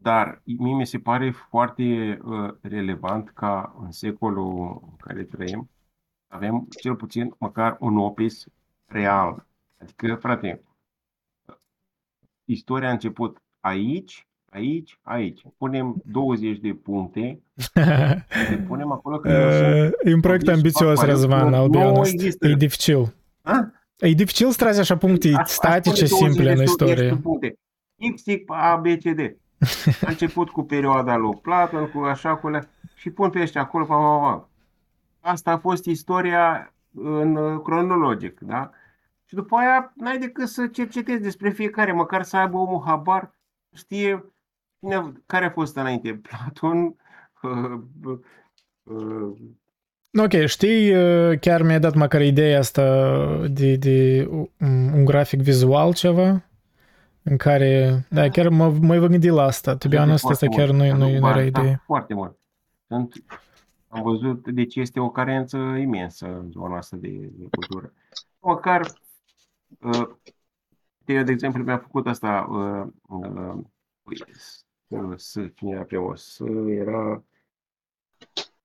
[0.03, 1.83] Dar mie mi se pare foarte
[2.25, 5.71] uh, relevant ca în secolul în care trăim
[6.27, 8.45] avem cel puțin măcar un opis
[8.87, 9.47] real.
[9.81, 10.63] Adică, frate,
[12.45, 15.43] istoria a început aici, aici, aici.
[15.59, 17.41] Punem 20 de puncte,
[18.51, 21.71] le punem acolo că eu sunt- E un proiect Deci, ambițios, fac Răzvan, pariu, I'll
[21.71, 22.13] be nu honest.
[22.13, 22.49] există.
[22.49, 23.15] E dificil.
[23.43, 23.71] A?
[23.99, 27.17] E dificil să tragi așa puncte Aș- aș statice, spune 20 simple în de istorie.
[27.23, 27.59] puncte.
[28.15, 29.19] X, Y, A, B, C, D.
[30.07, 33.85] A început cu perioada lui Platon, cu așa, cu alea, și pun pe ăștia acolo,
[33.85, 34.49] pa, pa, pa.
[35.31, 38.71] Asta a fost istoria în uh, cronologic, da?
[39.25, 43.35] Și după aia n-ai decât să cercetezi despre fiecare, măcar să aibă omul habar,
[43.75, 44.25] știe
[44.81, 46.95] cine, care a fost înainte, Platon,
[47.43, 48.19] uh,
[48.83, 49.37] uh,
[50.19, 52.85] Ok, știi, uh, chiar mi-ai dat măcar ideea asta
[53.47, 54.47] de, de um,
[54.95, 56.43] un grafic vizual ceva,
[57.23, 59.77] în care, da, chiar mă, mă voi gândi la asta.
[59.77, 60.91] To be Sunt honest, foarte asta chiar mult.
[60.91, 61.83] nu, nu, nu era Da, idee.
[61.85, 62.39] Foarte mult.
[62.87, 63.25] Sunt,
[63.89, 67.93] am văzut, deci este o carență imensă în zona asta de, de cultură.
[68.41, 68.81] Măcar,
[69.81, 70.09] uh,
[71.05, 73.59] eu, de exemplu, mi-am făcut asta, uh, uh, uh,
[75.17, 76.17] S, cine era primul?
[76.17, 77.23] S era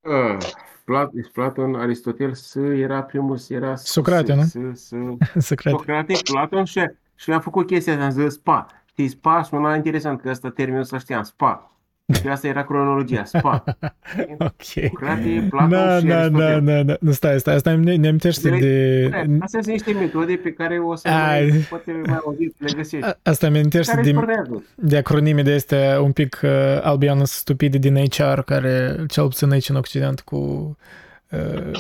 [0.01, 0.37] uh,
[0.85, 4.73] Plat, Platon, Aristotel, S era primul, era S, Socrate, S, nu?
[4.73, 4.93] S, S,
[5.45, 5.73] Secret.
[5.73, 6.81] Socrate, Platon și,
[7.15, 8.67] și mi-am făcut chestia asta, am zis spa.
[8.85, 11.74] Știi, spa suna interesant, că ăsta termenul să știam, spa.
[12.13, 13.63] Și asta era cronologia, spa.
[14.39, 14.61] Ok.
[14.63, 16.61] Socrate, Platon Da, și da, da, Aristotel.
[16.65, 16.95] da, da.
[16.99, 19.09] Nu, stai, stai, asta ne, ne amintește de...
[19.39, 21.47] Astea sunt niște metode pe care o să Ai.
[21.49, 23.05] mai, poate mai auziți, le găsești.
[23.05, 24.63] a- Asta mi amintește Care de, îți urmează.
[24.75, 26.49] de acronime de astea un pic uh,
[26.81, 30.35] albiană stupide din HR, care cel puțin aici în Occident cu
[31.31, 31.71] uh,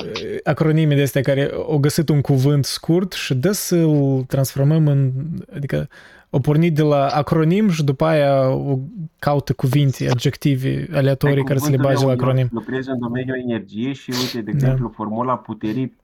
[0.43, 5.11] acronime de astea care au găsit un cuvânt scurt și dă să-l transformăm în,
[5.55, 5.87] adică
[6.29, 8.79] o pornit de la acronim și după aia o
[9.19, 12.47] caută cuvinte, adjective aleatorii care să le cuvântul bage la meu, eu acronim.
[12.51, 14.57] Lucrez în domeniul energiei și uite, de Da.
[14.57, 15.95] exemplu, formula puterii,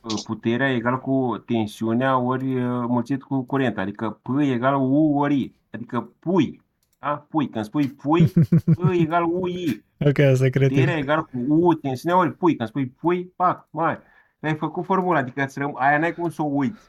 [0.00, 5.34] uh, puterea egal cu tensiunea ori uh, mulțit cu curent, adică P egal U ori
[5.38, 6.62] I, adică pui,
[6.98, 7.26] da?
[7.30, 8.32] Pui, când spui pui,
[8.64, 10.68] P egal UI, Ok, asta cred.
[10.68, 13.98] puterea egal cu U, tensiunea ori pui, când spui pui, pac, mai,
[14.40, 16.80] ai făcut formula, adică îți răm- aia n-ai cum să o uiți.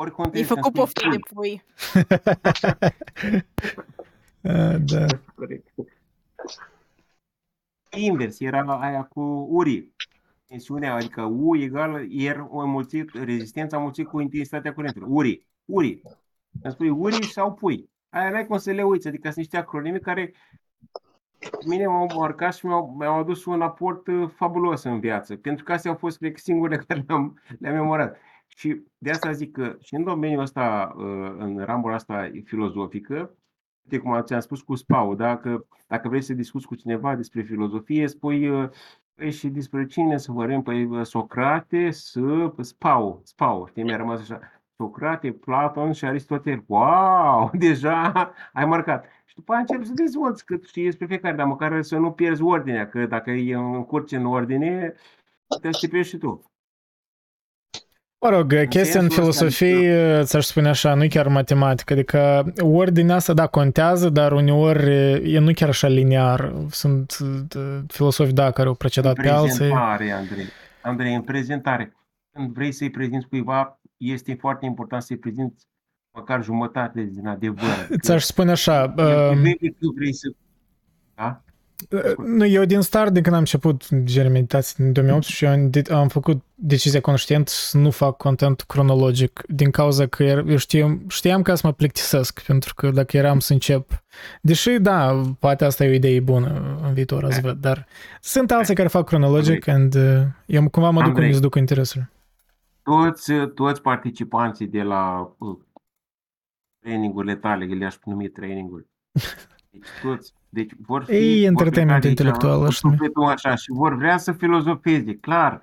[0.00, 1.34] Ori E context, când făcut spui poftă de pui.
[1.34, 1.62] pui.
[4.42, 5.06] Ah, da.
[5.34, 5.68] Corect.
[7.90, 9.20] Invers, era aia cu
[9.50, 9.92] uri.
[10.46, 15.08] Tensiunea, adică U egal R o înmulțit, rezistența înmulțit cu intensitatea curentului.
[15.10, 15.46] Uri.
[15.64, 16.02] Uri.
[16.62, 17.90] Îmi spui uri sau pui.
[18.08, 20.32] Aia n-ai cum să le uiți, adică sunt niște acronime care
[21.38, 25.64] pe mine m-au marcat și mi-au, mi-au adus un aport uh, fabulos în viață, pentru
[25.64, 28.16] că astea au fost cred, că, singurele care le-am, le-am memorat.
[28.58, 33.36] Și de asta zic că și în domeniul ăsta, uh, în ramura asta filozofică,
[33.82, 38.08] uite cum ți-am spus cu SPAU, dacă, dacă vrei să discuți cu cineva despre filozofie,
[38.08, 38.68] spui uh,
[39.14, 44.20] păi, și despre cine să vorbim, păi uh, Socrate, să, SPAU, SPAU, știi, mi-a rămas
[44.20, 44.40] așa,
[44.76, 46.64] Socrate, Platon și Aristotel.
[46.66, 49.04] Wow, deja ai marcat.
[49.24, 52.42] Și după aia începi să dezvolți, că știi despre fiecare, dar măcar să nu pierzi
[52.42, 54.94] ordinea, că dacă e încurci în ordine,
[55.60, 56.47] te să te pierzi și tu.
[58.20, 62.52] Mă rog, chestia în sensul ăsta, filosofie, ți-aș spune așa, nu e chiar matematică, adică
[62.60, 64.92] ordinea asta, da, contează, dar uneori
[65.32, 66.52] e nu chiar așa linear.
[66.70, 69.56] Sunt uh, filosofi, da, care au precedat pe alții.
[69.56, 70.46] prezentare, Andrei.
[70.82, 71.96] Andrei, în prezentare,
[72.32, 75.66] când vrei să-i prezinți cuiva, este foarte important să-i prezinți
[76.10, 77.88] măcar jumătate din adevăr.
[78.02, 80.32] Ți-aș spune așa, El um, vede că vrei să...
[81.14, 81.42] Da?
[82.16, 85.92] Nu, eu din start, de când am început genul meditații în 2018, eu am, de-
[85.92, 91.04] am făcut decizia conștient să nu fac content cronologic, din cauza că er- eu știam,
[91.08, 94.04] știam că să mă plictisesc, pentru că dacă eram să încep,
[94.42, 97.86] deși, da, poate asta e o idee bună în viitor, azi văd, dar
[98.20, 101.30] sunt alții care fac cronologic and uh, eu cumva mă duc unde Andrei.
[101.30, 102.10] îți duc interesul.
[102.82, 105.58] Toți, toți participanții de la uh,
[106.80, 108.86] trainingurile tale, le-aș numi traininguri.
[109.70, 111.12] Deci toți, deci vor fi...
[111.12, 112.96] E vor entertainment pleca de aici intelectual, cu aș numi.
[112.96, 115.62] sufletul așa și vor vrea să filozofeze, clar.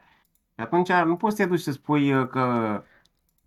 [0.53, 2.39] Și atunci nu poți să te duci să spui uh, că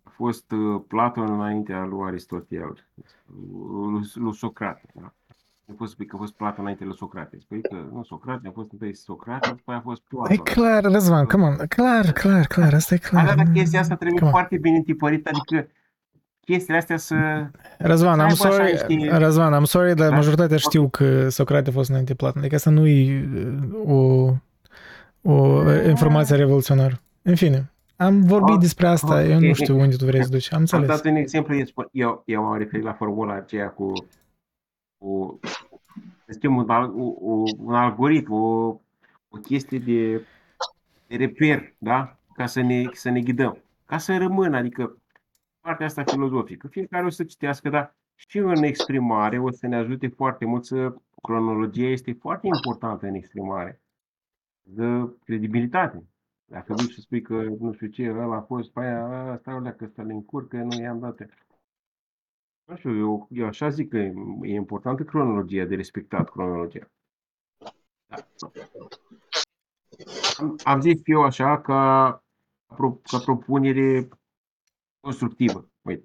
[0.03, 2.85] a fost uh, Platon înaintea lui Aristotel,
[3.91, 4.81] lui, lui Socrate.
[4.93, 5.13] Da?
[5.65, 7.37] Nu poți să spui că a fost Platon înainte lui Socrate.
[7.39, 10.31] Spui că nu Socrate, a fost întâi Socrate, după aia a fost Platon.
[10.31, 13.25] E clar, Răzvan, come on, clar, clar, clar, asta e clar.
[13.25, 14.37] Da, dar chestia asta trebuie Come on.
[14.37, 15.67] foarte bine tipărită, adică
[16.49, 17.15] chestiile astea să...
[17.77, 20.15] Răzvan, Să I'm aibă așa sorry, niște- Răzvan, I'm sorry, dar Da?
[20.15, 22.39] majoritatea știu că Socrate a fost înainte de Platon.
[22.41, 23.27] Adică asta nu e
[23.85, 24.33] uh,
[25.23, 26.99] o, o informație revoluționară.
[27.21, 28.59] În fine, am vorbit Ok.
[28.61, 30.87] despre asta, eu nu știu unde tu vrei să duci, am Am înțeles.
[30.87, 33.91] dat un exemplu, eu, spun- eu, eu m-am referit la formula aceea cu,
[34.97, 35.39] cu
[36.25, 38.79] să zicem, un, al- un, un algoritm, o,
[39.29, 40.21] o chestie de,
[41.07, 42.17] de reper, da?
[42.35, 43.57] ca să ne, să ne ghidăm.
[43.85, 44.97] Ca să rămână, adică
[45.61, 46.67] partea asta filozofică.
[46.67, 50.95] Fiecare o să citească, dar și în exprimare o să ne ajute foarte mult să...
[51.21, 53.81] Cronologia este foarte importantă în exprimare.
[54.61, 56.03] Dă credibilitate.
[56.45, 59.59] Dacă duci să spui că nu știu ce, ăla a fost, pe aia, stai o
[59.59, 61.19] leacă, să le încurcă, nu i-am dat.
[62.65, 66.91] Nu știu, eu, eu așa zic că e e importantă cronologia, de respectat cronologia.
[68.07, 68.17] Da.
[70.37, 72.23] Am, am zis eu așa ca,
[72.75, 74.07] pro- ca propunere
[75.09, 75.69] constructivă.
[75.81, 76.03] Uite.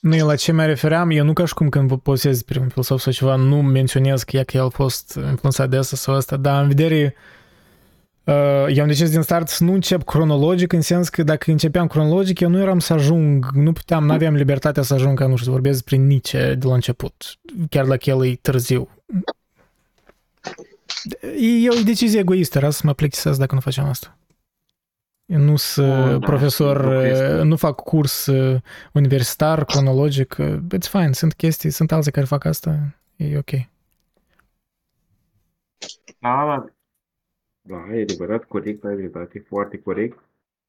[0.00, 2.60] Nu, eu la ce mă refeream, eu nu ca și cum când vă postez despre
[2.60, 5.96] un filosof sau ceva, nu menționez că, e că el a fost influențat de asta
[5.96, 7.14] sau asta, dar în vedere
[8.24, 11.86] Uh, eu am decis din start să nu încep cronologic, în sens că dacă începeam
[11.86, 15.32] cronologic, eu nu eram să ajung, nu puteam, nu aveam libertatea să ajung ca, nu
[15.32, 17.38] știu, să vorbesc despre Nietzsche de la început,
[17.70, 18.88] chiar dacă el e târziu.
[21.38, 24.18] E o decizie egoistă, era să mă plictisesc dacă nu facem asta.
[25.28, 27.22] Eu nu sunt Oh, da, profesor, nu crezi.
[27.42, 28.60] nu fac curs uh,
[28.92, 33.50] universitar, cronologic, uh, it's fine, sunt chestii, sunt alții care fac asta, e ok.
[36.20, 36.64] Da,
[37.60, 40.18] da, e adevărat, corect, ai dreptate, foarte corect.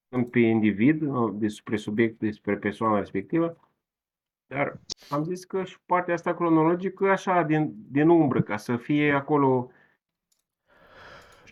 [0.09, 3.57] Sunt pe individ, nu despre subiect, despre persoana respectivă,
[4.47, 4.79] dar
[5.09, 9.71] am zis că și partea asta cronologică, așa, din, din umbră, ca să fie acolo...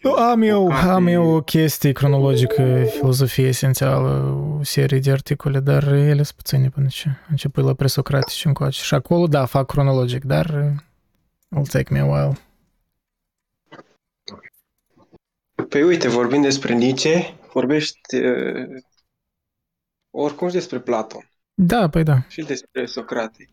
[0.04, 4.08] Eu am o eu, carte- am eu o chestie cronologică, filozofie esențială,
[4.60, 8.84] o serie de articole, dar ele sunt puține până ce început la presocratici încoace.
[8.84, 12.38] Și acolo, da, fac cronologic, dar uh, it'll take me a while.
[15.70, 18.82] Păi uite, vorbind despre Nietzsche, vorbești uh,
[20.12, 22.26] oricum și despre Platon Da, păi da.
[22.28, 23.50] și despre Socrate.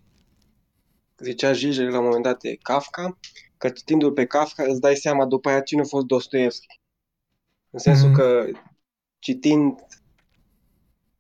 [1.19, 3.19] Zicea Zizek la un moment dat de Kafka,
[3.65, 6.81] că citindu-l pe Kafka îți dai seama după aia cine a fost Dostoevski.
[7.71, 8.19] În sensul Mhm.
[8.19, 8.47] că
[9.19, 9.87] citind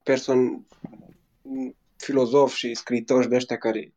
[0.03, 0.67] person
[1.97, 3.95] filozofi și scriitori de ăștia care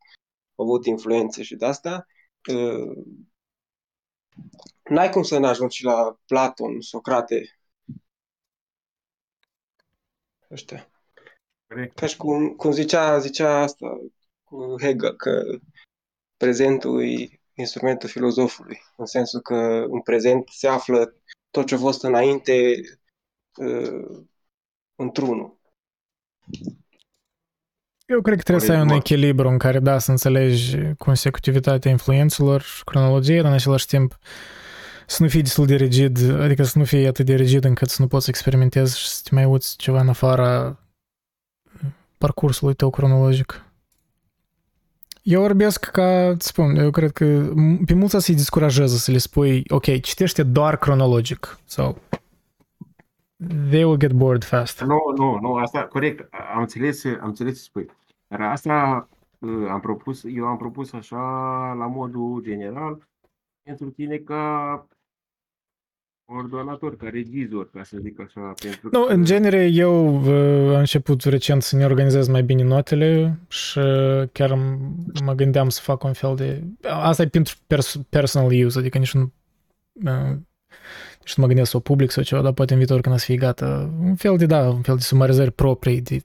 [0.55, 2.07] au avut influențe și de asta,
[2.53, 3.05] uh,
[4.83, 7.59] n-ai cum să n-ajungi și la Platon, Socrate,
[10.51, 10.91] ăștia.
[11.67, 11.95] Corect.
[11.95, 13.99] Ca și cum, cum zicea, zicea asta
[14.43, 15.59] cu Hegel, că
[16.37, 21.15] prezentul e instrumentul filozofului, în sensul că în prezent se află
[21.49, 22.73] tot ce a fost înainte
[23.55, 24.25] uh,
[24.95, 25.59] într-unul.
[28.05, 31.91] Eu cred că trebuie să ai un Corect, echilibru în care, da, să înțelegi consecutivitatea
[31.91, 34.17] influențelor, cronologie, dar în același timp
[35.07, 38.01] să nu fii destul de rigid, adică să nu fii atât de rigid încât să
[38.01, 40.79] nu poți să experimentezi și să te mai uiți ceva în afara
[42.17, 43.66] parcursului tău cronologic.
[45.29, 49.17] Eu vorbesc ca, îți spun, eu cred că m- pe mulți să-i descurajeze să le
[49.17, 51.97] spui, ok, citește doar cronologic, sau
[53.69, 54.81] they will get bored fast.
[54.81, 57.85] Nu, nu, nu, asta, corect, am înțeles, am înțeles ce spui.
[58.27, 59.07] Dar asta
[59.39, 61.17] uh, am propus, eu am propus așa
[61.77, 63.07] la modul general
[63.63, 64.87] pentru tine ca
[66.29, 68.53] ordonator, ca regizor, ca să zic așa.
[68.61, 72.63] Pentru Nu, că- în genere, eu uh, am început recent să ne organizez mai bine
[72.63, 73.79] notele și
[74.31, 76.63] chiar m- mă gândeam să fac un fel de...
[76.89, 79.31] Asta e pentru pers- personal use, adică nici nu...
[79.93, 80.35] uh,
[81.19, 83.17] Nici nu mă gândesc să o public sau ceva, dar poate în viitor când o
[83.17, 83.89] să fie gata.
[84.03, 86.19] Un fel de, da, un fel de sumarizări proprii de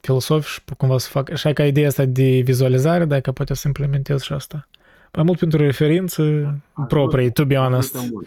[0.00, 1.30] filosofi și cumva să fac...
[1.30, 4.68] Așa ca ideea asta de vizualizare, dacă poate să implementez și asta.
[5.12, 6.54] Mai mult pentru referință
[6.88, 7.94] proprii, to be honest.
[7.96, 8.26] Ajută mult.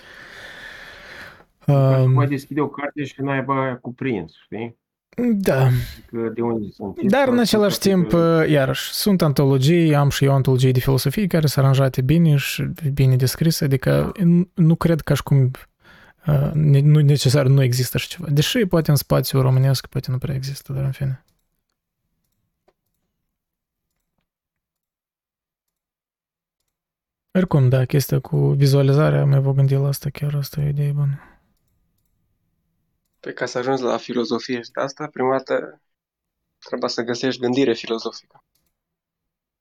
[1.66, 4.78] Ca să Um, mai deschide o carte și n-aibă aia cuprins, știi?
[5.34, 5.68] da,
[6.06, 7.02] Că de unde sunt.
[7.02, 11.48] Dar în același timp, uh, iarăși, sunt antologii, am și eu antologii de filosofie care
[11.48, 12.64] sunt aranjate bine și
[12.94, 15.52] bine descrise, adică nu- nu cred că și cum
[16.28, 18.28] uh, ne- nu necesar nu există și ceva.
[18.30, 21.24] Deși poate în spațiul românesc poate nu prea există, dar în fine.
[27.34, 30.92] Oricum, da, chestia cu vizualizarea, mai vă gândi la asta, chiar asta e o idee
[30.92, 31.20] bună.
[33.26, 35.82] Pe ca să ajungi la filozofie și de asta, prima dată
[36.60, 38.44] trebuie să găsești gândire filozofică.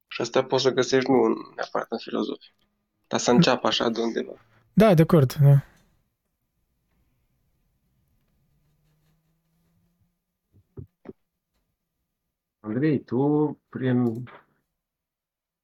[0.06, 2.54] Și asta poți să găsești nu în- neapărat în filozofie,
[3.06, 4.32] dar să înceapă așa de undeva.
[4.72, 5.64] Da, de acord, da.
[12.60, 14.24] Andrei, tu, prin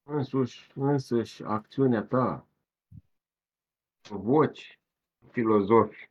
[0.02, 2.47] însuși, însăși acțiunea ta,
[4.09, 4.81] voci
[5.31, 6.09] filozofi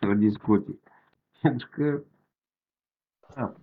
[0.00, 0.80] la discuții.
[1.42, 2.02] Pentru că,
[3.34, 3.54] da,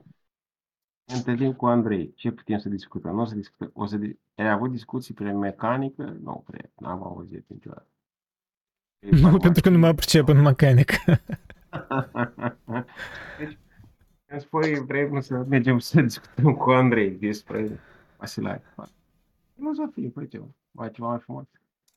[1.05, 2.13] ne întâlnim cu Andrei.
[2.13, 3.15] Ce putem să discutăm?
[3.15, 3.71] Nu o să discutăm.
[3.73, 6.03] O să, di- ai avut discuții prin mecanică?
[6.03, 6.71] Nu, cred.
[6.79, 7.87] N-am auzit niciodată.
[9.21, 10.95] Nu, pentru că nu mă pricep în mecanică.
[13.39, 13.57] Deci,
[14.25, 17.79] îmi spui, vrem să mergem să discutăm cu Andrei despre
[18.17, 18.61] Vasilae.
[19.55, 20.41] Filozofie, păi ce,
[20.71, 21.45] mai ceva mai frumos.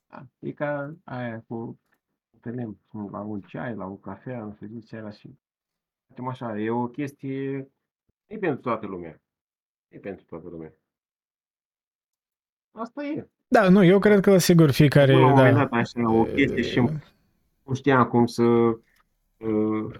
[0.07, 0.25] Da.
[0.39, 1.79] E ca aia cu
[2.33, 2.79] întâlnim
[3.11, 5.37] la un ceai, la o cafea, nu știu ce era și
[6.11, 7.67] facem așa, e o chestie,
[8.27, 9.21] e pentru toată lumea.
[9.87, 10.73] E pentru toată lumea.
[12.71, 13.27] Asta e.
[13.47, 15.13] Da, nu, eu cred că, sigur, fiecare...
[15.13, 16.79] Acum, la un moment Da, dat, așa, o chestie și
[17.63, 19.99] nu știam cum să uh,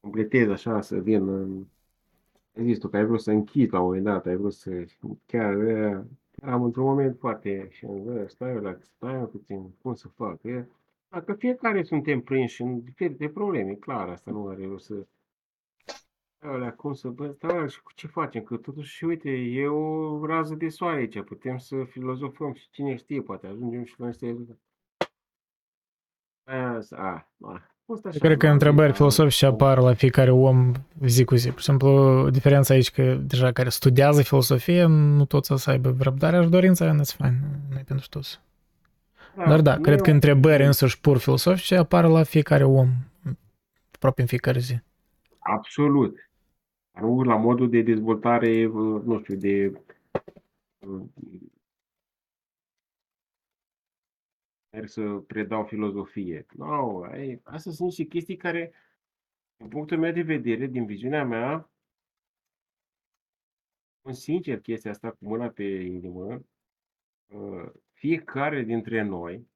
[0.00, 1.66] completez așa, să vin în...
[2.56, 4.84] Ai zis tu că ai vrut să închid la un moment dat, ai vrut să...
[5.26, 6.04] Chiar uh,
[6.42, 7.68] eram într-un moment foarte...
[7.70, 10.42] Și uh, stai la stai puțin, cum să fac?
[10.42, 10.68] E,
[11.08, 15.06] dacă fiecare suntem prinși în diferite probleme, clar, asta nu are rost să...
[16.46, 17.08] Alea, cum să...
[17.08, 18.42] Bă, stai, și cu ce facem?
[18.42, 23.20] Că totuși, uite, e o rază de soare aici, putem să filozofăm și cine știe,
[23.20, 24.58] poate ajungem și la niște rezultate.
[26.76, 29.52] Asta, a, a, fost așa, Eu cred că da, întrebări da, filosofice da.
[29.52, 30.72] apar la fiecare om
[31.04, 31.50] zi cu zi.
[31.50, 36.42] Pur și simplu, diferența aici că deja care studiază filosofie, nu toți să aibă răbdarea
[36.42, 37.40] și dorința, and it's fine,
[37.70, 38.40] nu e pentru toți.
[39.36, 42.88] Dar da, nu cred e că o- întrebări însuși pur filosofice apar la fiecare om,
[43.94, 44.78] aproape în fiecare zi.
[45.38, 46.28] Absolut.
[46.94, 49.82] Dar nu la modul de dezvoltare, uh, nu știu, de
[50.78, 51.02] uh,
[54.70, 56.46] merg să predau filozofie.
[56.56, 57.04] Nu, no,
[57.42, 58.72] astea sunt niște chestii care,
[59.56, 61.70] din punctul meu de vedere, din viziunea mea,
[64.02, 66.44] sunt sincer chestia asta cu mâna pe inimă,
[67.26, 69.48] uh, fiecare dintre noi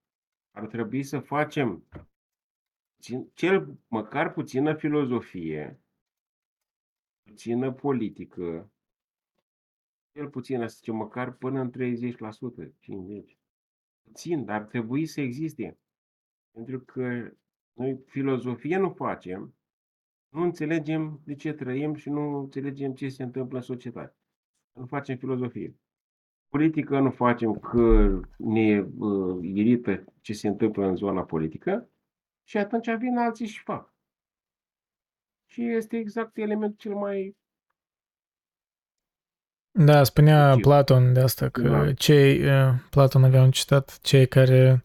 [0.50, 1.84] ar trebui să facem
[2.94, 5.80] puțin- cel măcar puțină filozofie,
[7.38, 8.72] puțină politică,
[10.12, 11.74] cel puțin, să zicem, măcar până în 30%,
[12.70, 13.38] 50%.
[14.02, 15.78] Puțin, dar ar trebui să existe.
[16.50, 17.32] Pentru că
[17.72, 19.54] noi filozofie nu facem,
[20.28, 24.16] nu înțelegem de ce trăim și nu înțelegem ce se întâmplă în societate.
[24.72, 25.76] Nu facem filozofie.
[26.48, 31.90] Politică nu facem că ne uh, irită ce se întâmplă în zona politică
[32.44, 33.97] și atunci vin alții și fac.
[35.50, 37.36] Și este exact elementul cel mai
[39.70, 40.62] Da, spunea Ucid.
[40.62, 41.92] Platon de asta că Da.
[41.92, 44.84] cei, eh, Platon avea un citat, cei care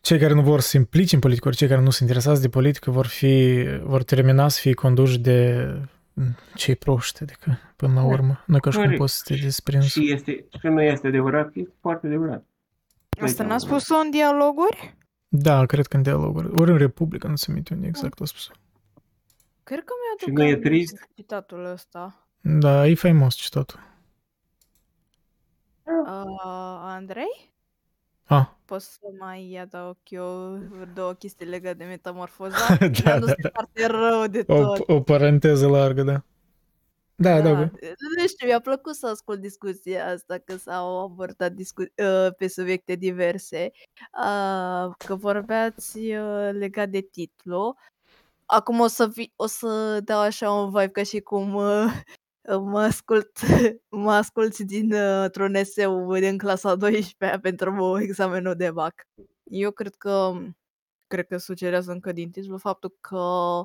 [0.00, 2.40] cei care nu vor să se implice în politică, ori cei care nu sunt interesați
[2.42, 5.66] de politică vor fi, vor termina să fie conduși de
[6.12, 8.20] mm, cei proști, adică până la Corect.
[8.20, 8.42] urmă.
[8.46, 9.00] Nu e ca și cum Corect.
[9.00, 9.88] poți să te desprinzi.
[9.88, 12.44] Și este, și nu este adevărat, e foarte adevărat.
[13.20, 14.96] Asta Uite, n-a spus-o în dialoguri?
[15.28, 16.48] Da, cred că în dialoguri.
[16.60, 18.50] Ori în Republică, nu se minte unde exact a spus.
[19.66, 21.08] Cred că mi-aduc Și nu e aminte trist?
[21.14, 22.28] citatul ăsta.
[22.40, 23.80] Da, e faimos citatul.
[25.84, 27.54] Uh, Andrei?
[28.24, 30.58] Ah, Pot să mai adaug eu
[30.94, 32.56] două chestii legate de metamorfoza?
[32.80, 33.48] Da, Mi-am dus da.
[33.52, 34.88] foarte rău de o, tot.
[34.88, 36.22] o paranteză largă, da.
[37.18, 37.70] Da, da, da.
[38.18, 42.94] Nu știu, mi-a plăcut să ascult discuția asta, că s-au abordat discu- uh, pe subiecte
[42.94, 43.70] diverse,
[44.22, 47.76] uh, că vorbeați uh, legat de titlu.
[48.46, 51.84] Acum o să, vi- o să dau așa un vibe ca și cum uh,
[52.72, 53.30] mă ascult,
[53.90, 58.94] mă ascult din uh, un eseu din clasa 12 pentru examenul de bac.
[59.44, 60.32] Eu cred că
[61.06, 63.64] cred că sugerează încă din titlu faptul că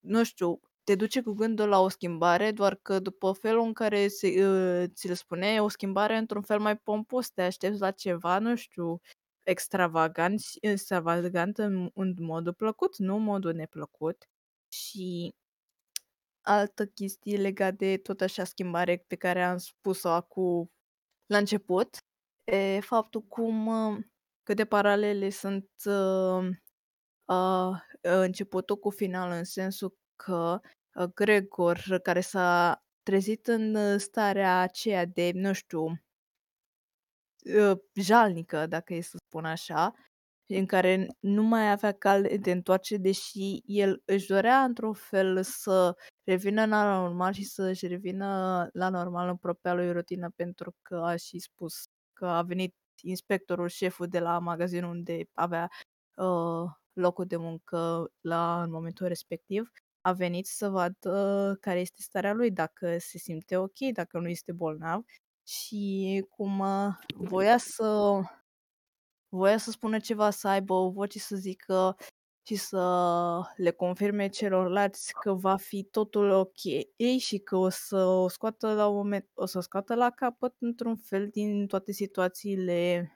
[0.00, 4.08] nu știu, te duce cu gândul la o schimbare, doar că după felul în care
[4.08, 7.90] se, uh, ți le spune, e o schimbare într-un fel mai pompos, te aștepți la
[7.90, 9.00] ceva, nu știu,
[9.46, 14.28] extravagant, extravagant în, în modul plăcut, nu în modul neplăcut.
[14.68, 15.34] Și
[16.40, 20.70] altă chestie legată de tot așa schimbare pe care am spus-o acum
[21.26, 21.96] la început,
[22.44, 24.04] e faptul cum uh,
[24.42, 26.48] cât de paralele sunt uh,
[27.24, 30.60] uh, începutul cu final în sensul că
[30.94, 36.05] uh, Gregor, care s-a trezit în uh, starea aceea de, nu știu,
[37.54, 39.92] uh, jalnică, dacă e să spun așa,
[40.48, 45.94] în care nu mai avea cale de întoarcere, deși el își dorea într-un fel să
[46.24, 48.26] revină la normal și să-și revină
[48.72, 53.68] la normal în propria lui rutină, pentru că a și spus că a venit inspectorul,
[53.68, 55.68] șeful de la magazinul unde avea
[56.16, 59.70] uh, locul de muncă la în momentul respectiv,
[60.00, 64.52] a venit să vadă care este starea lui, dacă se simte ok, dacă nu este
[64.52, 65.02] bolnav
[65.46, 68.20] și cum uh, voia să
[69.28, 71.96] voia să spună ceva, să aibă o voce să zică
[72.46, 76.58] și să le confirme celorlalți că va fi totul ok
[77.18, 80.54] și că o să o scoată la un moment, o să o scoată la capăt
[80.58, 83.10] într-un fel din toate situațiile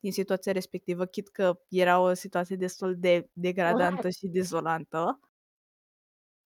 [0.00, 5.20] din situația respectivă, chit că era o situație destul de degradantă și dezolantă.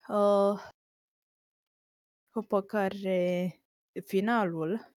[0.09, 0.61] Uh,
[2.31, 3.61] după care
[4.05, 4.92] finalul,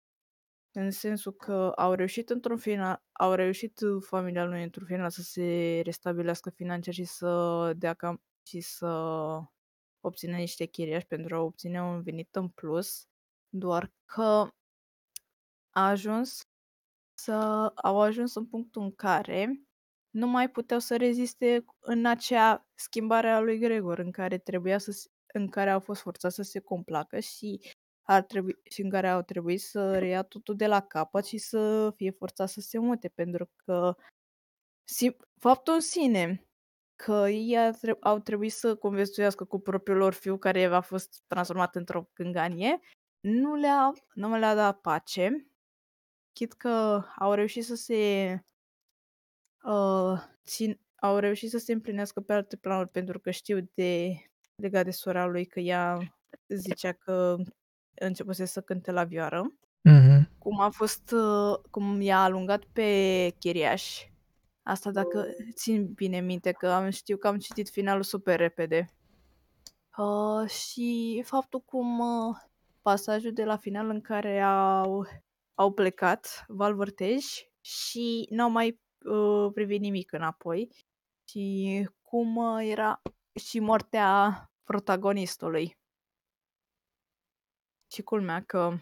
[0.78, 5.81] în sensul că au reușit într-un final, au reușit familia lui într-un final să se
[5.85, 8.86] restabilească financiar și să dea cam și să
[10.01, 13.07] obțină niște chiriași pentru a obține un venit în plus,
[13.48, 14.48] doar că
[15.70, 16.40] a ajuns
[17.19, 17.32] să
[17.74, 19.62] au ajuns în punctul în care
[20.11, 25.09] nu mai puteau să reziste în acea schimbare a lui Gregor, în care trebuia să
[25.27, 27.61] în care au fost forțați să se complacă și
[28.07, 31.93] ar trebui, și în care au trebuit să reia totul de la capăt și să
[31.97, 33.95] fie forțat să se mute, pentru că
[34.85, 36.47] sim, faptul în sine
[36.97, 42.09] că ei au trebuit să conviețuiască cu propriul lor fiu care a fost transformat într-o
[42.12, 42.81] cânganie,
[43.20, 45.51] nu le-a, nu le-a dat pace,
[46.33, 48.33] chit că au reușit să se
[49.65, 54.15] uh, țin, au reușit să se împlinească pe alte planuri pentru că știu de
[54.55, 55.99] legat de sora lui că ea
[56.49, 57.37] zicea că
[57.98, 59.52] începuse să cânte la vioară.
[59.89, 60.39] Mm-hmm.
[60.39, 64.05] Cum a fost, uh, cum i-a alungat pe chiriaș.
[64.62, 68.90] Asta dacă țin bine minte, că am știu că am citit finalul super repede.
[69.97, 72.36] Uh, și faptul cum uh,
[72.82, 75.06] pasajul de la final în care au,
[75.55, 77.24] au plecat Valvărtej
[77.60, 80.68] și n-au mai uh, privit nimic înapoi
[81.28, 83.02] și cum uh, era
[83.35, 85.78] și moartea protagonistului.
[87.93, 88.79] Și culmea că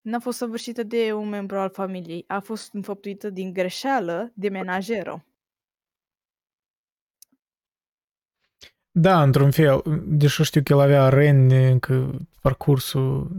[0.00, 5.26] n-a fost săvârșită de un membru al familiei, a fost înfăptuită din greșeală de menajeră.
[8.90, 13.30] Da, într-un fel, deși știu că el avea reni încă parcursul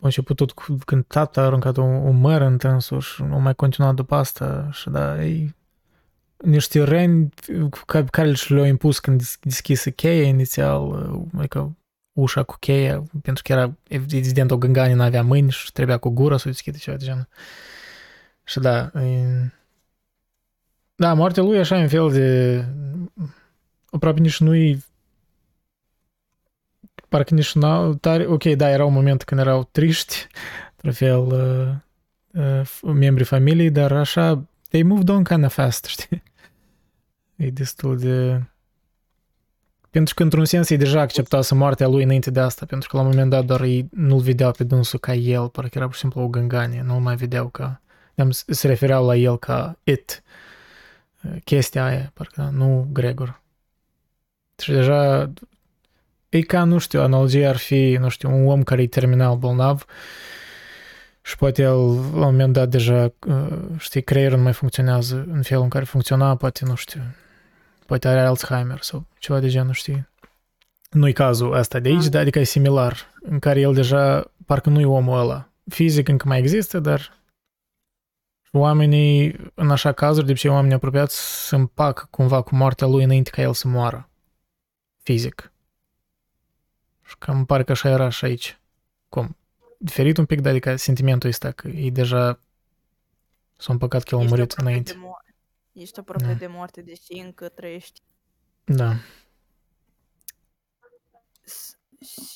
[0.00, 0.52] a început tot
[0.84, 4.90] când tata a aruncat un, un măr în însuși, nu mai continuat după asta și
[4.90, 5.54] da, ei
[6.36, 7.28] niște reni
[8.10, 10.92] care și le-au impus când deschise cheia inițial,
[11.36, 11.76] adică
[12.14, 16.36] ușa cu cheia, pentru că era evident o gânganie, n-avea mâini și trebuia cu gura
[16.36, 17.28] să o deschide ceva de genul.
[18.44, 19.26] Și da, e...
[20.94, 22.64] da, moartea lui așa în fel de
[23.90, 24.84] aproape nici nu-i
[27.14, 30.26] parcă nici nu tare, ok, da, era un moment când erau triști,
[30.76, 36.22] la fel uh, uh, membrii familiei, dar așa, they moved on kind of fast, știi?
[37.36, 38.42] E destul de...
[39.94, 43.02] Pentru că, într-un sens, ei deja acceptase moartea lui înainte de asta, pentru că la
[43.02, 46.00] un moment dat doar ei nu-l vedeau pe dânsul ca el, parcă era pur și
[46.00, 47.80] simplu o gânganie, nu-l mai vedeau ca...
[48.46, 50.22] Se refereau la el ca it,
[51.44, 53.40] chestia aia, parcă, da, nu Gregor.
[54.58, 55.32] Și deja,
[56.28, 59.84] e ca, nu știu, analogia ar fi, nu știu, un om care e terminal bolnav
[61.22, 63.12] și poate el, la un moment dat, deja,
[63.78, 67.00] știi, creierul nu mai funcționează în felul în care funcționa, poate, nu știu,
[67.86, 70.08] poate are Alzheimer sau ceva de genul, știi?
[70.90, 72.18] Nu-i cazul ăsta de aici, da.
[72.18, 75.48] adică e similar, în care el deja, parcă nu e omul ăla.
[75.68, 77.18] Fizic încă mai există, dar
[78.52, 83.30] oamenii, în așa cazuri, de obicei oamenii apropiați se împac cumva cu moartea lui înainte
[83.30, 84.08] ca el să moară.
[85.02, 85.52] Fizic.
[87.06, 88.58] Și cam pare că așa era și aici.
[89.08, 89.36] Cum?
[89.78, 92.38] Diferit un pic, dar adică sentimentul ăsta că e deja
[93.56, 94.92] s-a împăcat că el a murit înainte.
[94.92, 94.98] De
[95.74, 96.34] Ești aproape da.
[96.34, 98.00] de moarte, deși încă trăiești.
[98.64, 98.92] Da.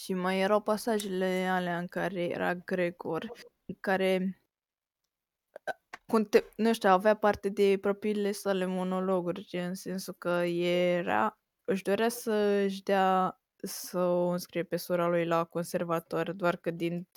[0.03, 3.33] Și mai erau pasajele alea în care era Gregor,
[3.67, 4.43] în care
[6.07, 12.09] conte- nu știu, avea parte de propriile sale monologuri, în sensul că era, își dorea
[12.09, 12.33] să
[12.65, 17.09] își dea să o înscrie pe sora lui la conservator, doar că din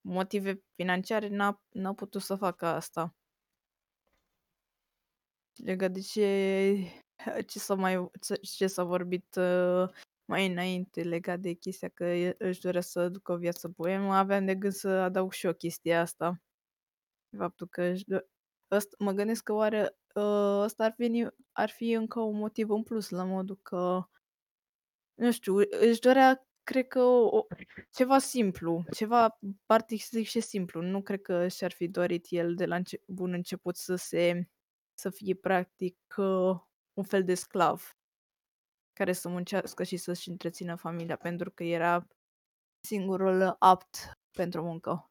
[0.00, 3.14] motive financiare n-a, n-a putut să facă asta
[5.54, 6.74] legat de ce,
[7.46, 8.10] ce s-a mai
[8.40, 9.88] ce s-a vorbit uh,
[10.24, 12.04] mai înainte legat de chestia că
[12.38, 15.94] își dorea să ducă o viață boemă, aveam de gând să adaug și o chestie
[15.94, 16.40] asta.
[17.36, 18.26] Faptul că își do-
[18.68, 22.82] Asta, mă gândesc că oare uh, ăsta ar fi, ar fi încă un motiv în
[22.82, 24.08] plus, la modul că,
[25.14, 27.46] nu știu, își dorea, cred că, o,
[27.90, 30.82] ceva simplu, ceva artistic și simplu.
[30.82, 34.48] Nu cred că și-ar fi dorit el de la înce- bun început să se
[35.00, 36.60] să fie practic uh,
[36.92, 37.96] un fel de sclav
[38.92, 42.06] care să muncească și să-și întrețină familia pentru că era
[42.80, 45.10] singurul apt pentru muncă.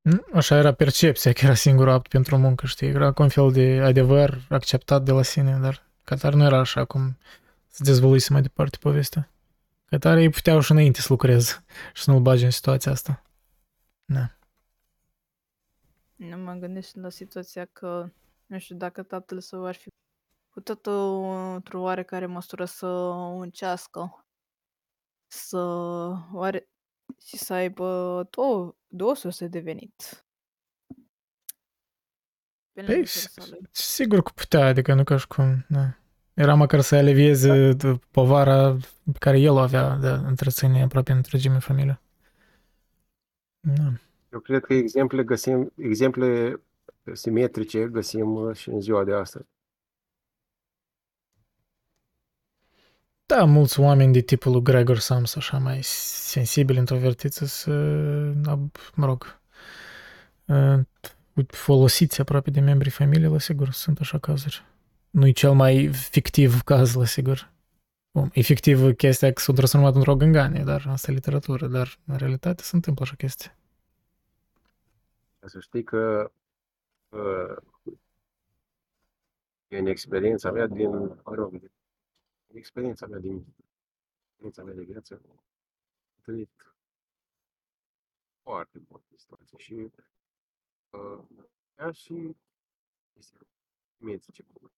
[0.00, 2.88] Mm, așa era percepția că era singurul apt pentru muncă, știi?
[2.88, 7.18] Era un fel de adevăr acceptat de la sine, dar Qatar nu era așa cum
[7.66, 9.30] se dezvoluise mai departe povestea.
[9.84, 11.64] Qatar ei puteau și înainte să lucreze
[11.94, 13.22] și să nu-l bage în situația asta.
[14.04, 14.35] Da.
[16.16, 18.10] Nu mă gândesc la situația că,
[18.46, 19.88] nu știu, dacă tatăl său ar fi
[20.48, 22.86] putut uh, într-o oarecare măsură să
[23.40, 24.26] încească
[25.26, 25.58] să
[26.32, 26.68] oare
[27.26, 27.86] și să aibă
[28.30, 30.26] două, două surse de venit.
[32.72, 33.68] Pe lângă Păi, sursa lui.
[33.70, 35.98] sigur că putea, adică nu ca și cum, da.
[36.34, 38.76] Era măcar să alivieze d- povara
[39.12, 42.00] pe care el o avea de a întreține aproape întregime familie.
[43.60, 43.92] Da.
[44.36, 46.60] Eu cred că exemple găsim, exemple
[47.12, 49.46] simetrice găsim uh, și în ziua de astăzi.
[53.26, 57.70] Da, mulți oameni de tipul lui Gregor Sams, așa mai sensibili, introvertiți, să,
[58.94, 59.40] mă rog,
[60.46, 60.78] uh,
[61.46, 64.64] folosiți aproape de membrii familiei, la sigur, sunt așa cazuri.
[65.10, 67.52] Nu-i cel mai fictiv caz, la sigur.
[68.12, 72.62] Bun, efectiv, chestia că s-a transformat într-o gânganie, dar asta e literatură, dar în realitate
[72.62, 73.50] se întâmplă așa chestii.
[75.46, 76.32] Ca să știi că
[77.08, 77.56] uh,
[79.68, 83.54] în experiența mea din, mă rog, din experiența mea din
[84.28, 85.44] experiența mea de viață, am
[86.22, 86.50] trăit
[88.42, 89.90] foarte multe situații și
[90.90, 91.24] uh,
[91.78, 92.36] ea și
[93.12, 93.38] este
[93.96, 94.72] simetrice cu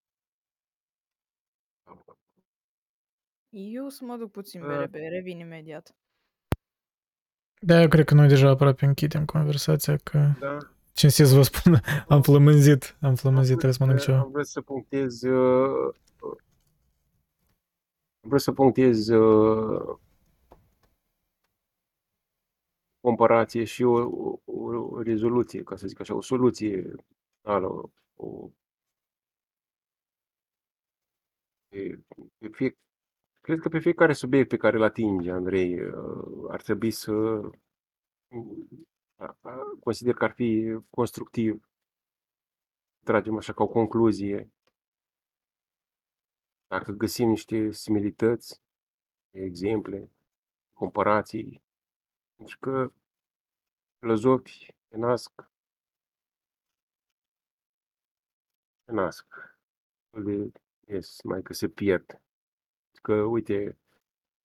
[3.49, 4.79] Eu o să mă duc puțin pe Uh.
[4.79, 5.97] repede, revin imediat.
[7.61, 10.59] Da, eu cred că noi deja aproape închidem conversația, că Da,
[10.93, 14.19] cinstit să vă spun, am flămânzit, am flămânzit, trebuie să mănânc ceva.
[14.19, 15.95] Am vrut să punctez uh,
[18.21, 19.99] am vrut să punctez uh,
[23.01, 26.95] comparație și o, o, o rezoluție, ca să zic așa, o soluție
[27.41, 28.51] finală, o, o
[31.69, 32.01] pe,
[32.39, 32.77] pe fie,
[33.49, 37.13] cred că pe fiecare subiect pe care îl atinge Andrei uh, ar trebui să
[39.17, 41.69] a- a- consider că ar fi constructiv.
[43.05, 44.51] Tragem așa ca o concluzie.
[46.67, 48.61] Dacă găsim niște similități,
[49.31, 50.11] exemple,
[50.73, 51.63] comparații,
[52.37, 52.93] pentru că
[53.99, 55.33] filozofii se nasc,
[58.85, 59.27] se nasc,
[60.25, 60.53] de,
[60.87, 62.21] yes, mai că se pierd.
[63.03, 63.79] Că, uite,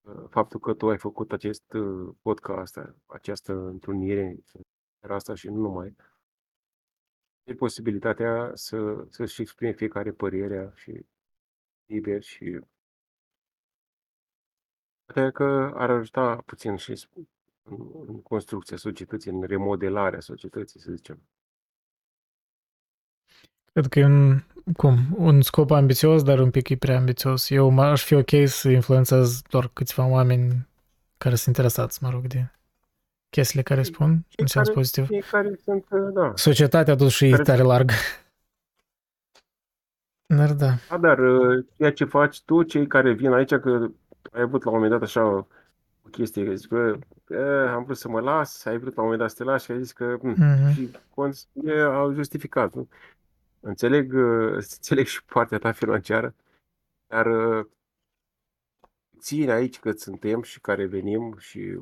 [0.01, 4.37] uh, faptul că tu ai făcut acest uh, podcast, această întrunire,
[4.99, 5.95] era asta și nu numai,
[7.43, 11.05] e posibilitatea să, să-și exprime fiecare părerea și
[11.85, 12.59] liber și
[15.05, 17.09] poate că ar ajuta puțin și s-
[17.63, 21.21] în, în construcția societății, în remodelarea societății, să zicem.
[23.71, 24.39] Cred că e un,
[24.75, 27.49] cum, un scop ambițios, dar un pic e prea ambițios.
[27.49, 30.67] Eu m- aș fi ok să influențez doar câțiva oameni
[31.17, 32.47] care sunt interesați, mă rog, de
[33.29, 35.05] chestiile care spun, în sens care- pozitiv.
[35.05, 36.31] Fiecare sunt, uh, da.
[36.35, 37.93] Societatea totuși e Care- tare largă.
[40.25, 40.71] Dar da.
[40.89, 43.87] Da, dar uh, ceea ce faci tu, cei care vin aici, că
[44.31, 45.45] ai avut la un moment dat așa o
[46.11, 46.95] chestie, că zici că
[47.29, 49.65] "Eh, am vrut să mă las, ai vrut la un moment dat să te lași
[49.65, 50.71] și ai zis că "Hm, Mhm.
[50.73, 52.73] și cons- e, au justificat.
[52.73, 52.87] Nu?
[53.65, 56.35] Înțeleg, uh, înțeleg și partea ta financiară,
[57.07, 57.65] dar uh,
[59.19, 61.79] ține aici că suntem și care venim și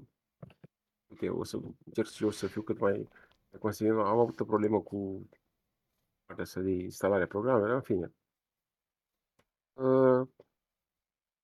[1.08, 3.10] uite, o să încerc și eu să fiu cât mai
[3.52, 4.00] mai consecvent.
[4.00, 5.30] Am avut o problemă cu
[6.26, 8.12] partea asta de instalarea programelor, în fine.
[9.74, 10.28] Uh,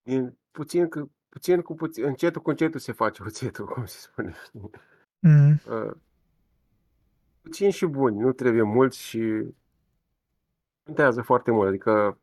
[0.02, 4.34] din puțin, cu- puțin cu puțin, încetul cu încetul se face oțetul, cum se spune.
[4.46, 4.70] știi?
[5.20, 5.62] Mhm.
[5.70, 5.96] Uh,
[7.42, 9.54] puțin și buni, nu trebuie mulți și
[10.88, 12.20] contează foarte mult, adică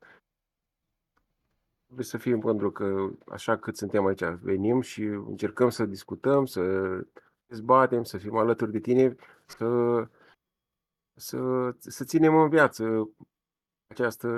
[1.84, 6.60] trebuie să fim mândru că așa cât suntem aici, venim și încercăm să discutăm, să
[7.46, 9.16] dezbatem, să fim alături de tine,
[9.46, 9.68] să,
[11.14, 11.38] să,
[11.78, 13.10] să ținem în viață
[13.86, 14.28] această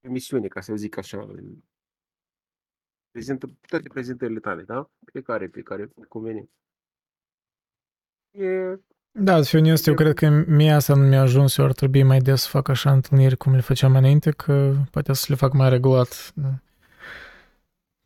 [0.00, 1.28] emisiune, ca să zic așa.
[3.10, 4.90] Prezintă toate prezentările tale, da?
[5.04, 6.48] Fiecare, pe care convine.
[8.30, 8.78] E,
[9.16, 12.02] Da, să fiu onest, eu cred că mie asta nu mi-a ajuns, eu ar trebui
[12.02, 15.52] mai des să fac așa întâlniri cum le făceam înainte, că poate să le fac
[15.52, 16.30] mai regulat.
[16.34, 16.48] da.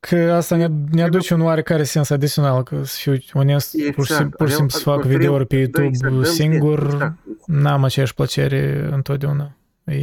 [0.01, 4.13] Că asta ne, ne aduce un oarecare sens adițional, că să fiu onest, pur și
[4.13, 7.15] simplu, pur și simplu să fac Construim- videouri pe da, YouTube exact, dăm singur, exact.
[7.47, 9.51] n-am aceeași plăcere întotdeauna.
[9.85, 9.97] E,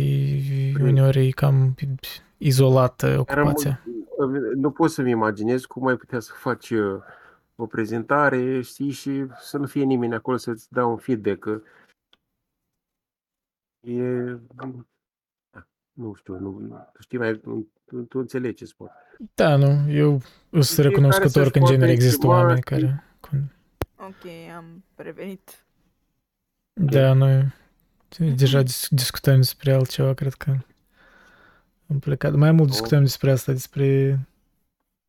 [0.81, 1.75] uneori e cam
[2.37, 3.81] izolată Era ocupația.
[3.85, 6.79] mult- nu pot să-mi imaginez cum ai putea să faci uh,
[7.55, 11.39] o prezentare, știi, și să nu fie nimeni acolo să-ți dea un feedback.
[11.39, 11.61] că
[13.87, 14.71] E, da,
[15.91, 17.71] nu știu, nu, nu- tu știi mai, tu,
[18.09, 18.89] tu înțelegi ce spun.
[19.33, 22.63] Da, nu, eu sunt Fiecare recunoscător să-și că în poată genere există exprima oameni și-
[22.63, 23.03] care...
[23.97, 24.25] Ok,
[24.55, 25.65] am prevenit.
[26.81, 27.53] Da, noi
[28.35, 30.55] deja dis- discutăm despre altceva, cred că
[31.89, 32.33] am plecat.
[32.33, 34.19] Mai mult discutăm despre asta, despre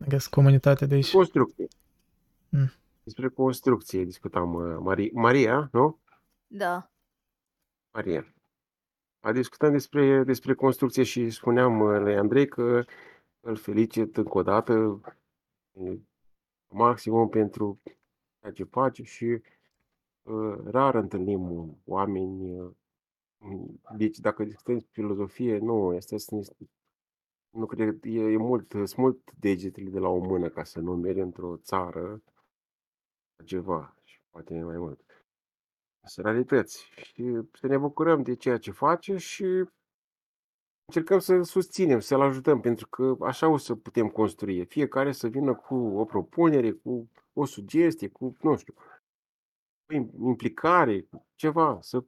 [0.04, 1.12] I guess, comunitatea de aici.
[1.12, 1.66] Construcție.
[2.56, 2.70] Mm.
[3.02, 5.98] Despre construcție discutam uh, Maria, Maria, nu?
[6.46, 6.90] Da.
[7.92, 8.34] Maria.
[9.20, 12.84] A discutat despre, despre construcție și spuneam uh, lui Andrei că
[13.40, 15.00] îl felicit încă o dată
[15.72, 15.98] e,
[16.68, 17.80] maximum pentru
[18.40, 19.40] ceea ce face și
[20.22, 22.70] uh, rar întâlnim oameni uh,
[23.96, 26.16] deci dacă discutăm despre filozofie, nu, este
[27.50, 31.20] nu cred, e, e mult, sunt mult degetele de la o mână ca să numeri
[31.20, 32.22] într-o țară
[33.44, 35.00] ceva și poate mai mult.
[36.04, 39.64] Sunt rarități și să ne bucurăm de ceea ce face și
[40.84, 44.64] încercăm să susținem, să-l ajutăm, pentru că așa o să putem construi.
[44.64, 48.74] Fiecare să vină cu o propunere, cu o sugestie, cu, nu știu,
[49.86, 49.94] cu
[50.28, 52.04] implicare, cu ceva, să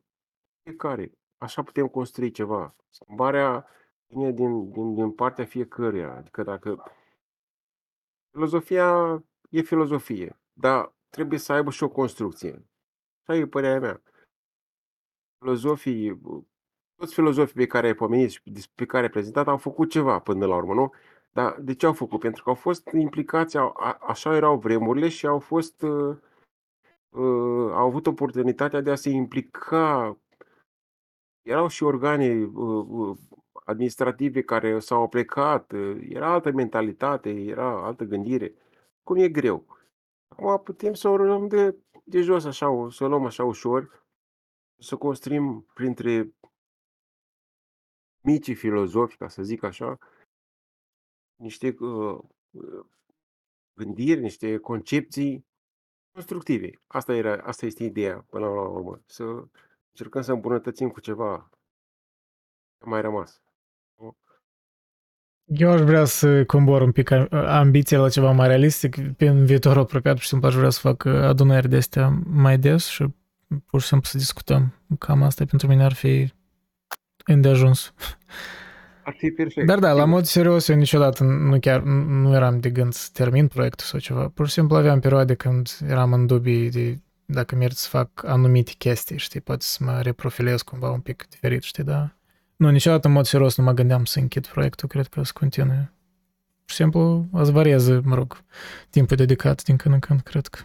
[0.62, 1.12] fiecare.
[1.38, 2.74] Așa putem construi ceva.
[2.90, 3.66] Schimbarea
[4.06, 6.16] vine din, din, din partea fiecăruia.
[6.16, 6.82] Adică dacă
[8.30, 12.66] filozofia e filozofie, dar trebuie să aibă și o construcție.
[13.26, 14.02] Așa e părerea mea.
[15.38, 16.20] Filozofii,
[16.96, 18.42] toți filozofii pe care ai pomenit și
[18.74, 20.92] pe care ai prezentat au făcut ceva până la urmă, nu?
[21.32, 22.20] Dar de ce au făcut?
[22.20, 26.16] Pentru că au fost implicați, au, a, așa erau vremurile și au fost, uh,
[27.08, 30.16] uh, au avut oportunitatea de a se implica.
[31.42, 33.16] Erau și organe uh, uh,
[33.64, 38.54] administrative care s-au plecat, uh, era altă mentalitate, era altă gândire.
[39.02, 39.77] Cum e greu.
[40.28, 44.06] Acum putem să o luăm de, de jos așa, să o luăm așa ușor,
[44.78, 46.34] să construim printre
[48.20, 49.98] micii filozofi, ca să zic așa,
[51.36, 52.18] niște uh,
[52.50, 52.86] uh,
[53.74, 55.46] gândiri, niște concepții
[56.12, 56.70] constructive.
[56.86, 59.02] Asta, era, asta este ideea până la urmă.
[59.06, 59.24] Să
[59.90, 61.50] încercăm să îmbunătățim cu ceva
[62.84, 63.42] mai rămas.
[65.48, 69.12] Eu aș vrea să combor un pic ambiția la ceva mai realistic.
[69.16, 72.58] Pe în viitorul apropiat, pur și simplu, aș vrea să fac adunări de astea mai
[72.58, 73.06] des și
[73.66, 74.74] pur și simplu să discutăm.
[74.98, 76.32] Cam asta pentru mine ar fi
[77.24, 77.92] îndeajuns.
[79.04, 79.66] Ar fi perfect.
[79.66, 83.46] Dar da, la mod serios, eu niciodată nu chiar nu eram de gând să termin
[83.46, 84.28] proiectul sau ceva.
[84.34, 88.72] Pur și simplu aveam perioade când eram în dubii de dacă merg să fac anumite
[88.78, 92.17] chestii, știi, poate să mă reprofilez cumva un pic diferit, știi, da?
[92.58, 95.92] Nu, niciodată în mod serios nu mă gândeam să închid proiectul, cred că să continue.
[96.64, 98.44] Pur și simplu, ați variază, mă rog,
[98.90, 100.60] timpul dedicat din când în când, cred că.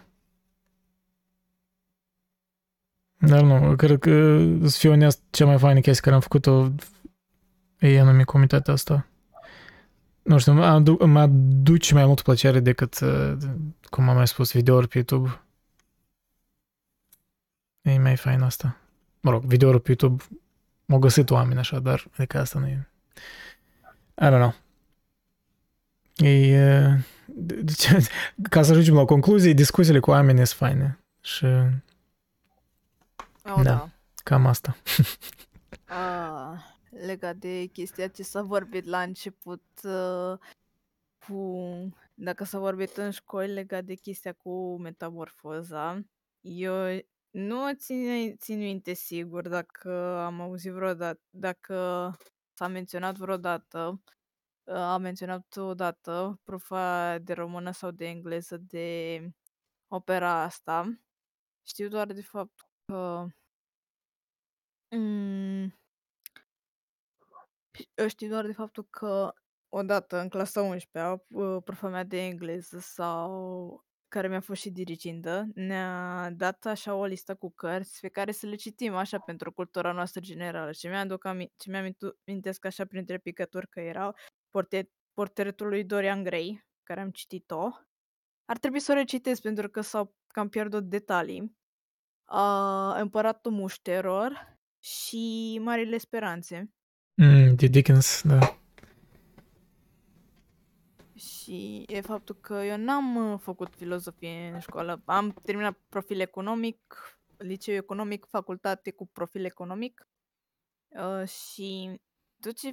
[3.17, 6.71] Dar nu, cred că, să fiu onest, cea mai faină chestie care am făcut-o
[7.79, 9.07] e anume comitatea asta.
[10.21, 12.99] Nu știu, mă, adu- mă aduce mai mult plăcere decât,
[13.89, 15.41] cum am mai spus, videouri pe YouTube.
[17.81, 18.77] E mai fain asta.
[19.19, 20.23] Mă rog, videouri pe YouTube
[20.93, 22.87] m-au găsit oameni așa, dar adică asta nu e...
[24.21, 24.53] I don't know.
[26.17, 26.97] E,
[27.27, 27.87] deci,
[28.49, 30.99] ca să ajungem la concluzie, discuțiile cu oamenii sunt faine.
[31.21, 31.45] Și
[33.45, 33.61] Oh, Da.
[33.63, 33.89] da.
[34.23, 34.75] cam asta.
[35.85, 36.59] Ah,
[36.89, 40.37] legat de chestia ce s-a vorbit la început uh,
[41.27, 41.67] cu
[42.13, 46.03] dacă s-a vorbit în școli legat de chestia cu metamorfoza,
[46.41, 46.73] eu
[47.33, 51.75] nu țin, țin minte sigur dacă am auzit vreodată, dacă
[52.53, 54.01] s-a menționat vreodată,
[54.63, 59.19] uh, a menționat odată profa de română sau de engleză de
[59.87, 60.99] opera asta.
[61.63, 63.25] Știu doar de fapt că
[64.89, 65.73] mm,
[67.95, 69.33] eu știu doar de faptul că
[69.69, 75.47] odată în clasa 11 uh, profa mea de engleză sau care mi-a fost și dirigindă,
[75.55, 79.91] ne-a dat așa o listă cu cărți pe care să le citim așa pentru cultura
[79.91, 84.15] noastră generală și mi-aduc ami- și mi-amintesc așa printre picături că erau
[84.49, 87.69] portret, portretul lui Dorian Gray, care am citit-o.
[88.45, 91.57] Ar trebui să o recitesc pentru că s-au cam pierdut detalii.
[92.31, 96.73] Uh, Împăratul mușterilor și Marile Speranțe.
[97.13, 98.62] Mm, de Dickens, da.
[101.23, 105.01] Și e faptul că eu n-am uh, făcut filozofie în școală.
[105.05, 106.79] Am terminat profil economic,
[107.37, 110.07] liceu economic, facultate cu profil economic.
[110.87, 111.99] Uh, și
[112.39, 112.71] tot ce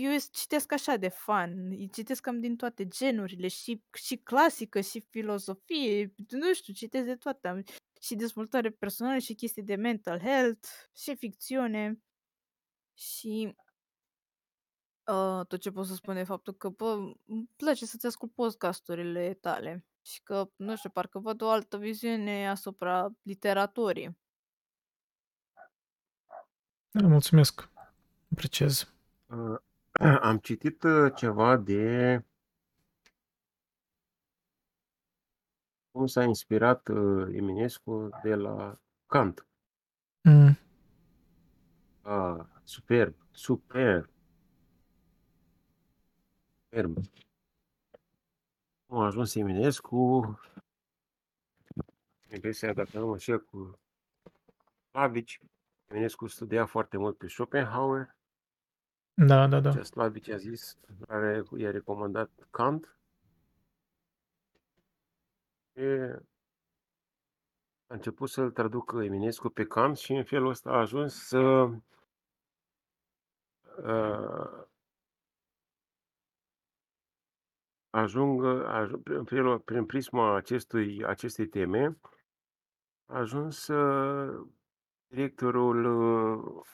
[0.00, 5.06] eu citesc așa de fan, îi citesc cam din toate genurile, și, și clasică, și
[5.10, 7.48] filozofie, nu știu, citesc de toate.
[7.48, 7.64] Am
[8.00, 11.98] și dezvoltare personală, și chestii de mental health, și ficțiune.
[12.94, 13.54] Și
[15.08, 19.34] Uh, tot ce pot să spun e faptul că, bă, îmi place să-ți ascult podcasturile
[19.34, 24.18] tale și că, nu știu, parcă văd o altă viziune asupra literaturii.
[26.90, 27.68] Da, mulțumesc.
[28.32, 28.92] Apreciez.
[29.26, 29.58] Uh,
[30.28, 32.24] Am citit uh, ceva de
[35.90, 39.46] cum s-a inspirat uh, Eminescu de la Kant.
[40.22, 40.58] Mm.
[42.02, 44.16] Ah, superb, superb.
[46.68, 46.96] Superb.
[48.86, 50.38] Cum a ajuns Eminescu,
[52.32, 53.78] impresia, dacă nu mă înșel, cu
[54.90, 55.40] Slavici.
[55.86, 58.16] Eminescu studia foarte mult pe Schopenhauer.
[59.14, 59.72] Da, da, da.
[59.72, 62.98] Ce Slavici a zis, care i-a recomandat Kant.
[65.72, 66.12] E,
[67.86, 71.70] a început să-l traducă Eminescu pe Kant și în felul ăsta a ajuns să
[73.82, 74.66] uh,
[77.90, 81.98] ajungă, aj, prin, felul- prin prisma acestui, acestei teme,
[83.06, 84.46] a ajuns uh,
[85.06, 86.66] directorul uh,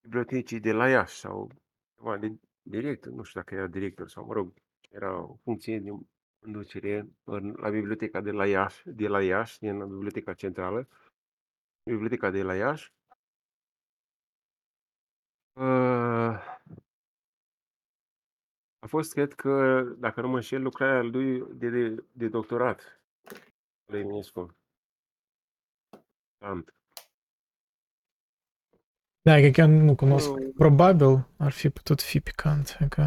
[0.00, 1.50] bibliotecii de la Iași sau
[1.96, 2.32] ceva de
[2.62, 4.52] director, nu știu dacă era director sau, mă rog,
[4.90, 5.90] era o funcție de
[6.40, 10.88] conducere în, la biblioteca de la Iași, de la Iași, din biblioteca centrală,
[11.82, 12.92] biblioteca de la Iași.
[15.52, 16.38] Uh,
[18.78, 23.00] a fost, cred că, dacă nu mă înșel, lucrarea lui de, de, de doctorat
[23.86, 24.56] lui Eminescu.
[26.38, 26.72] Kant.
[29.22, 30.30] Da, că chiar nu cunosc.
[30.30, 32.76] Uh, Probabil ar fi putut fi picant.
[32.88, 33.02] Că...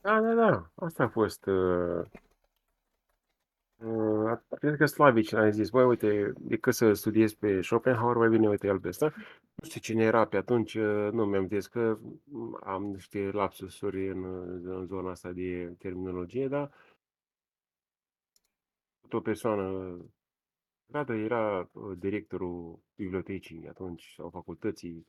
[0.00, 0.70] Da, da, da.
[0.74, 1.46] Asta a fost.
[1.46, 2.04] Uh,
[3.76, 8.48] uh, cred că Slavici a zis, băi, uite, decât să studiez pe Schopenhauer, mai bine
[8.48, 9.14] uite el pe ăsta.
[9.64, 11.98] Nu știu cine era pe atunci, uh, nu mi-am zis că
[12.60, 14.24] am niște lapsusuri în,
[14.68, 16.72] în zona asta de terminologie, dar
[19.10, 19.96] o persoană
[20.86, 25.06] Radu era uh, directorul bibliotecii atunci sau facultății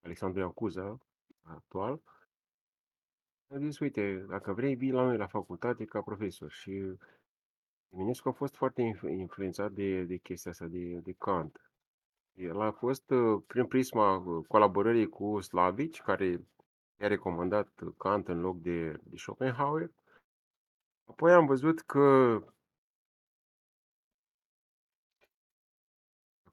[0.00, 0.98] Alexandru Ioan Cuza,
[1.42, 2.02] actual.
[3.48, 6.50] A zis, uite, dacă vrei, vii la noi la facultate ca profesor.
[6.50, 6.96] Și
[7.88, 11.71] Eminescu a fost foarte influ- influențat de, de chestia asta, de, de Kant.
[12.34, 16.46] El a fost uh, prin prisma uh, colaborării cu Slavici, care
[17.00, 19.90] i-a recomandat Kant în loc de, de Schopenhauer.
[21.04, 22.38] Apoi am văzut că,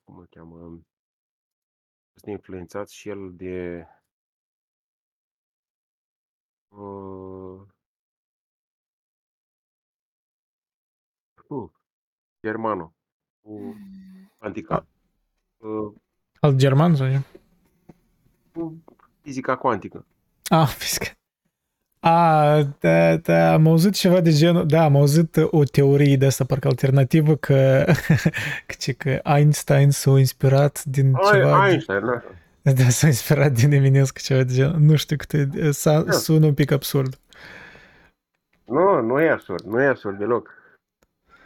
[0.04, 0.80] cum îl cheamă, a
[2.12, 3.88] fost influențat și el de
[6.68, 7.62] uh,
[11.48, 11.72] uh,
[12.42, 12.94] Germano,
[13.42, 13.76] cu
[14.38, 14.99] antica, uh,
[16.40, 17.20] Alt german sau ce?
[18.54, 18.84] cu
[19.22, 20.06] fizica cuantică.
[20.50, 21.06] Ah, fizică.
[22.00, 26.44] A, da, da, am auzit ceva de genul, da, am auzit o teorie de asta,
[26.46, 27.86] parcă alternativă, că,
[28.68, 32.72] că, ce, că Einstein s-a inspirat din Ai, ceva, de, Einstein, da.
[32.72, 36.12] da, s-a inspirat din Eminescu, ceva de genul, nu știu cât e, sa, Da.
[36.12, 37.20] sună un pic absurd.
[38.66, 40.50] Nu, nu e absurd, nu e absurd deloc.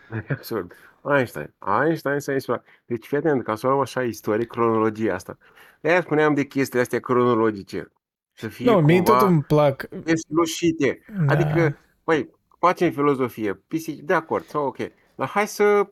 [0.09, 0.71] Nu e absurd.
[1.03, 1.53] Einstein.
[1.83, 2.65] Einstein s-a inspirat.
[2.85, 5.37] Deci, fii atent, ca să o luăm așa istoric, cronologia asta.
[5.81, 7.91] De-aia spuneam de chestiile astea cronologice.
[8.33, 10.99] Să fie Nu, mie tot cumva îmi plac, deslușite.
[11.25, 14.77] da, Adică, băi, facem filozofie, pisici, de acord, sau ok.
[15.15, 15.91] Dar hai să,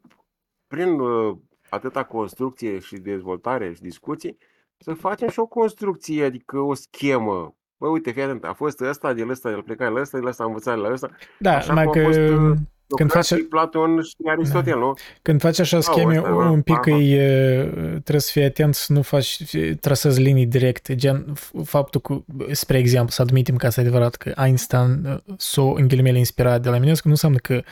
[0.67, 1.37] prin uh,
[1.69, 4.37] atâta construcție și dezvoltare și discuții,
[4.77, 7.55] să facem și o construcție, adică o schemă.
[7.77, 10.17] Bă, uite, fii atent, a fost ăsta, de la ăsta, de la plecat la ăsta,
[10.17, 11.09] de la ăsta a învățat de la ăsta.
[11.39, 12.57] da, Așa mai cum că a fost uh,
[12.95, 14.93] când lucrat faci, și Platon și Aristotel, nu?
[15.21, 16.97] Când faci așa Au, scheme, ăsta, un pic aha.
[16.97, 22.21] e, trebuie să fii atent să nu faci, trasezi linii directe, gen f- faptul că,
[22.51, 26.61] spre exemplu, să admitem că asta e adevărat, că Einstein uh, s-o, în ghilimele, inspirat
[26.61, 27.63] de la Eminescu, nu înseamnă că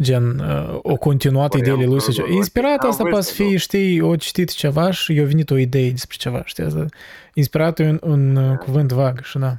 [0.00, 3.24] gen uh, o continuat Păream ideile lui că să zice, nu, inspirat am asta poate
[3.24, 6.64] să văzut, fie, știi, o citit ceva și i-a venit o idee despre ceva, știi,
[6.64, 6.86] asta,
[7.34, 9.56] inspirat e un, un uh, cuvânt vag și da.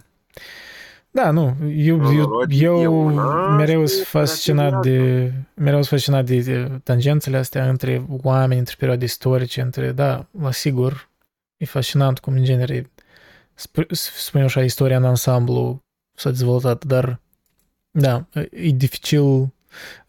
[1.22, 5.34] Da, nu, eu, eu, Cronologic e eu una mereu și sunt inspirativ e fascinat de,
[5.54, 10.52] mereu sunt fascinat de, de tangențele astea între oameni, între perioade istorice, între, da, la
[10.52, 11.10] sigur,
[11.58, 12.92] e fascinant cum în genere,
[13.56, 15.84] sp- spune așa, istoria în ansamblu
[16.14, 17.20] s-a dezvoltat, dar,
[17.92, 19.54] da, e dificil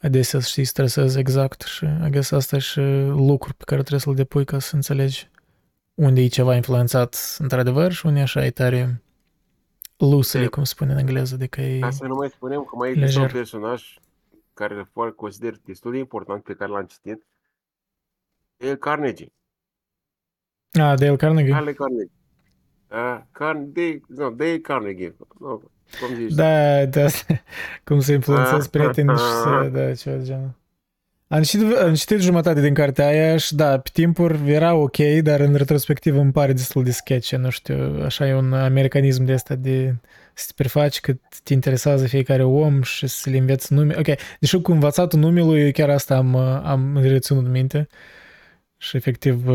[0.01, 4.01] adesea, știi, să trasezi exact și, I guess, asta e și lucru pe care trebuie
[4.01, 5.31] să-l depui ca să înțelegi
[5.95, 9.03] unde e ceva influențat într-adevăr și unde așa e tare
[9.99, 11.79] loosely, De- cum spune în engleză, adică e...
[11.79, 13.37] Ca să nu mai spunem că mai există un Lejer.
[13.39, 13.99] personaj
[14.55, 17.27] care îl for- consider destul de important pe care l-am citit.
[18.57, 19.33] Dale Carnegie.
[20.81, 21.53] A, Dale Carnegie?
[21.53, 22.11] Dale Carnegie.
[22.91, 25.17] Uh, Car- Dale, no, Dale Carnegie.
[25.41, 25.57] No,
[26.01, 26.33] cum zici?
[26.35, 27.07] Da, da,
[27.85, 29.71] cum să influențezi Ah, prietenii și ah, să, ah.
[29.71, 30.51] da, ceva de genul.
[31.29, 35.41] Am citit, am citit jumătate din cartea aia și da, pe timpuri era ok, dar
[35.41, 39.55] în retrospectiv îmi pare destul de sketch, nu știu, așa e un americanism de asta
[39.55, 39.95] de
[40.35, 43.95] să te prefaci că te interesează fiecare om și să le înveți nume.
[43.99, 44.07] Ok,
[44.41, 47.89] deși cu învățatul numelui chiar asta am, am reținut minte
[48.77, 49.47] și efectiv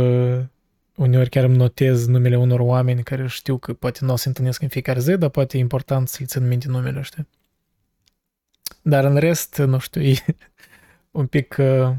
[0.95, 4.61] uneori chiar îmi notez numele unor oameni care știu că poate nu o să întâlnesc
[4.61, 7.27] în fiecare zi, dar poate e important să-l țin minte numele, știi?
[8.81, 10.15] Dar în rest, nu știu, e
[11.13, 11.95] un pic uh,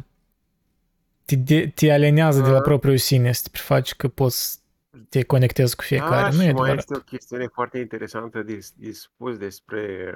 [1.24, 4.62] te, de, te alinează de la propriul sine, să te prefaci că poți
[5.08, 6.30] te conectezi cu fiecare.
[6.30, 6.78] Da, nu e și mai adevărat.
[6.78, 10.14] este o chestiune foarte interesantă de, de spus despre,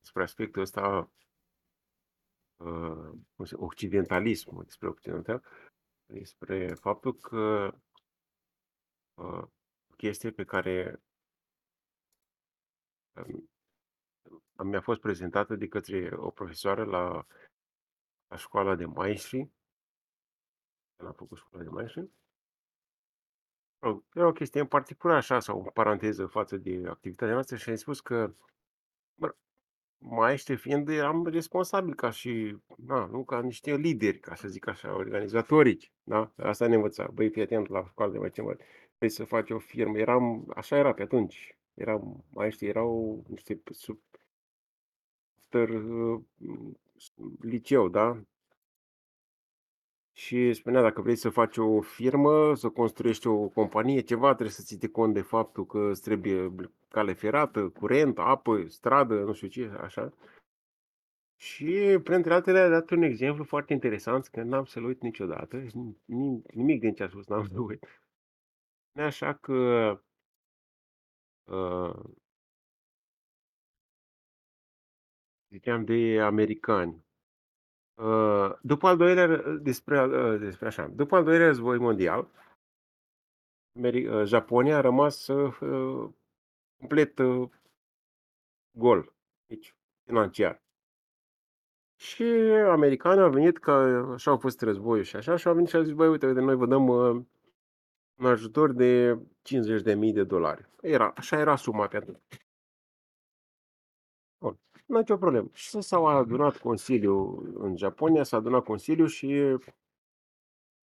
[0.00, 1.10] despre aspectul ăsta
[2.56, 5.42] uh, cum se- occidentalism, despre occidental,
[6.06, 7.74] despre faptul că
[9.14, 9.42] uh,
[9.90, 11.00] o chestie pe care
[13.12, 13.48] um,
[14.66, 17.26] mi-a fost prezentată de către o profesoară la,
[18.32, 19.50] la școala de maestri,
[20.96, 22.10] când am făcut școala de maestri,
[23.78, 27.56] Mă rog, Era o chestie în particular așa, sau în paranteză față de activitatea noastră
[27.56, 28.34] și am spus că
[29.14, 29.34] bă,
[29.98, 34.94] maestri fiind, eram responsabil ca și, na, nu ca niște lideri, ca să zic așa,
[34.94, 36.32] organizatorici, da?
[36.36, 37.08] Asta ne învăța.
[37.12, 38.56] Băi, fii atent la școală de maestri, mă,
[38.98, 39.98] vrei să faci o firmă.
[39.98, 41.58] Eram, așa era pe atunci.
[41.74, 44.00] Eram, maestri erau niște sub,
[45.52, 46.20] after, uh,
[47.40, 48.22] liceu, da?
[50.12, 54.62] Și spunea, dacă vrei să faci o firmă, să construiești o companie, ceva, trebuie să
[54.64, 56.54] ții de cont de faptul că îți trebuie
[56.88, 60.12] cale ferată, curent, apă, stradă, nu știu ce, așa.
[61.36, 65.62] Și, printre altele, a dat un exemplu foarte interesant, că n-am să-l uit niciodată,
[66.04, 67.86] nimic, nimic din ce a spus n-am să uit.
[68.94, 69.52] Așa că
[71.44, 72.00] uh,
[75.52, 77.04] ziceam de americani.
[77.94, 79.26] Uh, după al doilea,
[79.60, 82.28] despre, uh, despre așa, după al doilea război mondial,
[83.78, 86.10] Ameri- uh, Japonia a rămas uh,
[86.78, 87.50] complet uh,
[88.78, 89.12] gol,
[89.46, 90.62] deci financiar.
[91.96, 92.22] Și
[92.68, 93.72] americanii au venit, că
[94.12, 96.40] așa au fost războiul și așa, și au venit și au zis, băi, uite, uite
[96.40, 97.22] noi vă dăm uh,
[98.18, 100.66] un ajutor de 50.000 de dolari.
[100.80, 102.42] Era, așa era suma pe atunci.
[104.92, 105.48] Bun, nu nicio problemă.
[105.52, 109.58] Și s-au adunat Consiliul în Japonia, s-a adunat Consiliul și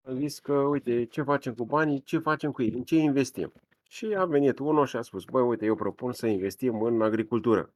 [0.01, 3.51] a zis că, uite, ce facem cu banii, ce facem cu ei, în ce investim.
[3.87, 7.73] Și a venit unul și a spus, băi, uite, eu propun să investim în agricultură.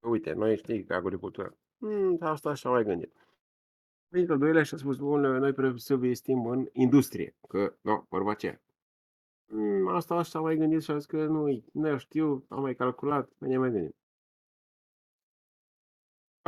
[0.00, 1.56] Uite, noi știi că agricultură.
[1.78, 3.12] Hmm, asta așa mai gândit.
[3.16, 7.74] A venit al doilea și a spus, bun, noi vrem să investim în industrie, că,
[7.80, 8.60] nu, vorba aceea.
[9.46, 13.30] Hmm, asta așa mai gândit și a zis că nu, nu știu, am mai calculat,
[13.38, 13.96] mai ne mai gândit.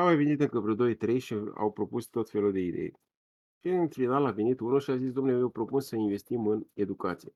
[0.00, 2.92] Au mai venit încă vreo 2-3 și au propus tot felul de idei.
[3.60, 6.66] Și în final a venit unul și a zis, domnule, eu propun să investim în
[6.74, 7.34] educație.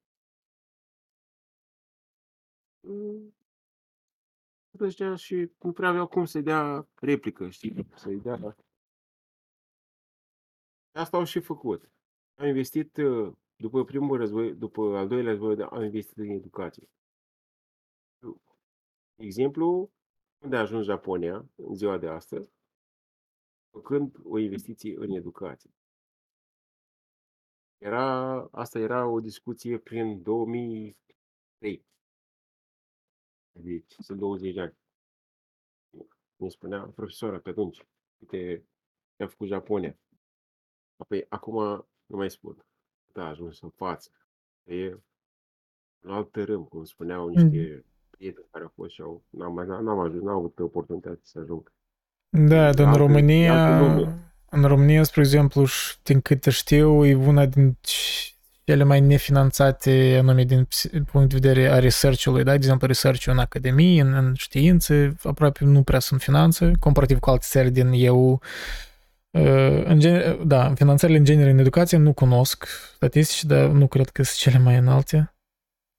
[2.81, 3.35] Mm.
[4.81, 7.87] Ăștia și nu prea aveau cum să-i dea replică, știi?
[7.95, 8.57] Să-i dea...
[10.93, 11.91] Asta au și făcut.
[12.35, 16.89] Au investit, uh, după primul război, după al doilea război, au investit în educație.
[19.15, 19.93] Exemplu,
[20.45, 22.51] unde a ajuns Japonia în ziua de astăzi,
[23.71, 25.71] făcând o investiție în educație.
[27.79, 31.87] Era, asta era o discuție prin 2003.
[33.53, 34.77] Deci, sunt 20 de ani.
[36.37, 37.87] Ne spunea profesora pe atunci,
[38.19, 38.67] uite,
[39.17, 39.99] ce a făcut Japonia.
[40.97, 42.67] Apoi, acum nu mai spun.
[43.13, 44.11] Da, a ajuns în față.
[44.63, 44.93] E
[46.03, 47.85] un alt tărâm, cum spuneau niște
[48.25, 51.73] prieteni care au fost și au, n-am, mai, n-am ajuns, n-am avut oportunitatea să ajung.
[52.29, 54.19] Da, dar în Alte- România, alte lume.
[54.51, 57.77] în România, spre exemplu, și din câte știu, e una din
[58.65, 62.51] cele mai nefinanțate, anume din ps- punct de vedere a research-ului, da?
[62.51, 67.31] De exemplu, research în academie, în, în științe, aproape nu prea sunt finanțe, comparativ cu
[67.31, 68.41] alte țări din EU.
[69.31, 74.09] Uh, În gen, da, finanțările în genere în educație nu cunosc statistici, dar nu cred
[74.09, 75.34] că sunt cele mai înalte.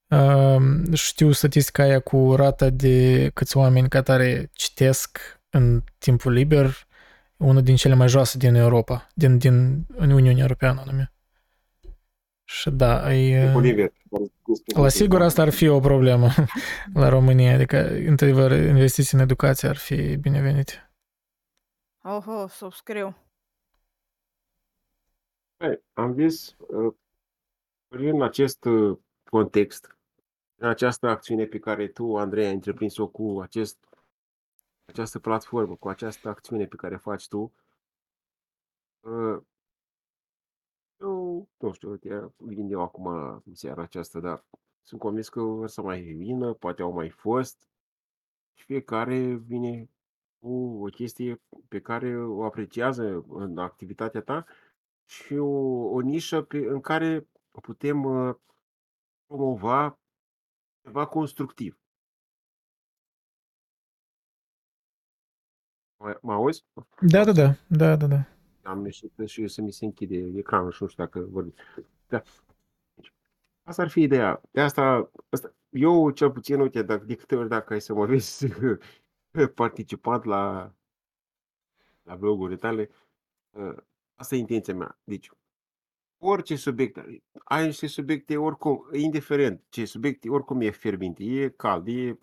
[0.10, 5.20] Uh, Știu statistica aia cu rata de câți oameni ca tare citesc
[5.50, 6.88] în timpul liber,
[7.38, 11.12] una din cele mai joase din Europa, din, din în Uniunea Europeană anume.
[12.44, 13.92] Și da, e, Oliver,
[14.76, 16.28] la sigur asta ar fi o problemă
[17.02, 20.90] la România, adică, într-adevăr, investiții în educație ar fi binevenite.
[22.04, 23.18] Oho, subscriu.
[25.58, 26.94] Băi, am zis, uh,
[27.88, 28.98] în acest uh,
[29.30, 29.95] context, în
[30.60, 33.78] această acțiune pe care tu, Andrei, ai întreprins-o cu acest,
[34.86, 37.54] această platformă, cu această acțiune pe care faci tu,
[39.00, 39.42] uh,
[41.00, 43.08] Eu, nu știu, uite, vin eu acum
[43.46, 44.46] în seara aceasta, dar
[44.82, 47.68] sunt convins că o să mai vină, poate au mai fost
[48.54, 49.90] și fiecare vine
[50.40, 54.46] cu o chestie pe care o apreciază în activitatea ta
[55.06, 55.46] și o,
[55.90, 57.28] o nișă pe, în care
[57.62, 58.36] putem uh,
[59.26, 60.00] promova
[60.86, 61.78] ceva constructiv.
[65.98, 66.66] Mă, mă auzi?
[67.02, 68.28] Da, da, da, da, da, da.
[68.64, 71.54] Am ieșit și eu să mi se închide ecranul și nu știu dacă vorbim.
[72.08, 72.22] Da.
[72.94, 73.14] Deci,
[73.64, 74.42] asta ar fi ideea.
[74.52, 78.06] De asta, asta, eu cel puțin, uite, dacă, de câte ori dacă ai să mă
[78.06, 78.48] vezi
[79.62, 80.74] participat la,
[82.04, 82.90] la blogurile tale,
[83.56, 83.84] ă,
[84.16, 85.00] asta e intenția mea.
[85.04, 85.32] Deci,
[86.18, 87.06] orice subiect,
[87.44, 92.18] ai niște subiecte oricum, indiferent ce subiect, oricum e fierbinte, e cald, e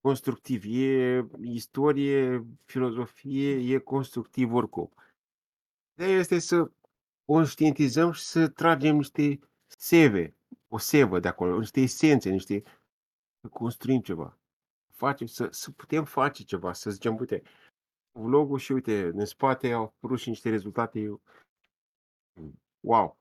[0.00, 4.92] constructiv, e istorie, filozofie, e constructiv oricum.
[5.94, 6.70] Ideea este să
[7.24, 10.34] conștientizăm și să tragem niște seve,
[10.68, 12.62] o sevă de acolo, niște esențe, niște...
[13.40, 14.38] să construim ceva.
[14.90, 17.42] Facem, să, să putem face ceva, să zicem, uite,
[18.12, 21.20] vlogul și uite, în spate au apărut și niște rezultate.
[22.80, 23.18] Wow!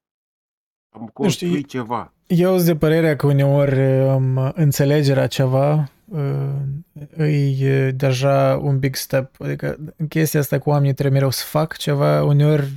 [0.89, 2.13] Am construit știi, ceva.
[2.27, 9.41] Eu sunt de părerea că uneori um, înțelegerea ceva uh, e deja un big step.
[9.41, 9.77] Adică
[10.09, 12.71] chestia asta cu oamenii trebuie mereu să fac ceva, uneori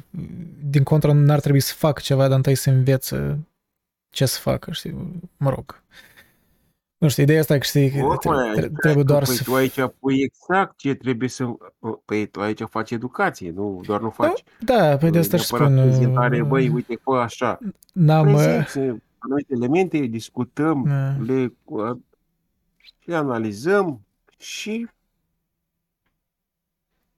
[0.62, 3.38] din contră n-ar trebui să fac ceva, dar întâi să învețe
[4.10, 5.82] ce să facă, știi, mă rog.
[7.00, 9.42] Nu știu, ideea asta că știi, că Oricum, tre- adică, tre- trebuie doar păi să...
[9.44, 11.44] tu aici pui exact ce trebuie să...
[12.04, 15.36] Păi tu aici faci educație, nu doar nu Da, faci da, pe de uh, asta
[15.36, 17.58] și neapărat spun, prezentare, băi, uh, uite, fă așa.
[17.92, 18.26] n-am...
[18.26, 18.78] uh, Prezenți
[19.18, 21.96] anumite elemente, discutăm, uh, le, uh,
[23.04, 24.00] le analizăm
[24.38, 24.88] și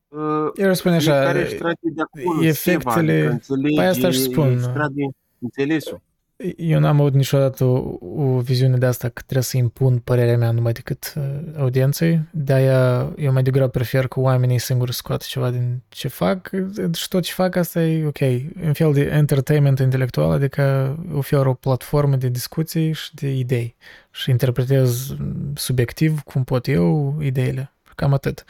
[0.09, 3.27] uh, Eu spun așa, fiecare își trage de acolo seva, adică efectele...
[3.27, 4.47] înțelege, Păi asta își spun.
[4.57, 5.03] își trage
[5.39, 6.01] înțelesul.
[6.57, 10.51] Eu n-am avut niciodată o, o viziune de asta că trebuie să impun părerea mea
[10.51, 11.23] numai decât uh,
[11.59, 12.21] audienței.
[12.31, 16.51] De-aia eu mai degrabă prefer că oamenii singuri scoată ceva din ce fac
[16.95, 18.21] și tot ce fac asta e ok.
[18.65, 23.77] Un fel de entertainment intelectual, adică ofer o platformă de discuții și de idei
[24.11, 25.17] și interpretez
[25.55, 27.73] subiectiv cum pot eu ideile.
[27.95, 28.45] Cam atât.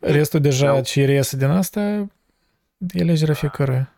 [0.00, 0.80] Restul deja Da.
[0.80, 1.80] ce reiese din asta
[2.94, 3.92] e alegerea fiecăruia.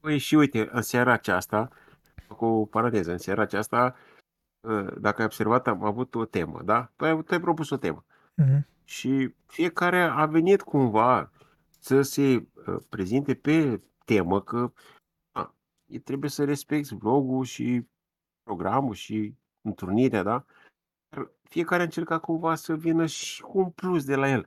[0.00, 1.68] Păi și uite, în seara aceasta,
[2.36, 3.94] cu o paranteză, în seara aceasta,
[4.60, 6.92] uh, dacă ai observat, am avut o temă, da?
[6.96, 8.04] Tu ai, tu ai propus o temă.
[8.34, 8.66] Mhm.
[8.84, 11.30] Și fiecare a venit cumva
[11.78, 14.72] să se uh, prezinte pe temă că
[15.32, 15.54] a,
[15.86, 17.86] e, trebuie să respecti vlogul și
[18.42, 20.44] programul și întrunirea, da?
[21.08, 24.46] Dar fiecare a încercat cumva să vină și cu un plus de la el.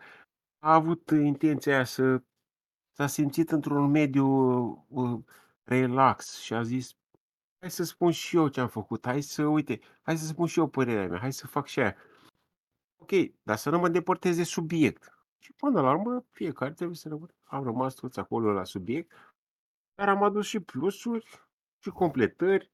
[0.59, 2.21] A avut intenția aia să
[2.95, 4.27] s-a simțit într-un mediu
[4.87, 5.19] uh,
[5.63, 6.95] relax și a zis
[7.63, 10.59] hai să spun și eu ce am făcut, hai să, uite, hai să spun și
[10.59, 11.95] eu părerea mea, hai să fac și aia.
[13.01, 13.09] Ok,
[13.43, 15.17] dar să nu mă depărtez de subiect.
[15.39, 17.33] Și până la urmă, fiecare trebuie să rămână.
[17.43, 19.11] Am rămas toți acolo la subiect,
[19.95, 21.25] dar am adus și plusuri
[21.83, 22.69] și completări,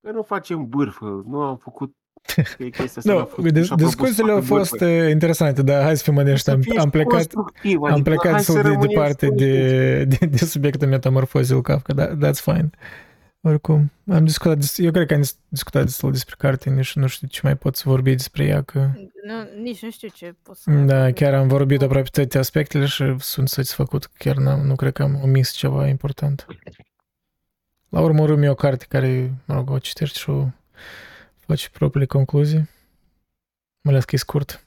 [0.00, 1.94] că nu facem bârfă, nu am făcut
[2.56, 3.12] că e chestia asta.
[3.12, 4.84] n-a Nu, fost- dis- și-a propus discuțiile au să facă fost bârfă.
[5.04, 7.84] uh, interesante, dar hai să fim onești, Să am, fie am și plecat, constructiv, am
[7.92, 11.92] adică plecat hai destul să de rămânem departe de, de, de subiectul metamorfozei lui Kafka,
[11.92, 12.70] da, that's fine.
[13.40, 17.06] Oricum, am discutat, des- eu cred că am dis- discutat destul despre carte, nici nu
[17.06, 18.90] știu ce mai pot să vorbi despre ea, că
[19.22, 20.70] Nu, nici nu știu ce pot să...
[20.70, 24.92] da, chiar am vorbit aproape toate aspectele și sunt satisfăcut, că chiar n-am, nu cred
[24.92, 26.46] că am omis ceva important.
[27.88, 30.46] La urmă urmă e o carte care, mă rog, o citești și o
[31.36, 32.68] faci propriile concluzii,
[33.80, 34.66] mai ales că e scurt.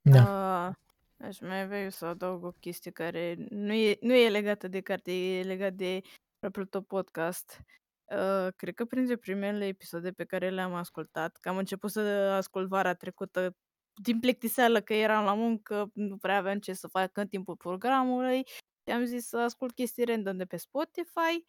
[0.00, 0.22] Da.
[0.22, 4.68] Uh, aș mai avea eu să adaug o chestie care nu e, nu e legată
[4.68, 6.00] de carte, e legat de
[6.40, 7.60] propriul tău podcast.
[8.04, 12.00] Uh, cred că printre primele episoade pe care le-am ascultat, că am început să
[12.36, 13.56] ascult vara trecută
[14.02, 18.42] din plictiseală că eram la muncă, nu prea aveam ce să fac în timpul programului
[18.86, 21.44] și am zis să ascult chestii random de pe Spotify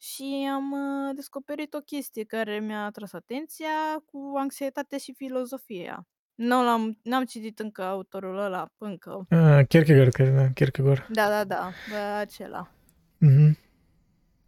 [0.00, 6.06] și am uh, descoperit o chestie care mi-a atras atenția cu anxietate și filozofia.
[6.34, 9.26] Nu l-am, n-am citit încă autorul ăla, încă.
[9.30, 11.06] Ah, Kierkegaard, cred, da, Kierkegaard.
[11.08, 12.70] Da, da, da, bă, acela.
[13.18, 13.58] Mhm.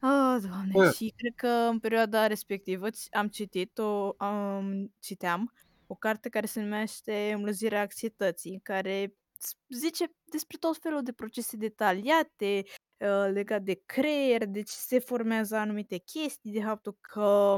[0.03, 0.91] Oh, doamne, Bă.
[0.91, 5.53] și cred că în perioada respectivă ți- am citit o, um, citeam
[5.87, 11.57] o carte care se numește Înmulăzirea anxietății, care s- zice despre tot felul de procese
[11.57, 12.63] detaliate
[12.99, 17.57] uh, legat de creier, de ce se formează anumite chestii, de faptul că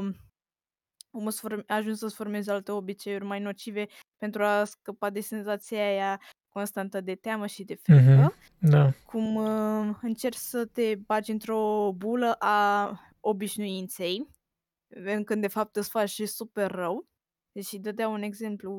[1.11, 3.87] omul se form- a ajuns să-ți formeze alte obiceiuri mai nocive
[4.17, 8.33] pentru a scăpa de senzația aia constantă de teamă și de frică, Mhm.
[8.69, 8.91] Da.
[9.05, 14.27] cum uh, încerci să te bagi într-o bulă a obișnuinței,
[14.87, 17.07] ven- când de fapt îți faci și super rău.
[17.51, 18.71] Deci dădea un exemplu,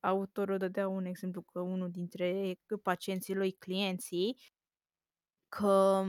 [0.00, 4.36] autorul dădea un exemplu că unul dintre pacienții lui, clienții,
[5.48, 6.04] că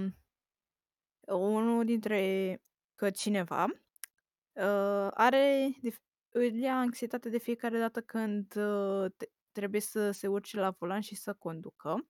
[1.27, 2.61] unul dintre,
[2.95, 5.95] că cineva uh, are, de,
[6.29, 11.01] îl ia anxietate de fiecare dată când uh, te- trebuie să se urce la volan
[11.01, 12.07] și să conducă.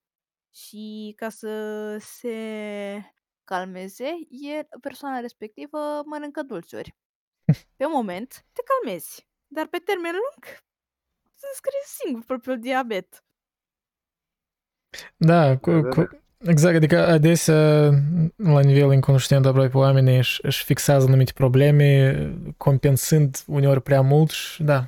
[0.53, 2.37] Și ca să se
[3.43, 6.95] calmeze, e, persoana respectivă mănâncă dulciuri.
[7.75, 10.43] Pe moment, te calmezi, dar pe termen lung
[11.35, 13.23] se scrie singur propriul diabet.
[15.17, 16.07] Da, cu, Da, da, cu,
[16.37, 17.89] exact, adică adesea
[18.35, 22.15] la nivel inconștient aproape oamenii își, își fixează anumite probleme,
[22.57, 24.87] compensând uneori prea mult și da,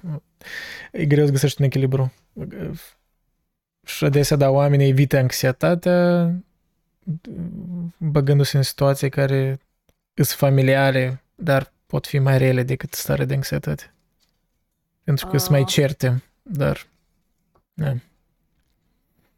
[0.91, 2.13] e greu să găsești un echilibru.
[3.85, 6.31] Și adesea, da, oamenii evită anxietatea
[7.97, 9.59] băgându-se în situații care
[10.13, 13.93] sunt familiare, dar pot fi mai rele decât stare de anxietate.
[15.03, 15.67] Pentru că sunt mai Ah.
[15.67, 16.87] certe, dar...
[17.73, 17.87] Da.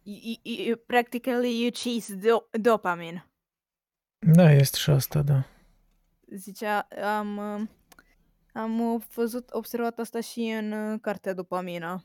[0.03, 3.25] You, you, you, practically you chase do- dopamine.
[4.19, 5.43] da, este și asta, da.
[6.35, 6.87] Zicea,
[7.17, 7.67] am, uh,
[8.53, 12.03] am uh, văzut, observat asta și în uh, cartea Dopamina.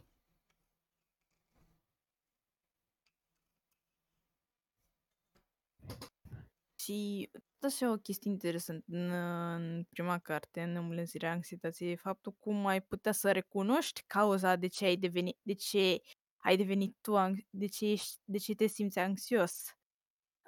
[6.78, 12.32] Și tot așa o chestie interesantă în, în prima carte, în îmbunătățirea anxietății, e faptul
[12.38, 16.00] cum ai putea să recunoști cauza de ce ai devenit, de ce
[16.36, 19.76] ai devenit tu, anx- de ce, ești, de ce te simți anxios.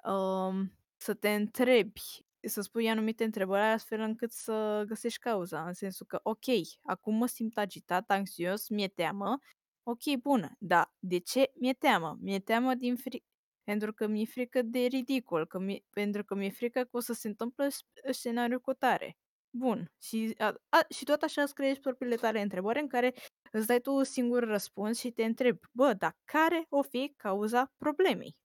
[0.03, 2.01] Um, să te întrebi,
[2.47, 6.45] să spui anumite întrebări astfel încât să găsești cauza, în sensul că, ok,
[6.83, 9.37] acum mă simt agitat, anxios, mi-e teamă,
[9.83, 12.17] ok, bună, da, de ce mi-e teamă?
[12.21, 13.23] Mi-e teamă din fri-
[13.63, 17.13] pentru că mi-e frică de ridicol, că mi- pentru că mi-e frică că o să
[17.13, 19.17] se întâmple s- scenariul cu tare.
[19.49, 19.91] Bun.
[20.01, 23.13] Și, a, a, și tot așa îți creezi propriile tale întrebări în care
[23.51, 27.71] îți dai tu un singur răspuns și te întrebi, bă, dar care o fi cauza
[27.77, 28.35] problemei?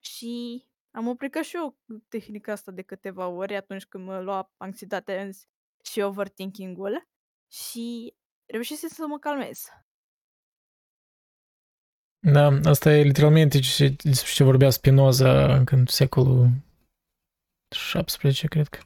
[0.00, 0.64] Și
[0.94, 1.76] am aplicat și eu
[2.08, 5.30] tehnica asta de câteva ori atunci când mă lua anxietatea în-
[5.84, 7.08] și overthinking-ul
[7.50, 8.14] și
[8.46, 9.64] reușesc să mă calmez.
[12.18, 16.50] Da, asta e literalmente ce, despre ce vorbea Spinoza încă în secolul
[17.74, 18.78] 17, cred că.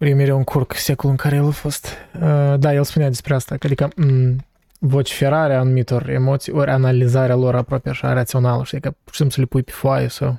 [0.00, 1.86] Ori eu mereu încurc secolul în care el a fost.
[2.14, 4.36] Uh, da, el spunea despre asta, că adică m-
[4.78, 9.40] vociferarea anumitor emoții, ori analizarea lor aproape așa rațională, știi, că pur și simplu să
[9.40, 10.38] le pui pe foaie sau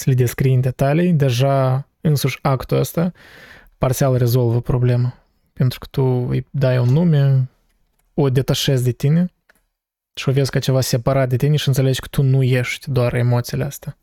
[0.00, 3.12] să le descrii în detalii, deja însuși actul ăsta
[3.78, 5.24] parțial rezolvă problema.
[5.52, 7.50] Pentru că tu îi dai un nume,
[8.14, 9.32] o detașezi de tine
[10.14, 13.14] și o vezi ca ceva separat de tine și înțelegi că tu nu ești doar
[13.14, 13.98] emoțiile astea.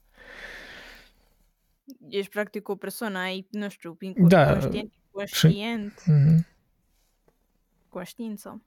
[2.10, 6.46] Ești practic o persoană, ai, nu știu, prin Da, conștient, conștient, Mhm.
[7.90, 8.62] conștiință.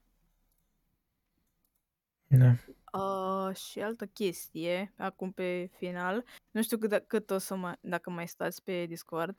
[2.27, 2.55] Da.
[2.91, 8.09] Uh, și altă chestie, acum pe final, nu știu cât, cât o să mai, dacă
[8.09, 9.37] mai stați pe Discord.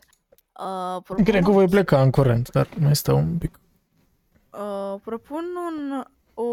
[0.59, 3.61] Uh, propun, Cred că voi pleca în curent, dar mai stau un pic.
[4.53, 6.05] uh, propun un,
[6.35, 6.45] o,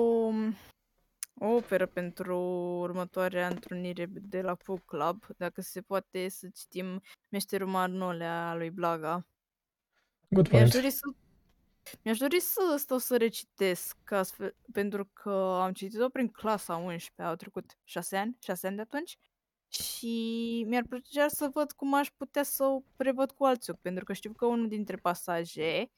[1.34, 2.38] o operă pentru
[2.81, 8.69] următoarea întrunire de la Book Club, dacă se poate să citim Meșterul Marnolea a lui
[8.69, 9.26] Blaga.
[10.30, 10.73] Good Mi-aș point.
[10.81, 11.09] dori să
[12.03, 17.36] mi-aș dori să stau să recitesc, astfel, pentru că am citit-o prin clasa 11, au
[17.36, 19.18] trecut 6 ani, 6 ani de atunci,
[19.68, 24.14] și mi-ar plăcea să văd cum aș putea să o prevăd cu alții, pentru că
[24.14, 25.91] știu că unul dintre pasaje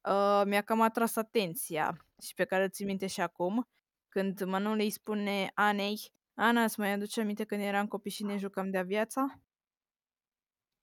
[0.00, 3.68] uh, mi-a cam atras atenția și pe care îl țin minte și acum,
[4.08, 8.36] când Manol îi spune Anei, Ana, îți mai aduce aminte când eram copii și ne
[8.36, 9.40] jucam de viața?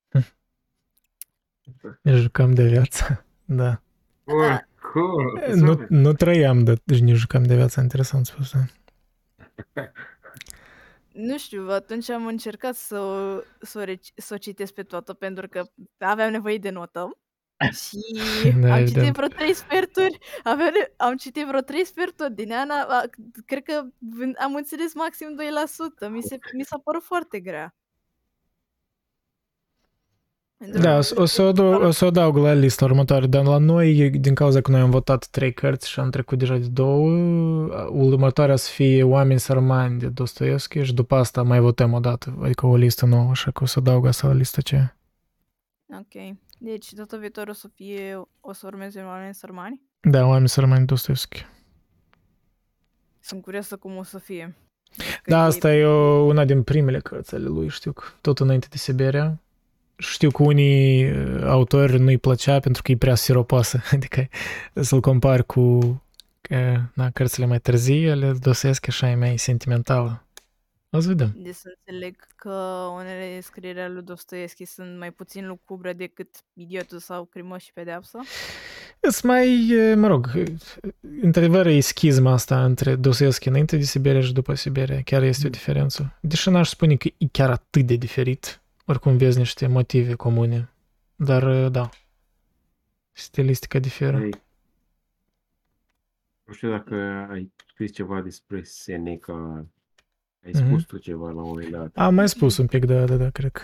[2.02, 3.26] Ne jucam de viață.
[3.46, 3.82] Da.
[4.32, 4.58] Oh,
[4.94, 5.44] cool.
[5.56, 7.82] Nu, nu trăiam, dar deci ne jucam de viață.
[7.82, 8.52] Interesant spus.
[8.52, 8.60] Da.
[11.14, 15.14] Nu știu, atunci am încercat să o, să o, reci- să o citesc pe toată
[15.14, 15.64] pentru că
[15.98, 17.18] aveam nevoie de notă.
[17.84, 17.98] Și
[18.62, 19.16] Da, am citit evident.
[19.16, 23.04] vreo trei sferturi, aveam, ne- am citit vreo trei sferturi din Ana, a,
[23.46, 25.28] cred că v- am înțeles maxim
[26.08, 27.76] 2%, mi, se, mi s-a părut foarte grea.
[30.60, 32.86] Pentru Da, că o, să- o, să o, adu- o să o adaug la lista
[32.86, 36.38] următoare, dar la noi, din cauza că noi am votat trei cărți și am trecut
[36.38, 37.10] deja de două,
[37.90, 42.66] următoarea să fie Oameni sărmani de Dostoevski și după asta mai votăm o dată, adică
[42.66, 44.98] o listă nouă, așa că o să adaug asta la lista aceea.
[46.00, 49.82] Ok, deci data viitoare o să fie, o să urmeze oameni sărmani.
[50.00, 51.46] Da, Oameni sărmani de Dostoevski.
[53.20, 54.56] Sunt curioasă cum o să fie.
[55.24, 58.40] Că Da, e- asta e o, una din primele cărți ale lui, știu că tot
[58.40, 59.42] înainte de Siberia.
[60.00, 64.28] Știu că unii uh, autori nu-i plăcea pentru că e prea siropoasă, adică
[64.74, 65.62] să-l compari cu
[66.50, 70.24] uh, na, cărțile mai târzii ale Dostoevski, așa e mai sentimentală.
[70.92, 71.36] O să vedem.
[71.36, 72.50] De să înțeleg că
[72.96, 78.20] unele scrieri ale lui Dostoevski sunt mai puțin lucubre decât Idiotul sau Crimă și Pedeapsă.
[79.00, 80.46] Îți mai, uh, mă rog, uh,
[81.22, 85.02] într-adevăr e schizma asta între Dostoevski înainte de Siberia și după Siberia.
[85.02, 86.18] Chiar este o diferență.
[86.22, 88.62] Deși n-aș spune că e chiar atât de diferit.
[88.90, 90.70] Oricum vezi niște motive comune.
[91.16, 91.90] Dar, uh, da,
[93.12, 94.18] stilistica diferă.
[94.18, 94.30] Ai,
[96.44, 96.96] nu știu dacă
[97.32, 99.66] ai scris ceva despre Seneca.
[100.46, 100.66] Ai Mhm.
[100.68, 101.92] spus tu ceva la un moment dat.
[101.98, 103.62] Am mai spus un pic, da, da, da, cred că.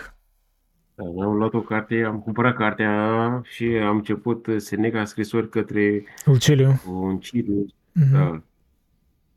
[0.94, 6.72] Da, am luat o carte, am cumpărat cartea și am început Seneca scrisori către Ulciliu.
[6.86, 7.66] un ciriu.
[7.92, 8.12] Mhm.
[8.12, 8.42] Da.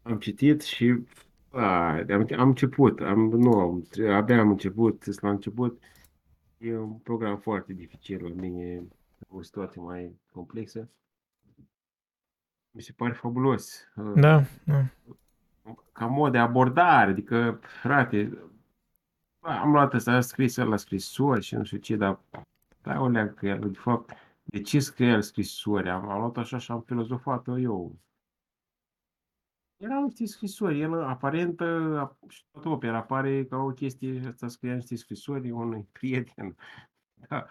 [0.01, 0.95] Am citit și
[1.51, 5.83] a, am, am început, am, nu, am, abia am început, sunt la început.
[6.57, 8.87] E un program foarte dificil la mine,
[9.27, 10.89] o situație mai complexă.
[12.71, 13.87] Mi se pare fabulos.
[13.95, 14.85] Uh, Da, da.
[15.91, 18.37] ca mod de abordare, adică, frate,
[19.39, 22.19] ba, am luat ăsta, a scris el la scrisori și nu știu ce, dar
[22.79, 24.13] stai o leagă că el, de fapt,
[24.43, 25.89] de ce scrie el scrisori?
[25.89, 27.95] Am, am luat așa și am filozofat eu.
[29.79, 34.75] Erau niște scrisori, el aparent, ă, și toată opera apare ca o chestie, asta scria
[34.75, 36.55] niște scrisori unui prieten.
[37.13, 37.47] Da.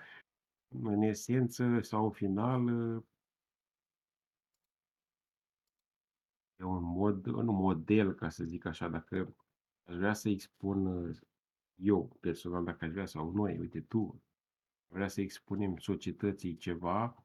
[0.69, 3.05] În esență sau în final, ă,
[6.57, 9.35] e un mod, un model, ca să zic așa, dacă
[9.85, 11.11] aș vrea să expun ă,
[11.75, 14.23] eu personal, dacă aș vrea, sau noi, uite tu,
[14.87, 17.25] vrea să expunem societății ceva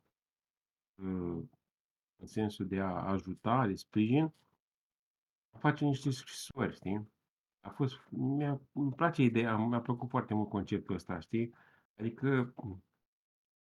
[1.00, 1.08] ă,
[2.16, 4.34] în sensul de a ajuta, de sprijin,
[5.60, 7.08] face niște scrisori, știi?
[7.60, 11.54] A fost, mi-a, îmi place ideea, mi-a plăcut foarte mult conceptul ăsta, știi?
[12.00, 12.54] Adică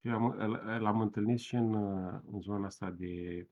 [0.02, 3.48] eu am, îl- l-am întâlnit și în, ă, în zona asta de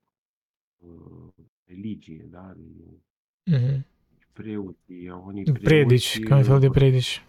[0.78, 2.52] uh, religie, da?
[2.56, 3.00] De
[3.56, 3.86] Mhm.
[4.32, 7.24] preoții, au unii preoți, Predici, ca un fel de uh, predici.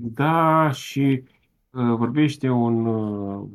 [0.00, 1.24] Da, și
[1.70, 3.48] uh, vorbește un, uh,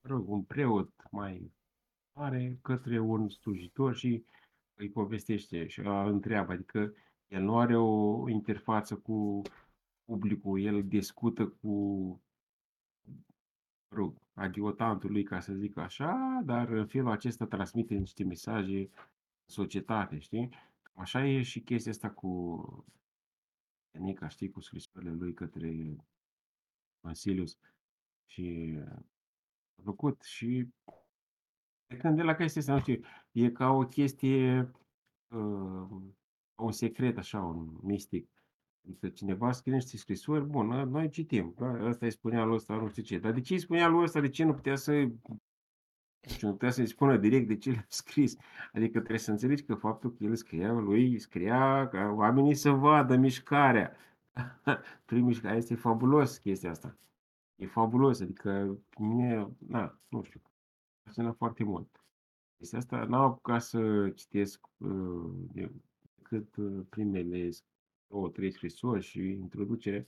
[0.00, 1.52] mă rog, un preot mai
[2.14, 4.24] mare către un slujitor și
[4.74, 6.94] îi povestește și îl întreabă, adică
[7.28, 9.42] el nu are o interfață cu
[10.04, 11.72] publicul, el discută cu,
[13.88, 18.78] mă rog, adiotantul lui, ca să zic așa, dar în felul acesta transmite niște mesaje
[18.78, 18.88] în
[19.46, 20.50] societate, știi?
[20.94, 22.84] Așa e și chestia asta cu
[23.90, 25.96] Seneca, știi, cu scrisorile lui către
[27.00, 27.58] Consilius
[28.26, 28.78] și
[29.76, 30.68] a făcut și
[31.86, 33.00] plecând de la chestia asta, nu știu,
[33.32, 34.70] e ca o chestie,
[35.28, 35.88] uh,
[36.54, 38.28] un secret așa, un mistic.
[38.86, 41.86] Adică cineva scrie niște scrisori, bun, ă, noi citim, da?
[41.86, 44.20] ăsta îi spunea lui ăsta, nu știu ce, dar de ce îi spunea lui ăsta,
[44.20, 44.92] de ce nu putea să
[46.24, 48.36] nu știu, nu putea să-i spună direct de ce le-a scris.
[48.72, 53.16] Adică trebuie să înțelegi că faptul că el scria, lui scria ca oamenii să vadă
[53.16, 53.96] mișcarea.
[55.06, 56.96] Prin mișcare este fabulos chestia asta.
[57.56, 60.40] E fabulos, adică mie, na, nu știu,
[61.04, 61.88] fascină foarte mult.
[62.58, 65.72] Chestia asta n-am apucat să citesc uh, de-
[66.16, 67.48] decât uh, primele
[68.10, 70.06] două, trei scrisori și introducere.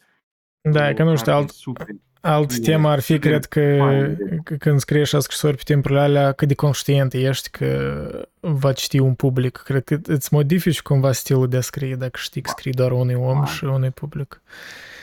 [0.60, 1.86] Da, e că o nu știu, carte alt, super
[2.20, 4.16] alt bine, temă ar fi, super cred că, faină.
[4.44, 8.98] că când scrie așa scrisori pe timpurile alea, cât de conștient ești că va citi
[8.98, 9.56] un public.
[9.56, 13.14] Cred că îți modifici cumva stilul de a scrie dacă știi că scrii doar unui
[13.14, 13.44] om Ba.
[13.44, 14.42] și unui public.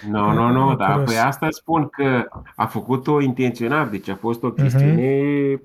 [0.10, 1.10] Nu, nu, nu, dar Curios.
[1.10, 5.62] păi asta spun că a făcut-o intenționat, deci a fost o chestiune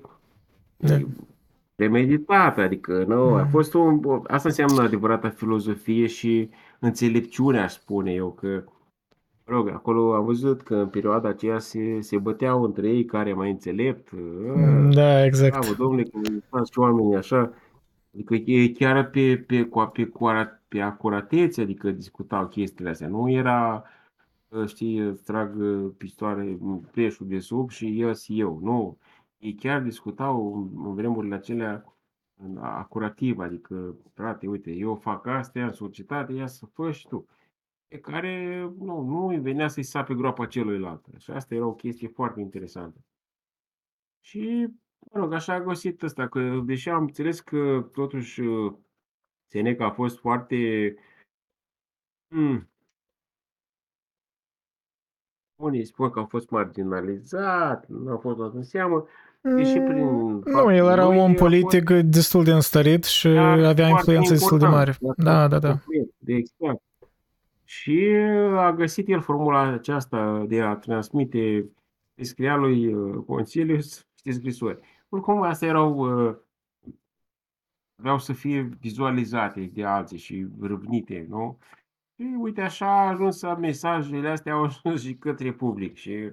[0.81, 0.97] Da.
[1.75, 3.49] premeditată, adică nu, a Mhm.
[3.49, 6.49] fost un, o- asta înseamnă adevărata filozofie și
[6.79, 8.63] înțelepciune, aș spune eu, că,
[9.45, 13.29] mă rog, acolo am văzut că în perioada aceea se, se băteau între ei care
[13.29, 14.09] e mai înțelept,
[14.55, 15.51] Mm, Da, exact.
[15.59, 17.53] Bravo, domnule, că faci și oamenii așa.
[18.13, 20.29] Adică e chiar pe, pe, cu- pe, cu-
[20.67, 23.07] pe acuratețe, adică discutau chestiile astea.
[23.07, 23.83] Nu era,
[24.53, 25.65] ă, știi, îți trag ă,
[25.97, 26.57] pistoare,
[26.91, 28.59] preșul de sub și ies eu.
[28.63, 28.97] Nu.
[29.39, 31.93] Ei chiar discutau în- în vremurile acelea
[32.41, 37.27] în acurativ, adică, frate, uite, eu fac astea în societate, ia să fă și tu.
[37.87, 41.05] Pe care nu, nu îi venea să-i sape groapa celuilalt.
[41.17, 42.99] Și asta era o chestie foarte interesantă.
[44.21, 44.67] Și,
[45.11, 48.73] mă rog, așa a găsit ăsta, că deși am înțeles că totuși uh,
[49.51, 50.95] Seneca a fost foarte...
[52.35, 52.69] Mm,
[55.55, 59.05] unii spun că a fost marginalizat, nu a fost luat în seamă,
[59.41, 62.51] E și prin Mm, Nu, faptul el era un lui om a politic destul de
[62.51, 64.89] înstărit și Dar avea foarte influență destul de mare.
[64.89, 65.69] important, Da, da, da.
[65.69, 66.81] complet, De exact.
[67.63, 68.07] Și
[68.55, 71.69] a găsit el formula aceasta de a transmite,
[72.13, 74.79] de scria lui uh, Consiliu niște scrisori.
[75.09, 76.35] Oricum, astea erau, uh,
[77.95, 81.57] vreau să fie vizualizate de alții și râvnite, nu?
[82.15, 86.31] Și uite, așa a ajuns mesajele astea au ajuns și către public și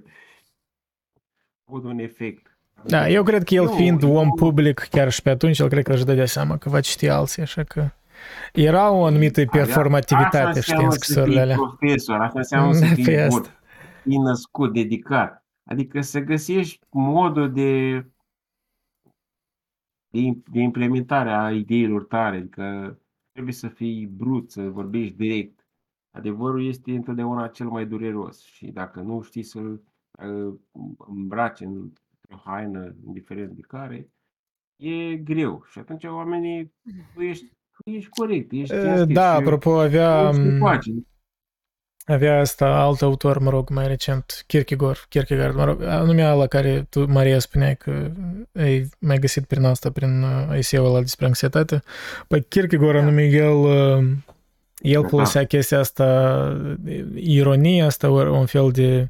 [1.65, 2.56] au avut un efect.
[2.85, 5.69] Da, eu cred că el Eu- fiind om eu- public chiar și pe atunci, el
[5.69, 7.89] cred că își dădea seama că va citi alții, așa că
[8.53, 11.55] era o anumită performativitate, Asta știți, în înseamnă să scrisorile fii alea.
[11.55, 13.53] profesor, asta înseamnă să Da, fii pe bun, asta.
[14.03, 15.45] fii născut, dedicat.
[15.69, 17.91] Adică să găsești modul de,
[20.07, 22.97] de, im- de implementare a ideilor tale, adică
[23.31, 25.65] trebuie să fii brut, să vorbești direct.
[26.17, 29.81] Adevărul este întotdeauna cel mai dureros și dacă nu știi să-l
[30.11, 30.53] uh,
[31.07, 32.06] îmbraci în o
[32.45, 34.09] haină, indiferent de care,
[34.75, 35.63] e greu.
[35.71, 36.73] Și atunci oamenii,
[37.13, 40.91] tu ești, tu ești corect, ești E, cinstit Da, și apropo, avea, nu se face.
[42.05, 46.85] avea asta alt autor, mă rog, mai recent, Kierkegaard, Kierkegaard, mă rog, numea la care
[46.89, 48.11] tu, Maria, spuneai că
[48.53, 51.81] ai mai găsit prin asta, prin uh, eseul ăla despre anxietate.
[52.27, 54.07] Păi Kierkegaard anume el, uh,
[54.77, 55.07] el Da.
[55.07, 56.57] folosea chestia asta,
[57.15, 59.09] ironie asta, ori un fel de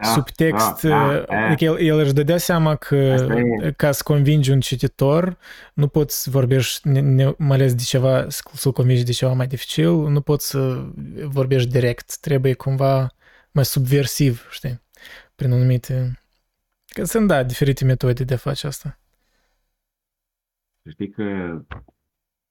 [0.00, 1.36] Da, subtext, da, da, uh, da.
[1.46, 3.72] adică el, el își dădea seama că Asta e.
[3.76, 5.38] ca să convingi un cititor,
[5.74, 9.32] nu poți să vorbești, ne, ne, mai ales de ceva, să- să-l convingi de ceva
[9.32, 10.86] mai dificil, nu poți să
[11.24, 13.12] vorbești direct, trebuie cumva
[13.50, 14.80] mai subversiv, știi,
[15.34, 16.20] prin anumite...
[16.86, 18.98] Că sunt, da, diferite metode de a face asta.
[20.82, 21.58] Să știi că,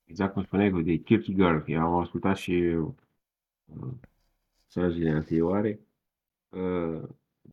[0.05, 2.93] exact cum spuneai cu de Kierkegaard, eu am ascultat și uh,
[4.63, 5.79] mesajele anterioare,
[6.49, 7.03] uh,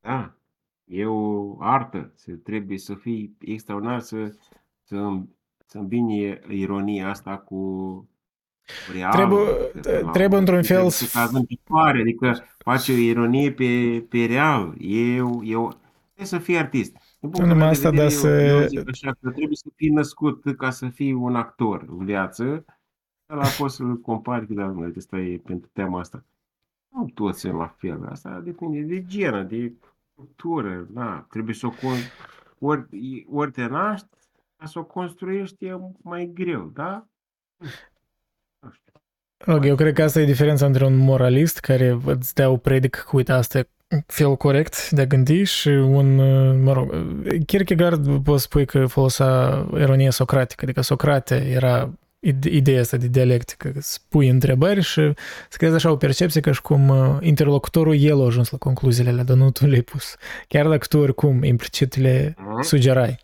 [0.05, 0.35] da,
[0.83, 4.35] e o artă, se trebuie să fii extraordinar, să,
[4.83, 5.19] să,
[5.65, 8.09] să îmbini ironia asta cu
[8.93, 9.11] real.
[9.11, 9.47] Trebuie-
[10.11, 14.75] trebuie într-un fel să să- cazi în picioare, adică face o ironie pe, pe real.
[14.79, 15.67] Eu, eu,
[16.13, 16.91] trebuie să fii artist.
[16.91, 19.55] Din punctul numai meu de asta, vedere, dar eu, să- eu zic așa că trebuie
[19.55, 22.65] să fii născut ca să fii un actor în viață.
[23.29, 26.25] Ăla poți să-l compari cu dar mă, ăsta e pentru tema asta.
[26.89, 28.05] Nu toți sunt la fel.
[28.05, 29.73] Asta depinde de genă, de
[30.15, 30.87] cultură.
[30.89, 32.11] Da, trebuie să o con-
[32.59, 32.87] ori,
[33.31, 34.07] ori te naști,
[34.57, 37.07] ca să o construiești e mai greu, da?
[38.59, 38.93] Nu știu.
[39.45, 42.57] Mă rog, eu cred că asta e diferența între un moralist care îți dea o
[42.57, 43.67] predică cu, uite, asta e
[44.05, 46.93] fel corect de a gândi și un, uh, mă rog,
[47.45, 52.04] Kierkegaard poți spui că folosea ironie socratică, adică Socrate era ide-
[52.43, 55.01] ideea asta de dialectică, că spui întrebări și
[55.49, 59.09] să crezi așa o percepție ca și cum uh, interlocutorul el a ajuns la concluziile
[59.09, 60.15] alea, dar nu tu le-ai pus.
[60.47, 62.61] Chiar dacă tu oricum implicit le Mhm.
[62.61, 63.19] sugerai.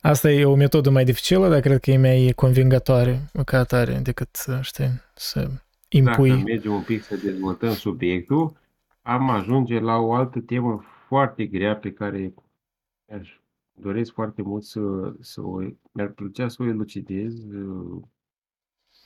[0.00, 4.28] Asta e o metodă mai dificilă, dar cred că e mai convingătoare ca atare decât,
[4.46, 5.50] uh, știi, să
[5.88, 6.28] impui.
[6.28, 8.52] Dacă mergem un pic să dezvoltăm subiectul,
[9.02, 12.34] am ajunge la o altă temă foarte grea pe care
[13.18, 13.28] aș
[13.72, 14.80] doresc foarte mult să,
[15.20, 15.58] să o,
[15.92, 17.34] mi-ar plăcea să o elucidez.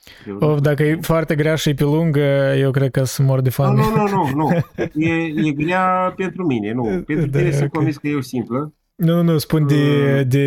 [0.07, 1.01] Uh, împreună Of, cu dacă e tine.
[1.01, 3.81] foarte grea și e pe lungă, eu cred că să mor de Nu, foame.
[3.81, 4.49] nu, nu, nu, nu.
[4.93, 7.03] E, e grea pentru mine, nu.
[7.05, 7.73] Pentru Da, tine sunt ok.
[7.73, 8.73] convins că e o simplă.
[8.95, 10.39] Nu, nu, nu, spun de, de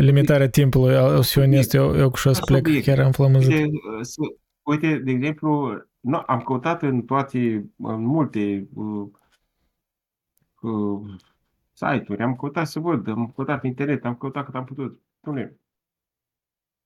[0.00, 0.94] limitarea timpului.
[0.96, 2.86] O să fiu onest, eu, eu cu și o să La plec, subiect.
[2.86, 3.50] chiar am flămânzit.
[3.52, 4.20] Uite, uh, să,
[4.62, 9.08] uite, de exemplu, nu, am căutat în toate, în multe uh,
[10.60, 11.14] uh,
[11.72, 15.00] site-uri, am căutat să văd, am căutat pe internet, am căutat cât am putut.
[15.20, 15.56] Spune,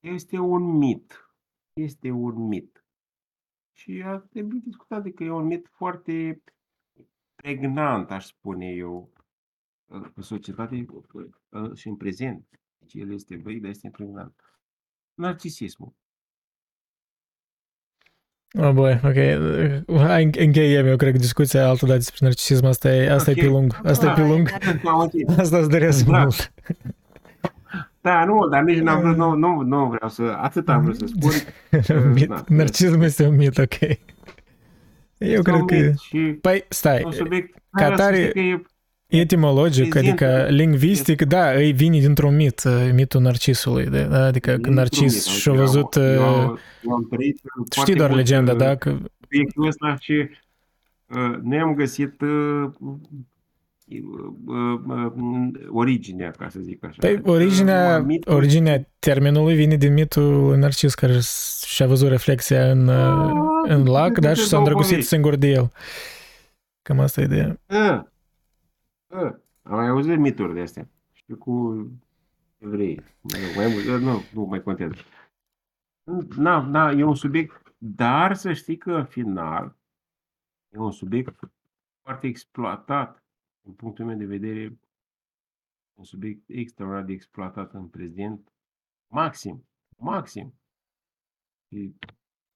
[0.00, 1.27] este un mit.
[1.78, 2.84] Este un mit.
[3.72, 6.42] Și a trebuit discutat de că e un mit foarte
[7.34, 9.12] pregnant, aș spune eu,
[9.86, 10.86] uh, în societate
[11.48, 12.60] uh, și în prezent.
[12.78, 14.34] Deci el este vechi, dar este pregnant.
[15.14, 15.92] Narcisismul.
[18.58, 19.14] Oh, boy, ok.
[19.98, 23.36] Hai, încheiem, eu cred că discuția altă dată despre narcisism, asta e, asta Ok.
[23.36, 23.80] e pe lung.
[23.82, 24.26] Asta e pe Da.
[24.26, 24.48] lung.
[24.84, 25.38] Am înțeles.
[25.38, 26.18] Asta îți doresc Da.
[26.22, 26.52] mult.
[28.00, 31.04] Da, nu, dar nici n-am vrut, nu, nu, nu vreau să, atât am vrut să
[31.06, 31.30] spun.
[32.14, 32.44] Mit, da.
[32.48, 33.80] narcisism este un mit, ok.
[33.80, 33.88] Eu
[35.18, 35.74] Este cred un că...
[35.74, 38.40] mit Și Păi, stai, un subiect, ca hai, să tare- știi că
[39.06, 44.24] e, etimologic, prezintă- adică lingvistic, da, îi vine dintr-un mit, uh, mitul narcisului, de- da?
[44.24, 45.94] adică că dintr-un Narcis mit, și-a adică văzut...
[45.94, 48.74] eu- uh, eu- eu am trăit foarte Știi doar mult, legenda, uh, da?
[48.76, 50.28] Că subiectul ăsta și
[51.06, 53.18] uh, noi am găsit uh, uh, uh, uh,
[55.70, 56.96] originea, ca să zic așa.
[57.00, 62.08] Păi, Adică, originea, mitul- originea termenului vine din mitul lui Narcis care s- și-a văzut
[62.08, 63.30] reflexia în, uh,
[63.68, 65.10] în lac, da, și s-a două îndrăgostit povești.
[65.14, 65.70] singur de el.
[66.82, 67.60] Cam asta e ideea.
[67.66, 68.08] A,
[69.08, 70.88] a, am mai auzit mituri de astea.
[71.12, 71.86] Știu cu
[72.58, 73.00] Ce vrei.
[73.56, 74.94] Mai mult, nu, nu mai contează.
[76.36, 79.76] Na, na, e un subiect, dar să știi că în final
[80.74, 81.38] e un subiect
[82.02, 83.22] foarte exploatat,
[83.68, 84.78] din punctul meu de vedere,
[85.94, 88.52] un subiect extraordinar de exploatat în prezent,
[89.06, 89.66] maxim,
[89.96, 90.54] maxim.
[91.68, 91.94] Și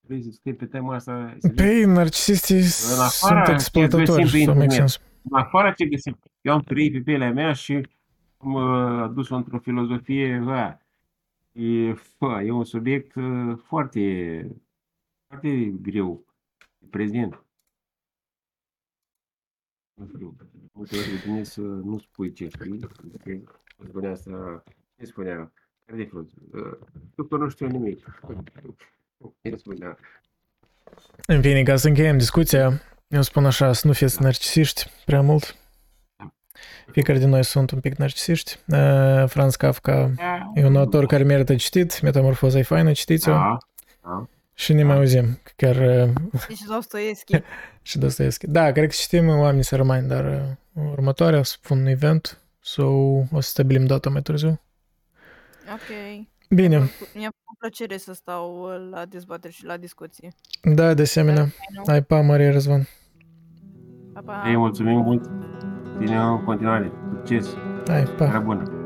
[0.00, 1.36] trebuie să scrii pe tema asta.
[1.38, 4.70] să vezi Păi, narcisistii În sunt afara ce exploatatori, găsim pe să make internet.
[4.70, 4.98] sense.
[5.22, 6.18] în afară ce găsim.
[6.40, 7.86] Eu am trăit pe pielea mea și
[8.36, 10.78] am dus într-o filozofie, bă,
[11.52, 14.56] e, bă, e un subiect uh, foarte,
[15.26, 16.24] foarte greu,
[16.90, 17.41] prezent.
[19.94, 20.36] Nu știu,
[20.72, 22.80] multe ori e bine să nu spui ce știi,
[23.20, 24.62] adică spunea asta,
[24.98, 25.52] ce spunea,
[25.84, 26.28] care de fost,
[27.14, 28.20] tu că nu știu nimic.
[29.40, 29.98] El spunea,
[31.26, 35.56] În fine, ca să încheiem discuția, eu spun așa, să nu fiți narcisiști prea mult.
[36.90, 38.58] Fiecare din noi sunt un pic narcisiști.
[38.66, 40.10] Uh, Franz Kafka
[40.54, 43.58] e un autor care merită citit, Metamorfoza e faină, citiți-o da,
[44.02, 44.28] da,
[44.62, 45.38] și ne mai auzim.
[45.56, 46.08] Chiar uh,
[46.56, 47.36] Și Dostoevski.
[47.82, 48.46] și Dostoevski.
[48.46, 52.40] Da, cred că citim Oamenii să rămâni, dar uh, următoarea o să pun un event
[52.60, 54.60] sau o să stabilim data mai târziu.
[55.72, 56.26] Ok.
[56.48, 56.76] Bine,
[57.14, 60.34] Mi-a făcut plăcere să stau uh, la dezbateri și la discuții.
[60.62, 61.46] da, de asemenea.
[61.86, 62.88] Hai, pa, Maria Răzvan.
[64.12, 64.42] Pa, pa!
[64.48, 65.30] Ei, mulțumim mult,
[65.98, 67.46] ține în continuare, succes,
[67.86, 68.24] Hai, pa.
[68.24, 68.81] seara bună.